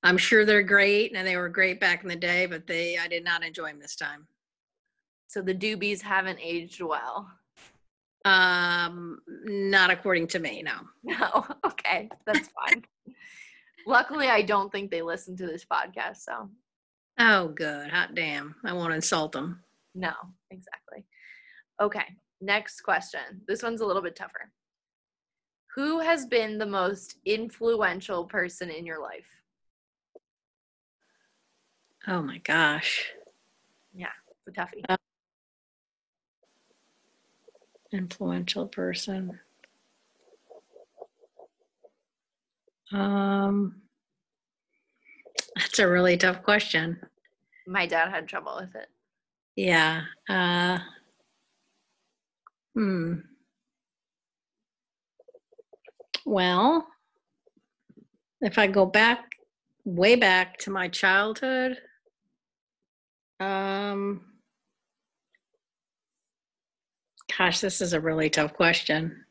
i'm 0.02 0.18
sure 0.18 0.46
they're 0.46 0.64
great 0.64 1.16
and 1.16 1.28
they 1.28 1.38
were 1.38 1.50
great 1.50 1.80
back 1.80 2.02
in 2.02 2.10
the 2.10 2.16
day 2.16 2.48
but 2.48 2.66
they 2.66 2.98
i 2.98 3.08
did 3.08 3.24
not 3.24 3.44
enjoy 3.46 3.68
them 3.70 3.80
this 3.80 3.96
time 3.96 4.26
So 5.28 5.42
the 5.42 5.54
doobies 5.56 6.02
haven't 6.02 6.40
aged 6.42 6.82
well. 6.82 7.30
um 8.26 9.20
not 9.46 9.90
according 9.92 10.28
to 10.28 10.40
me 10.40 10.64
no 10.64 10.74
No. 11.04 11.46
Okay. 11.66 12.10
That's 12.26 12.50
fine. 12.50 12.84
Luckily, 13.88 14.28
I 14.28 14.42
don't 14.42 14.72
think 14.72 14.90
they 14.90 15.04
listen 15.04 15.38
to 15.38 15.46
this 15.46 15.64
podcast. 15.66 16.18
So, 16.18 16.50
oh 17.20 17.50
good 17.50 17.90
hot 17.92 18.16
damn 18.16 18.56
i 18.66 18.74
won't 18.74 18.94
insult 18.94 19.32
them 19.34 19.62
no, 19.98 20.12
exactly. 20.52 21.06
Okay. 21.82 22.04
Next 22.42 22.82
question. 22.82 23.22
This 23.48 23.64
one's 23.64 23.80
a 23.80 23.86
little 23.86 24.02
bit 24.02 24.14
tougher. 24.18 24.52
Who 25.76 26.02
has 26.02 26.26
been 26.26 26.58
the 26.58 26.66
most 26.66 27.16
influential 27.26 28.26
person 28.26 28.70
in 28.70 28.86
your 28.86 29.02
life? 29.02 29.26
oh 32.08 32.22
my 32.22 32.40
gosh 32.40 33.10
Yeah, 33.94 34.08
It's 34.48 34.58
a 34.58 34.62
toughie. 34.62 34.98
Influential 37.96 38.68
person. 38.68 39.40
Um 42.92 43.82
that's 45.56 45.80
a 45.80 45.88
really 45.90 46.18
tough 46.18 46.44
question. 46.44 47.00
My 47.68 47.86
dad 47.88 48.10
had 48.10 48.28
trouble 48.28 48.58
with 48.60 48.76
it. 48.76 48.90
yeah 49.56 50.04
uh 50.30 50.80
hmm. 52.74 53.16
Well 56.26 56.88
if 58.42 58.58
i 58.58 58.68
go 58.68 58.86
back 58.86 59.32
way 59.86 60.16
back 60.16 60.58
to 60.58 60.70
my 60.72 60.88
childhood 60.88 61.78
um 63.40 64.22
gosh 67.38 67.60
this 67.60 67.82
is 67.82 67.94
a 67.94 68.00
really 68.00 68.30
tough 68.30 68.54
question 68.54 69.26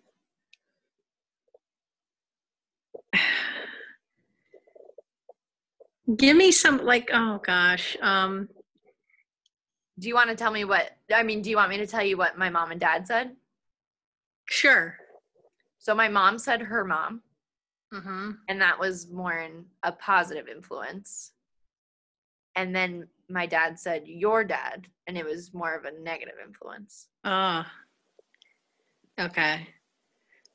give 6.16 6.36
me 6.36 6.50
some 6.52 6.84
like 6.84 7.10
oh 7.12 7.40
gosh 7.44 7.96
um 8.02 8.48
Do 9.98 10.08
you 10.08 10.14
want 10.14 10.30
to 10.30 10.36
tell 10.36 10.50
me 10.50 10.64
what? 10.64 10.90
I 11.14 11.22
mean, 11.22 11.40
do 11.40 11.50
you 11.50 11.56
want 11.56 11.70
me 11.70 11.76
to 11.78 11.86
tell 11.86 12.02
you 12.02 12.16
what 12.16 12.36
my 12.36 12.50
mom 12.50 12.72
and 12.72 12.80
dad 12.80 13.06
said? 13.06 13.36
sure 14.46 14.96
So, 15.78 15.94
my 15.94 16.08
mom 16.08 16.38
said 16.38 16.60
her 16.62 16.84
mom, 16.84 17.22
mm-hmm. 17.92 18.32
and 18.48 18.60
that 18.60 18.78
was 18.78 19.08
more 19.10 19.38
in 19.38 19.64
a 19.82 19.92
positive 19.92 20.48
influence. 20.48 21.32
And 22.56 22.74
then 22.74 23.08
my 23.28 23.46
dad 23.46 23.78
said 23.78 24.02
your 24.06 24.44
dad, 24.44 24.88
and 25.06 25.16
it 25.16 25.24
was 25.24 25.54
more 25.54 25.74
of 25.74 25.84
a 25.84 25.92
negative 25.92 26.34
influence. 26.44 27.08
Ah. 27.24 27.70
Okay. 29.20 29.68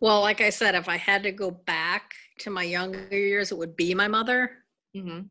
Well, 0.01 0.21
like 0.21 0.41
I 0.41 0.49
said, 0.49 0.75
if 0.75 0.87
I 0.87 0.97
had 0.97 1.23
to 1.23 1.31
go 1.31 1.51
back 1.51 2.13
to 2.39 2.49
my 2.49 2.63
younger 2.63 3.07
years, 3.11 3.51
it 3.51 3.57
would 3.57 3.75
be 3.75 3.93
my 3.93 4.07
mother. 4.07 4.51
Mm-hmm. 4.95 5.27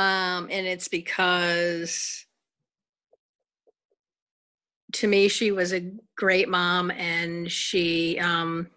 Um, 0.00 0.48
and 0.50 0.66
it's 0.66 0.88
because 0.88 2.24
to 4.94 5.06
me, 5.06 5.28
she 5.28 5.50
was 5.50 5.72
a 5.72 5.92
great 6.16 6.48
mom 6.48 6.90
and 6.90 7.50
she 7.50 8.18
um 8.18 8.68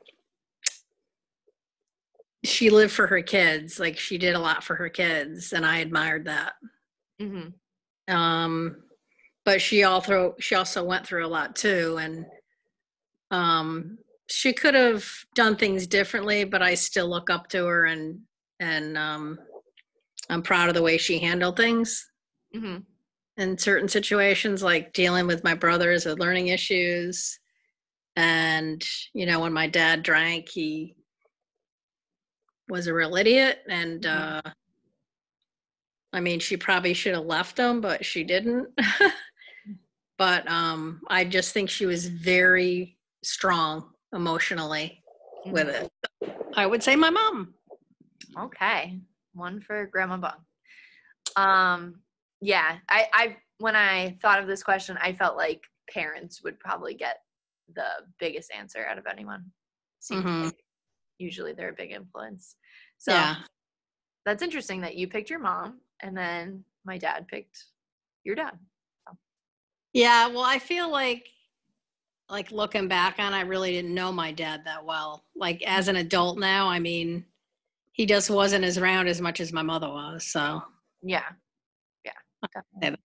she 2.44 2.70
lived 2.70 2.94
for 2.94 3.08
her 3.08 3.22
kids. 3.22 3.80
Like 3.80 3.98
she 3.98 4.18
did 4.18 4.36
a 4.36 4.40
lot 4.40 4.64
for 4.64 4.76
her 4.76 4.90
kids, 4.90 5.54
and 5.54 5.66
I 5.66 5.78
admired 5.78 6.26
that. 6.26 6.54
Mm-hmm. 7.22 8.14
um 8.16 8.84
but 9.44 9.60
she 9.60 9.84
also 9.84 10.36
she 10.40 10.54
also 10.54 10.84
went 10.84 11.08
through 11.08 11.26
a 11.26 11.28
lot 11.28 11.56
too 11.56 11.98
and 12.00 12.28
um 13.32 13.98
she 14.30 14.54
could 14.54 14.74
have 14.74 15.06
done 15.36 15.56
things 15.56 15.88
differently 15.88 16.44
but 16.44 16.62
i 16.62 16.74
still 16.74 17.08
look 17.10 17.30
up 17.30 17.48
to 17.50 17.66
her 17.66 17.86
and 17.86 18.20
and 18.60 18.98
um 18.98 19.38
i'm 20.30 20.42
proud 20.42 20.70
of 20.70 20.76
the 20.76 20.82
way 20.82 20.98
she 20.98 21.20
handled 21.20 21.58
things 21.58 22.06
Mm-hmm. 22.56 22.78
in 23.42 23.58
certain 23.58 23.90
situations 23.90 24.64
like 24.64 24.94
dealing 24.94 25.28
with 25.28 25.44
my 25.44 25.54
brothers 25.54 26.06
with 26.06 26.20
learning 26.20 26.48
issues 26.48 27.38
and 28.16 28.84
you 29.14 29.26
know 29.26 29.42
when 29.42 29.54
my 29.54 29.68
dad 29.68 30.02
drank 30.02 30.48
he 30.50 30.96
was 32.70 32.88
a 32.88 32.94
real 32.94 33.16
idiot 33.16 33.60
and 33.70 34.04
Mhm. 34.04 34.38
uh 34.46 34.50
i 36.14 36.20
mean 36.22 36.40
she 36.40 36.56
probably 36.58 36.94
should 36.94 37.14
have 37.14 37.26
left 37.26 37.58
him 37.60 37.82
but 37.82 38.04
she 38.06 38.24
didn't 38.24 38.68
but 40.18 40.50
um, 40.50 41.02
I 41.10 41.26
just 41.26 41.54
think 41.54 41.70
she 41.70 41.86
was 41.86 42.08
very 42.08 42.97
strong 43.28 43.92
emotionally 44.14 45.04
with 45.46 45.68
it. 45.68 45.90
I 46.56 46.66
would 46.66 46.82
say 46.82 46.96
my 46.96 47.10
mom. 47.10 47.54
Okay, 48.40 49.00
one 49.34 49.62
for 49.62 49.86
Grandma 49.88 50.18
Bung. 50.18 50.46
Um, 51.36 52.02
yeah, 52.42 52.78
I, 52.90 53.08
I 53.14 53.38
when 53.60 53.76
I 53.76 54.18
thought 54.22 54.40
of 54.40 54.48
this 54.48 54.64
question, 54.64 54.98
I 55.02 55.14
felt 55.14 55.36
like 55.38 55.64
parents 55.92 56.44
would 56.44 56.60
probably 56.60 56.94
get 56.94 57.18
the 57.76 57.88
biggest 58.20 58.52
answer 58.58 58.86
out 58.86 58.98
of 58.98 59.06
anyone. 59.08 59.46
Seems 60.00 60.24
Mhm. 60.24 60.46
like 60.46 60.64
usually 61.18 61.54
they're 61.54 61.70
a 61.70 61.74
big 61.74 61.92
influence. 61.92 62.56
So 62.98 63.12
Yeah. 63.12 63.36
that's 64.26 64.44
interesting 64.44 64.82
that 64.82 64.96
you 64.96 65.08
picked 65.08 65.30
your 65.30 65.40
mom 65.40 65.82
and 66.02 66.16
then 66.16 66.64
my 66.86 66.98
dad 66.98 67.28
picked 67.28 67.66
your 68.24 68.36
dad. 68.36 68.58
Yeah, 69.94 70.28
well, 70.28 70.44
I 70.44 70.60
feel 70.60 70.92
like 70.92 71.28
like 72.30 72.52
looking 72.52 72.88
back 72.88 73.20
on 73.20 73.34
I 73.34 73.42
really 73.42 73.72
didn't 73.72 73.94
know 73.94 74.12
my 74.12 74.32
dad 74.32 74.64
that 74.66 74.86
well. 74.86 75.24
Like 75.36 75.64
as 75.66 75.88
an 75.88 75.96
adult 75.96 76.38
now, 76.38 76.68
I 76.68 76.80
mean, 76.80 77.26
he 77.94 78.06
just 78.06 78.30
wasn't 78.30 78.66
as 78.66 78.78
around 78.78 79.08
as 79.08 79.22
much 79.22 79.40
as 79.40 79.54
my 79.54 79.62
mother 79.62 79.88
was. 79.88 80.26
So, 80.26 80.62
Yeah. 81.02 81.24
Yeah. 82.04 82.12
Definitely. 82.82 83.00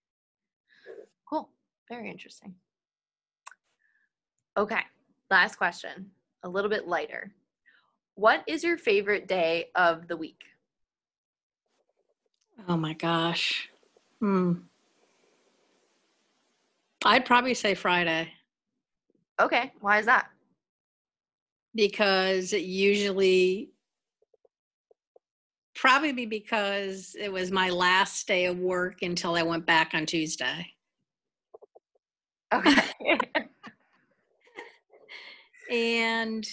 Cool. 1.28 1.48
Very 1.88 2.10
interesting. 2.10 2.54
Okay. 4.56 4.80
Last 5.30 5.56
question. 5.56 6.10
A 6.42 6.48
little 6.48 6.70
bit 6.70 6.88
lighter. 6.88 7.32
What 8.16 8.42
is 8.46 8.62
your 8.64 8.76
favorite 8.76 9.26
day 9.28 9.66
of 9.74 10.08
the 10.08 10.16
week? 10.16 10.42
oh 12.68 12.76
my 12.76 12.92
gosh. 12.92 13.68
Hmm. 14.20 14.52
I'd 17.04 17.24
probably 17.24 17.54
say 17.54 17.74
Friday 17.74 18.32
Okay. 19.42 19.72
Why 19.80 19.98
is 19.98 20.06
that? 20.06 20.28
because 21.74 22.52
it 22.52 22.62
usually 22.62 23.70
probably 25.74 26.26
because 26.26 27.16
it 27.18 27.32
was 27.32 27.50
my 27.50 27.70
last 27.70 28.26
day 28.26 28.44
of 28.46 28.58
work 28.58 29.02
until 29.02 29.34
I 29.34 29.42
went 29.42 29.66
back 29.66 29.92
on 29.94 30.06
Tuesday. 30.06 30.66
Okay. 32.52 32.90
and 35.70 36.46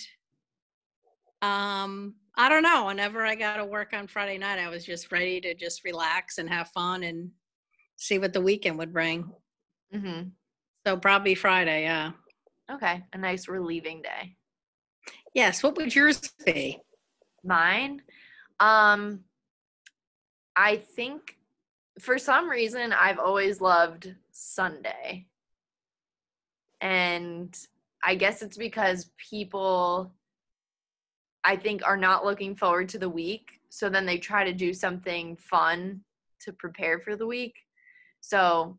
um 1.42 2.16
i 2.36 2.48
don't 2.48 2.64
know 2.64 2.86
whenever 2.86 3.26
i 3.26 3.34
got 3.34 3.58
to 3.58 3.66
work 3.66 3.94
on 3.94 4.08
friday 4.08 4.38
night 4.38 4.60
i 4.60 4.70
was 4.70 4.86
just 4.86 5.12
ready 5.12 5.42
to 5.42 5.54
just 5.54 5.84
relax 5.84 6.38
and 6.38 6.50
have 6.50 6.70
fun 6.70 7.04
and 7.04 7.30
see 7.96 8.20
what 8.20 8.32
the 8.34 8.40
weekend 8.40 8.78
would 8.78 8.94
bring 8.94 9.30
hmm 9.92 10.22
so 10.86 10.96
probably 10.96 11.34
friday 11.34 11.84
yeah 11.84 12.12
Okay. 12.72 13.04
A 13.14 13.18
nice 13.18 13.48
relieving 13.48 14.02
day. 14.02 14.36
yes 15.34 15.64
what 15.64 15.76
would 15.78 15.94
yours 15.94 16.34
be 16.46 16.80
Mine, 17.44 18.02
um, 18.60 19.22
I 20.56 20.78
think 20.78 21.38
for 22.00 22.18
some 22.18 22.50
reason 22.50 22.94
I've 22.94 23.20
always 23.20 23.62
loved 23.62 24.14
Sunday. 24.32 25.26
And 26.82 27.58
I 28.04 28.16
guess 28.16 28.42
it's 28.42 28.58
because 28.58 29.12
people 29.18 30.14
I 31.44 31.56
think 31.56 31.86
are 31.86 31.98
not 31.98 32.26
looking 32.26 32.56
forward 32.56 32.90
to 32.90 33.00
the 33.00 33.10
week. 33.10 33.62
So 33.70 33.90
then 33.90 34.06
they 34.06 34.18
try 34.18 34.44
to 34.44 34.54
do 34.54 34.74
something 34.74 35.36
fun 35.38 36.02
to 36.42 36.54
prepare 36.54 37.00
for 37.00 37.16
the 37.16 37.28
week. 37.28 37.56
So 38.22 38.78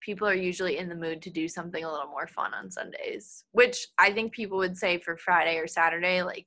people 0.00 0.26
are 0.26 0.34
usually 0.34 0.78
in 0.78 0.88
the 0.88 0.94
mood 0.94 1.22
to 1.22 1.30
do 1.30 1.46
something 1.46 1.84
a 1.84 1.90
little 1.90 2.08
more 2.08 2.26
fun 2.26 2.54
on 2.54 2.70
Sundays, 2.70 3.44
which 3.52 3.86
I 3.98 4.12
think 4.12 4.32
people 4.32 4.58
would 4.58 4.76
say 4.76 4.98
for 4.98 5.16
Friday 5.16 5.56
or 5.58 5.66
Saturday, 5.66 6.22
like 6.22 6.46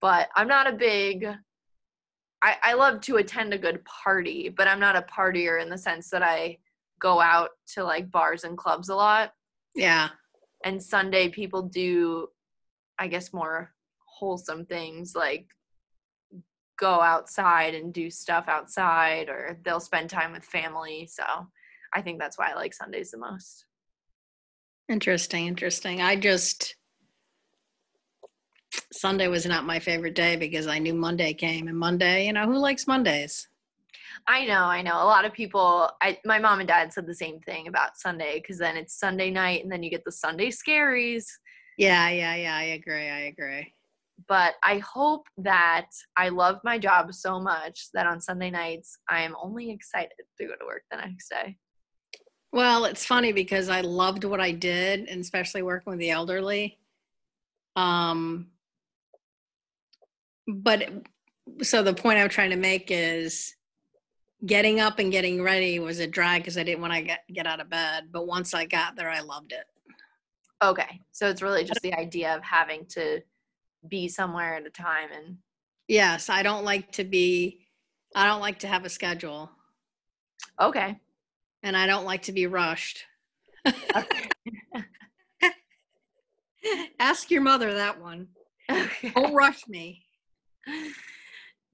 but 0.00 0.28
I'm 0.36 0.48
not 0.48 0.66
a 0.66 0.72
big 0.72 1.26
I, 2.42 2.56
I 2.62 2.72
love 2.74 3.00
to 3.02 3.16
attend 3.16 3.54
a 3.54 3.58
good 3.58 3.82
party, 3.86 4.50
but 4.50 4.68
I'm 4.68 4.80
not 4.80 4.96
a 4.96 5.02
partier 5.02 5.62
in 5.62 5.70
the 5.70 5.78
sense 5.78 6.10
that 6.10 6.22
I 6.22 6.58
go 7.00 7.20
out 7.20 7.50
to 7.68 7.82
like 7.84 8.10
bars 8.10 8.44
and 8.44 8.56
clubs 8.56 8.90
a 8.90 8.94
lot. 8.94 9.32
yeah 9.74 10.10
And 10.64 10.82
Sunday 10.82 11.28
people 11.28 11.62
do 11.62 12.28
I 12.98 13.08
guess 13.08 13.32
more 13.32 13.72
wholesome 13.98 14.66
things 14.66 15.14
like 15.16 15.48
go 16.76 17.00
outside 17.00 17.74
and 17.74 17.92
do 17.92 18.10
stuff 18.10 18.44
outside 18.48 19.28
or 19.28 19.58
they'll 19.64 19.80
spend 19.80 20.10
time 20.10 20.32
with 20.32 20.44
family. 20.44 21.06
So 21.06 21.24
I 21.94 22.02
think 22.02 22.18
that's 22.18 22.38
why 22.38 22.50
I 22.50 22.54
like 22.54 22.74
Sundays 22.74 23.10
the 23.10 23.18
most. 23.18 23.66
interesting 24.88 25.46
interesting 25.46 26.00
i 26.02 26.14
just 26.14 26.76
sunday 28.92 29.28
was 29.28 29.46
not 29.46 29.64
my 29.64 29.78
favorite 29.78 30.14
day 30.14 30.36
because 30.36 30.66
i 30.66 30.78
knew 30.78 30.94
monday 30.94 31.32
came 31.32 31.68
and 31.68 31.78
monday 31.78 32.26
you 32.26 32.32
know 32.32 32.46
who 32.46 32.58
likes 32.58 32.86
mondays 32.86 33.48
I 34.26 34.44
know, 34.46 34.64
I 34.64 34.80
know. 34.82 34.94
A 34.94 35.04
lot 35.04 35.24
of 35.24 35.32
people, 35.32 35.90
I, 36.02 36.18
my 36.24 36.38
mom 36.38 36.60
and 36.60 36.68
dad 36.68 36.92
said 36.92 37.06
the 37.06 37.14
same 37.14 37.40
thing 37.40 37.68
about 37.68 37.96
Sunday 37.98 38.40
because 38.40 38.58
then 38.58 38.76
it's 38.76 38.98
Sunday 38.98 39.30
night 39.30 39.62
and 39.62 39.70
then 39.70 39.82
you 39.82 39.90
get 39.90 40.04
the 40.04 40.12
Sunday 40.12 40.50
scaries. 40.50 41.24
yeah 41.76 42.08
yeah 42.08 42.34
yeah 42.34 42.54
i 42.54 42.62
agree 42.62 43.08
i 43.08 43.20
agree 43.20 43.74
But 44.28 44.54
I 44.62 44.78
hope 44.78 45.26
that 45.38 45.90
I 46.16 46.28
love 46.28 46.60
my 46.64 46.78
job 46.78 47.12
so 47.12 47.40
much 47.40 47.88
that 47.94 48.06
on 48.06 48.20
Sunday 48.20 48.50
nights 48.50 48.98
I 49.08 49.22
am 49.22 49.34
only 49.42 49.70
excited 49.70 50.12
to 50.38 50.46
go 50.46 50.52
to 50.58 50.66
work 50.66 50.82
the 50.90 50.98
next 50.98 51.28
day. 51.28 51.58
Well, 52.54 52.84
it's 52.84 53.04
funny 53.04 53.32
because 53.32 53.68
I 53.68 53.80
loved 53.80 54.22
what 54.22 54.40
I 54.40 54.52
did, 54.52 55.08
and 55.08 55.20
especially 55.20 55.62
working 55.62 55.90
with 55.90 55.98
the 55.98 56.10
elderly. 56.10 56.78
Um, 57.74 58.46
but 60.46 60.88
so 61.62 61.82
the 61.82 61.94
point 61.94 62.20
I'm 62.20 62.28
trying 62.28 62.50
to 62.50 62.56
make 62.56 62.92
is 62.92 63.56
getting 64.46 64.78
up 64.78 65.00
and 65.00 65.10
getting 65.10 65.42
ready 65.42 65.80
was 65.80 65.98
a 65.98 66.06
drag 66.06 66.42
because 66.42 66.56
I 66.56 66.62
didn't 66.62 66.80
want 66.80 66.92
to 66.92 67.02
get, 67.02 67.24
get 67.32 67.48
out 67.48 67.58
of 67.58 67.68
bed. 67.68 68.10
But 68.12 68.28
once 68.28 68.54
I 68.54 68.66
got 68.66 68.94
there, 68.94 69.10
I 69.10 69.18
loved 69.18 69.50
it. 69.50 69.64
Okay, 70.62 71.00
so 71.10 71.28
it's 71.28 71.42
really 71.42 71.64
just 71.64 71.80
the 71.80 71.94
idea 71.94 72.36
of 72.36 72.44
having 72.44 72.86
to 72.90 73.20
be 73.88 74.06
somewhere 74.06 74.54
at 74.54 74.64
a 74.64 74.70
time 74.70 75.08
and 75.12 75.38
Yes, 75.88 76.30
I 76.30 76.44
don't 76.44 76.64
like 76.64 76.92
to 76.92 77.02
be, 77.02 77.66
I 78.14 78.28
don't 78.28 78.40
like 78.40 78.60
to 78.60 78.68
have 78.68 78.84
a 78.84 78.88
schedule, 78.88 79.50
okay. 80.60 81.00
And 81.64 81.76
I 81.76 81.86
don't 81.86 82.04
like 82.04 82.22
to 82.22 82.32
be 82.32 82.46
rushed. 82.46 83.04
Ask 87.00 87.30
your 87.30 87.40
mother 87.42 87.74
that 87.74 88.00
one. 88.00 88.28
okay. 88.70 89.10
Don't 89.14 89.34
rush 89.34 89.66
me. 89.66 90.04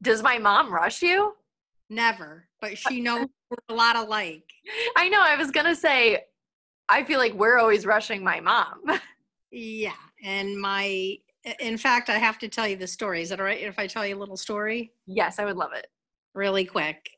Does 0.01 0.23
my 0.23 0.39
mom 0.39 0.73
rush 0.73 1.03
you? 1.03 1.35
Never, 1.91 2.47
but 2.61 2.79
she 2.79 3.01
knows 3.01 3.27
we're 3.51 3.57
a 3.69 3.75
lot 3.75 3.97
alike. 3.97 4.45
I 4.97 5.09
know. 5.09 5.21
I 5.21 5.35
was 5.37 5.51
gonna 5.51 5.75
say, 5.75 6.25
I 6.89 7.03
feel 7.05 7.19
like 7.19 7.35
we're 7.35 7.59
always 7.59 7.85
rushing 7.85 8.25
my 8.25 8.41
mom. 8.41 8.83
Yeah, 9.53 9.91
and 10.23 10.61
my, 10.61 11.17
in 11.59 11.77
fact, 11.77 12.09
I 12.09 12.19
have 12.19 12.39
to 12.39 12.49
tell 12.49 12.69
you 12.69 12.77
the 12.77 12.87
story. 12.87 13.23
Is 13.23 13.31
that 13.31 13.41
all 13.41 13.45
right 13.47 13.61
if 13.61 13.81
I 13.81 13.89
tell 13.89 14.07
you 14.07 14.17
a 14.17 14.21
little 14.21 14.37
story 14.37 14.93
yes, 15.07 15.41
I 15.41 15.45
would 15.45 15.57
love 15.57 15.73
it. 15.73 15.89
really 16.35 16.65
quick? 16.65 17.11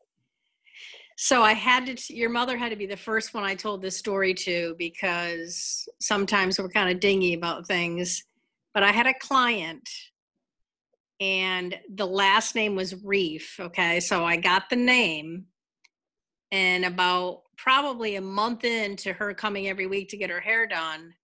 So 1.24 1.44
I 1.44 1.52
had 1.52 1.86
to, 1.86 2.12
your 2.16 2.30
mother 2.30 2.56
had 2.58 2.70
to 2.70 2.76
be 2.76 2.86
the 2.86 2.96
first 2.96 3.32
one 3.32 3.44
I 3.44 3.54
told 3.54 3.80
this 3.80 3.96
story 3.96 4.34
to 4.34 4.74
because 4.76 5.88
sometimes 6.00 6.58
we're 6.58 6.68
kind 6.68 6.90
of 6.90 6.98
dingy 6.98 7.34
about 7.34 7.64
things. 7.64 8.24
But 8.74 8.82
I 8.82 8.90
had 8.90 9.06
a 9.06 9.14
client 9.14 9.88
and 11.20 11.78
the 11.94 12.08
last 12.08 12.56
name 12.56 12.74
was 12.74 13.04
Reef. 13.04 13.60
Okay. 13.60 14.00
So 14.00 14.24
I 14.24 14.36
got 14.36 14.68
the 14.68 14.74
name. 14.74 15.44
And 16.50 16.84
about 16.84 17.42
probably 17.56 18.16
a 18.16 18.20
month 18.20 18.64
into 18.64 19.12
her 19.12 19.32
coming 19.32 19.68
every 19.68 19.86
week 19.86 20.08
to 20.08 20.16
get 20.16 20.28
her 20.28 20.40
hair 20.40 20.66
done, 20.66 21.14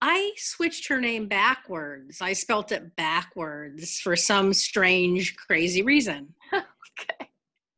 I 0.00 0.32
switched 0.36 0.88
her 0.88 1.00
name 1.00 1.28
backwards. 1.28 2.20
I 2.20 2.32
spelt 2.32 2.72
it 2.72 2.96
backwards 2.96 4.00
for 4.00 4.16
some 4.16 4.52
strange, 4.52 5.36
crazy 5.36 5.82
reason. 5.82 6.34
Okay. 7.00 7.28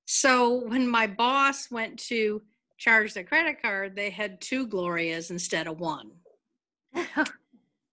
So 0.06 0.66
when 0.66 0.88
my 0.88 1.06
boss 1.06 1.70
went 1.70 1.98
to 2.08 2.42
charge 2.78 3.14
the 3.14 3.24
credit 3.24 3.60
card, 3.60 3.94
they 3.94 4.10
had 4.10 4.40
two 4.40 4.66
Glorias 4.66 5.30
instead 5.30 5.66
of 5.66 5.78
one. 5.80 6.12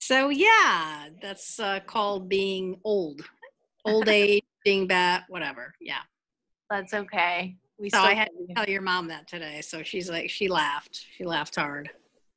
So 0.05 0.27
yeah, 0.27 1.07
that's 1.21 1.61
uh, 1.61 1.79
called 1.87 2.27
being 2.27 2.77
old, 2.83 3.21
old 3.85 4.09
age, 4.09 4.43
being 4.65 4.85
bad, 4.85 5.23
whatever. 5.29 5.73
Yeah. 5.79 6.01
That's 6.69 6.93
okay. 6.93 7.55
We 7.79 7.89
So 7.89 8.01
I 8.01 8.13
had 8.13 8.27
you. 8.37 8.47
to 8.47 8.53
tell 8.53 8.65
your 8.67 8.81
mom 8.81 9.07
that 9.07 9.29
today. 9.29 9.61
So 9.61 9.81
she's 9.81 10.09
like, 10.09 10.29
she 10.29 10.49
laughed. 10.49 11.05
She 11.15 11.23
laughed 11.23 11.55
hard. 11.55 11.89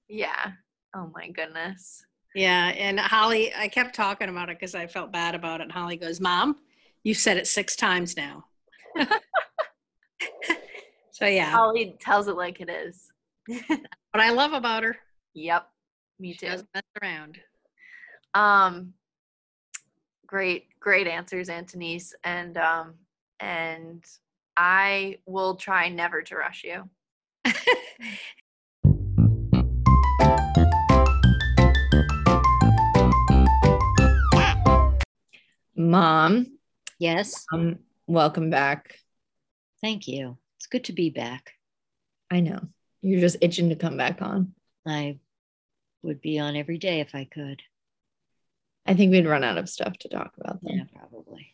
Yeah. 0.08 0.52
Oh 0.94 1.10
my 1.12 1.28
goodness. 1.30 2.04
Yeah. 2.36 2.68
And 2.68 3.00
Holly, 3.00 3.52
I 3.52 3.66
kept 3.66 3.96
talking 3.96 4.28
about 4.28 4.48
it 4.48 4.60
because 4.60 4.76
I 4.76 4.86
felt 4.86 5.10
bad 5.10 5.34
about 5.34 5.58
it. 5.60 5.64
And 5.64 5.72
Holly 5.72 5.96
goes, 5.96 6.20
Mom, 6.20 6.58
you've 7.02 7.18
said 7.18 7.36
it 7.36 7.48
six 7.48 7.74
times 7.74 8.16
now. 8.16 8.44
so 11.10 11.26
yeah. 11.26 11.50
Holly 11.50 11.96
tells 12.00 12.28
it 12.28 12.36
like 12.36 12.60
it 12.60 12.68
is. 12.70 13.10
what 13.46 13.80
I 14.14 14.30
love 14.30 14.52
about 14.52 14.82
her. 14.82 14.96
Yep. 15.34 15.68
Me 16.18 16.32
She 16.32 16.38
too. 16.38 16.46
doesn't 16.46 16.68
mess 16.74 16.82
around. 17.02 17.38
Um, 18.34 18.94
great, 20.26 20.68
great 20.80 21.06
answers, 21.06 21.48
Aunt 21.48 21.68
Denise, 21.68 22.14
and 22.24 22.56
um, 22.58 22.94
and 23.40 24.04
I 24.56 25.18
will 25.26 25.56
try 25.56 25.88
never 25.88 26.22
to 26.22 26.36
rush 26.36 26.64
you. 26.64 26.88
Mom, 35.76 36.46
Yes. 36.98 37.44
um, 37.52 37.78
welcome 38.06 38.50
back. 38.50 38.98
Thank 39.80 40.08
you. 40.08 40.38
It's 40.58 40.66
good 40.66 40.84
to 40.84 40.92
be 40.92 41.10
back. 41.10 41.52
I 42.30 42.40
know 42.40 42.60
you're 43.02 43.20
just 43.20 43.36
itching 43.40 43.68
to 43.68 43.76
come 43.76 43.96
back 43.96 44.22
on. 44.22 44.52
I 44.86 45.18
would 46.02 46.20
be 46.20 46.38
on 46.38 46.56
every 46.56 46.78
day 46.78 47.00
if 47.00 47.14
I 47.14 47.24
could. 47.24 47.62
I 48.86 48.94
think 48.94 49.10
we'd 49.10 49.26
run 49.26 49.44
out 49.44 49.58
of 49.58 49.68
stuff 49.68 49.96
to 49.98 50.08
talk 50.08 50.32
about. 50.38 50.60
Then. 50.62 50.78
Yeah, 50.78 51.00
probably. 51.00 51.52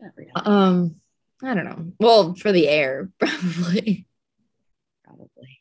Really. 0.00 0.30
Um, 0.34 0.96
I 1.42 1.54
don't 1.54 1.64
know. 1.64 1.92
Well, 1.98 2.34
for 2.34 2.52
the 2.52 2.68
air, 2.68 3.10
probably. 3.18 4.06
probably. 5.04 5.60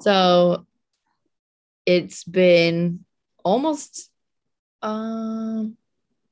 So 0.00 0.66
it's 1.84 2.24
been 2.24 3.04
almost 3.44 4.10
um 4.82 5.76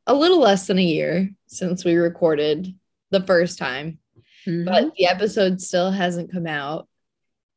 a 0.07 0.15
little 0.15 0.41
less 0.41 0.67
than 0.67 0.79
a 0.79 0.83
year 0.83 1.31
since 1.47 1.85
we 1.85 1.95
recorded 1.95 2.75
the 3.15 3.27
first 3.27 3.59
time, 3.59 3.99
Mhm. 4.47 4.65
but 4.67 4.95
the 4.97 5.07
episode 5.07 5.61
still 5.61 5.91
hasn't 5.91 6.33
come 6.33 6.47
out. 6.47 6.89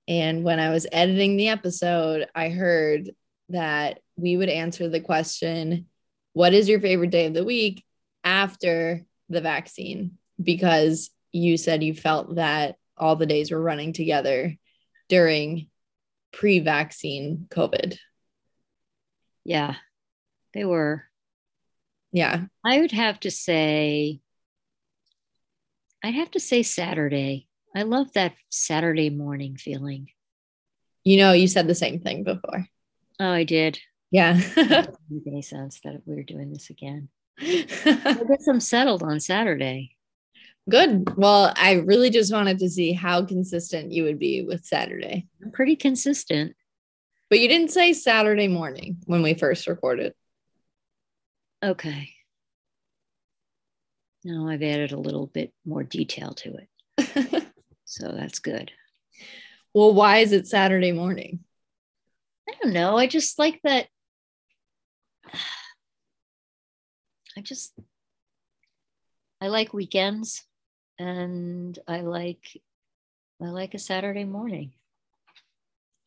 And 0.07 0.43
when 0.43 0.59
I 0.59 0.69
was 0.69 0.87
editing 0.91 1.35
the 1.35 1.49
episode, 1.49 2.27
I 2.33 2.49
heard 2.49 3.11
that 3.49 3.99
we 4.15 4.37
would 4.37 4.49
answer 4.49 4.87
the 4.87 5.01
question, 5.01 5.87
What 6.33 6.53
is 6.53 6.69
your 6.69 6.79
favorite 6.79 7.09
day 7.09 7.25
of 7.25 7.33
the 7.33 7.43
week 7.43 7.83
after 8.23 9.03
the 9.27 9.41
vaccine? 9.41 10.19
Because 10.41 11.09
you 11.31 11.57
said 11.57 11.83
you 11.83 11.93
felt 11.95 12.35
that 12.35 12.75
all 12.95 13.15
the 13.15 13.25
days 13.25 13.49
were 13.51 13.61
running 13.61 13.91
together 13.91 14.55
during 15.09 15.69
pre 16.31 16.59
vaccine 16.59 17.47
COVID. 17.49 17.97
yeah, 19.43 19.75
they 20.53 20.63
were. 20.65 21.05
Yeah. 22.11 22.45
I 22.63 22.79
would 22.81 22.91
have 22.91 23.19
to 23.21 23.31
say, 23.31 24.19
I'd 26.07 26.15
have 26.15 26.31
to 26.31 26.39
say 26.39 26.63
Saturday. 26.63 27.49
I 27.75 27.83
love 27.83 28.13
that 28.13 28.33
Saturday 28.49 29.09
morning 29.09 29.57
feeling. 29.57 30.07
You 31.03 31.17
know, 31.17 31.33
you 31.33 31.49
said 31.49 31.67
the 31.67 31.75
same 31.75 31.99
thing 31.99 32.23
before. 32.23 32.65
Oh, 33.19 33.29
I 33.29 33.43
did. 33.43 33.77
Yeah. 34.09 34.39
Doesn't 34.55 34.95
make 35.09 35.27
any 35.27 35.41
sense 35.41 35.81
that 35.83 36.03
we 36.05 36.15
were 36.15 36.23
doing 36.23 36.53
this 36.53 36.69
again. 36.69 37.09
I 37.41 38.23
guess 38.25 38.47
I'm 38.47 38.61
settled 38.61 39.03
on 39.03 39.19
Saturday. 39.19 39.97
Good. 40.69 41.17
Well, 41.17 41.51
I 41.57 41.73
really 41.73 42.09
just 42.09 42.31
wanted 42.31 42.59
to 42.59 42.69
see 42.69 42.93
how 42.93 43.25
consistent 43.25 43.91
you 43.91 44.05
would 44.05 44.17
be 44.17 44.43
with 44.43 44.63
Saturday. 44.63 45.27
I'm 45.43 45.51
pretty 45.51 45.75
consistent. 45.75 46.55
But 47.29 47.41
you 47.41 47.49
didn't 47.49 47.71
say 47.71 47.91
Saturday 47.91 48.47
morning 48.47 48.99
when 49.07 49.23
we 49.23 49.33
first 49.33 49.67
recorded. 49.67 50.13
Okay. 51.61 52.13
Now 54.27 54.49
I've 54.49 54.61
added 54.61 54.91
a 54.91 54.99
little 54.99 55.27
bit 55.27 55.53
more 55.65 55.83
detail 55.83 56.33
to 56.33 56.57
it. 56.57 57.43
So 57.89 58.11
that's 58.11 58.39
good. 58.39 58.69
well, 59.73 59.93
why 59.93 60.17
is 60.17 60.33
it 60.33 60.45
Saturday 60.45 60.91
morning? 60.91 61.39
I 62.49 62.53
don't 62.61 62.73
know. 62.73 62.97
I 62.97 63.07
just 63.07 63.39
like 63.39 63.61
that. 63.63 63.87
I 67.37 67.41
just, 67.41 67.71
I 69.39 69.47
like 69.47 69.73
weekends 69.73 70.43
and 70.99 71.79
I 71.87 72.01
like, 72.01 72.61
I 73.41 73.45
like 73.45 73.73
a 73.73 73.79
Saturday 73.79 74.25
morning. 74.25 74.73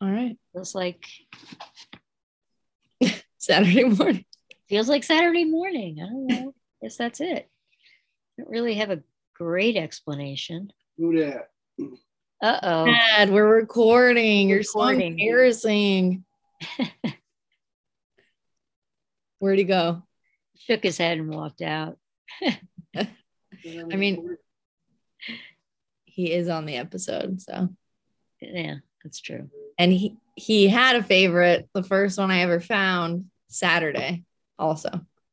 All 0.02 0.10
right. 0.10 0.36
Feels 0.52 0.74
like, 0.74 1.06
Saturday 3.38 3.84
morning. 3.84 4.26
feels 4.68 4.90
like 4.90 5.04
Saturday 5.04 5.44
morning. 5.44 5.96
I 6.02 6.04
don't 6.04 6.26
know. 6.26 6.54
Guess 6.82 6.98
that's 6.98 7.22
it. 7.22 7.48
I 8.40 8.42
don't 8.42 8.50
really 8.52 8.74
have 8.76 8.90
a 8.90 9.02
great 9.34 9.76
explanation. 9.76 10.72
Who 10.96 11.18
that? 11.18 11.50
Uh 12.42 12.58
oh. 12.62 12.86
Dad, 12.86 13.28
we're 13.30 13.54
recording. 13.54 14.48
You're 14.48 14.62
so 14.62 14.82
embarrassing. 14.84 16.24
Where'd 19.40 19.58
he 19.58 19.64
go? 19.64 20.02
Shook 20.56 20.82
his 20.82 20.96
head 20.96 21.18
and 21.18 21.28
walked 21.28 21.60
out. 21.60 21.98
I 22.96 23.08
mean, 23.96 24.38
he 26.06 26.32
is 26.32 26.48
on 26.48 26.64
the 26.64 26.76
episode, 26.76 27.42
so 27.42 27.68
Yeah, 28.40 28.76
that's 29.04 29.20
true. 29.20 29.50
and 29.78 29.92
he 29.92 30.16
he 30.36 30.66
had 30.68 30.96
a 30.96 31.02
favorite, 31.02 31.68
the 31.74 31.82
first 31.82 32.18
one 32.18 32.30
I 32.30 32.40
ever 32.40 32.60
found, 32.60 33.26
Saturday, 33.48 34.24
also. 34.58 34.88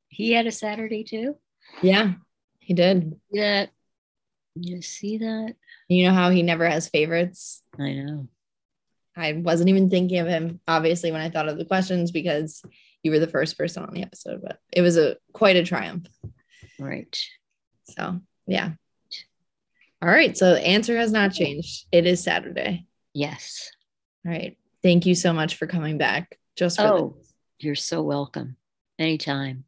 He 0.09 0.33
had 0.33 0.45
a 0.45 0.51
Saturday 0.51 1.05
too. 1.05 1.37
Yeah, 1.81 2.15
he 2.67 2.73
did. 2.73 3.17
That? 3.31 3.69
You 4.55 4.81
see 4.81 5.19
that? 5.19 5.55
You 5.87 6.05
know 6.07 6.13
how 6.13 6.31
he 6.31 6.43
never 6.43 6.67
has 6.67 6.89
favorites? 6.89 7.63
I 7.79 7.93
know. 7.93 8.27
I 9.15 9.31
wasn't 9.31 9.69
even 9.69 9.89
thinking 9.89 10.19
of 10.19 10.27
him, 10.27 10.59
obviously, 10.67 11.13
when 11.13 11.21
I 11.21 11.29
thought 11.29 11.47
of 11.47 11.57
the 11.57 11.63
questions 11.63 12.11
because 12.11 12.61
you 13.03 13.11
were 13.11 13.19
the 13.19 13.27
first 13.27 13.57
person 13.57 13.83
on 13.83 13.93
the 13.93 14.01
episode, 14.03 14.41
but 14.43 14.59
it 14.73 14.81
was 14.81 14.97
a 14.97 15.15
quite 15.31 15.55
a 15.55 15.63
triumph. 15.63 16.07
Right. 16.77 17.17
So 17.85 18.19
yeah. 18.47 18.71
All 20.01 20.09
right. 20.09 20.37
So 20.37 20.51
the 20.55 20.67
answer 20.67 20.97
has 20.97 21.13
not 21.13 21.31
changed. 21.31 21.85
It 21.93 22.05
is 22.05 22.21
Saturday. 22.21 22.85
Yes. 23.13 23.71
All 24.25 24.31
right. 24.33 24.57
Thank 24.83 25.05
you 25.05 25.15
so 25.15 25.31
much 25.31 25.55
for 25.55 25.67
coming 25.67 25.97
back. 25.97 26.37
Just 26.57 26.77
for 26.77 26.85
Oh, 26.85 27.15
this. 27.17 27.33
you're 27.59 27.75
so 27.75 28.01
welcome. 28.03 28.57
Anytime. 28.99 29.63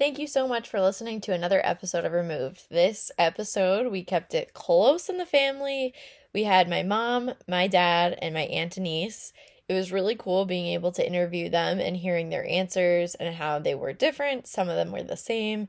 Thank 0.00 0.18
you 0.18 0.26
so 0.26 0.48
much 0.48 0.66
for 0.66 0.80
listening 0.80 1.20
to 1.20 1.34
another 1.34 1.60
episode 1.62 2.06
of 2.06 2.12
Removed. 2.12 2.70
This 2.70 3.12
episode, 3.18 3.92
we 3.92 4.02
kept 4.02 4.32
it 4.32 4.54
close 4.54 5.10
in 5.10 5.18
the 5.18 5.26
family. 5.26 5.92
We 6.32 6.44
had 6.44 6.70
my 6.70 6.82
mom, 6.82 7.32
my 7.46 7.66
dad, 7.66 8.18
and 8.22 8.32
my 8.32 8.44
Aunt 8.44 8.72
Denise. 8.72 9.34
It 9.68 9.74
was 9.74 9.92
really 9.92 10.16
cool 10.16 10.46
being 10.46 10.68
able 10.68 10.90
to 10.92 11.06
interview 11.06 11.50
them 11.50 11.80
and 11.80 11.98
hearing 11.98 12.30
their 12.30 12.48
answers 12.48 13.14
and 13.14 13.34
how 13.34 13.58
they 13.58 13.74
were 13.74 13.92
different. 13.92 14.46
Some 14.46 14.70
of 14.70 14.76
them 14.76 14.90
were 14.90 15.02
the 15.02 15.18
same. 15.18 15.68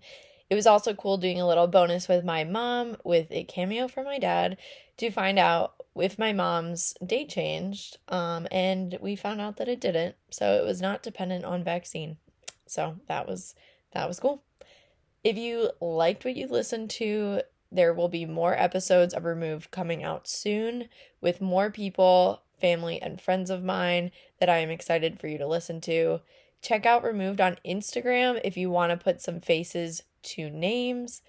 It 0.49 0.55
was 0.55 0.65
also 0.65 0.93
cool 0.93 1.17
doing 1.17 1.41
a 1.41 1.47
little 1.47 1.67
bonus 1.67 2.07
with 2.07 2.23
my 2.23 2.45
mom 2.45 2.95
with 3.03 3.27
a 3.31 3.43
cameo 3.43 3.89
from 3.89 4.05
my 4.05 4.17
dad 4.17 4.55
to 4.95 5.11
find 5.11 5.39
out 5.39 5.73
if 5.97 6.17
my 6.17 6.31
mom's 6.31 6.93
date 7.05 7.27
changed. 7.27 7.97
Um, 8.07 8.47
and 8.49 8.97
we 9.01 9.17
found 9.17 9.41
out 9.41 9.57
that 9.57 9.67
it 9.67 9.81
didn't. 9.81 10.15
So 10.29 10.53
it 10.53 10.63
was 10.63 10.79
not 10.81 11.03
dependent 11.03 11.43
on 11.43 11.65
vaccine. 11.65 12.15
So 12.65 12.95
that 13.09 13.27
was 13.27 13.55
that 13.93 14.07
was 14.07 14.19
cool. 14.19 14.43
If 15.23 15.37
you 15.37 15.71
liked 15.79 16.25
what 16.25 16.35
you 16.35 16.47
listened 16.47 16.89
to, 16.91 17.41
there 17.71 17.93
will 17.93 18.09
be 18.09 18.25
more 18.25 18.57
episodes 18.57 19.13
of 19.13 19.23
Removed 19.23 19.71
coming 19.71 20.03
out 20.03 20.27
soon 20.27 20.89
with 21.21 21.41
more 21.41 21.69
people, 21.69 22.41
family, 22.59 23.01
and 23.01 23.21
friends 23.21 23.49
of 23.49 23.63
mine 23.63 24.11
that 24.39 24.49
I 24.49 24.57
am 24.57 24.69
excited 24.69 25.19
for 25.19 25.27
you 25.27 25.37
to 25.37 25.47
listen 25.47 25.79
to. 25.81 26.21
Check 26.61 26.85
out 26.85 27.03
Removed 27.03 27.39
on 27.39 27.57
Instagram 27.65 28.41
if 28.43 28.57
you 28.57 28.69
want 28.69 28.91
to 28.91 29.03
put 29.03 29.21
some 29.21 29.39
faces 29.39 30.03
to 30.23 30.49
names 30.49 31.21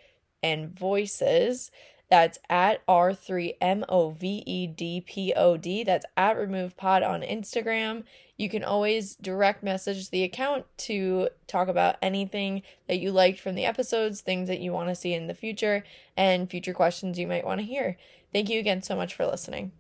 and 0.42 0.76
voices. 0.76 1.70
That's 2.12 2.38
at 2.50 2.86
R3MOVEDPOD. 2.86 5.86
That's 5.86 6.04
at 6.14 6.36
Remove 6.36 6.76
Pod 6.76 7.02
on 7.02 7.22
Instagram. 7.22 8.04
You 8.36 8.50
can 8.50 8.62
always 8.62 9.14
direct 9.14 9.62
message 9.62 10.10
the 10.10 10.22
account 10.22 10.66
to 10.76 11.30
talk 11.46 11.68
about 11.68 11.96
anything 12.02 12.60
that 12.86 12.98
you 12.98 13.12
liked 13.12 13.40
from 13.40 13.54
the 13.54 13.64
episodes, 13.64 14.20
things 14.20 14.48
that 14.48 14.60
you 14.60 14.74
want 14.74 14.90
to 14.90 14.94
see 14.94 15.14
in 15.14 15.26
the 15.26 15.32
future, 15.32 15.84
and 16.14 16.50
future 16.50 16.74
questions 16.74 17.18
you 17.18 17.26
might 17.26 17.46
want 17.46 17.60
to 17.60 17.66
hear. 17.66 17.96
Thank 18.30 18.50
you 18.50 18.60
again 18.60 18.82
so 18.82 18.94
much 18.94 19.14
for 19.14 19.24
listening. 19.24 19.72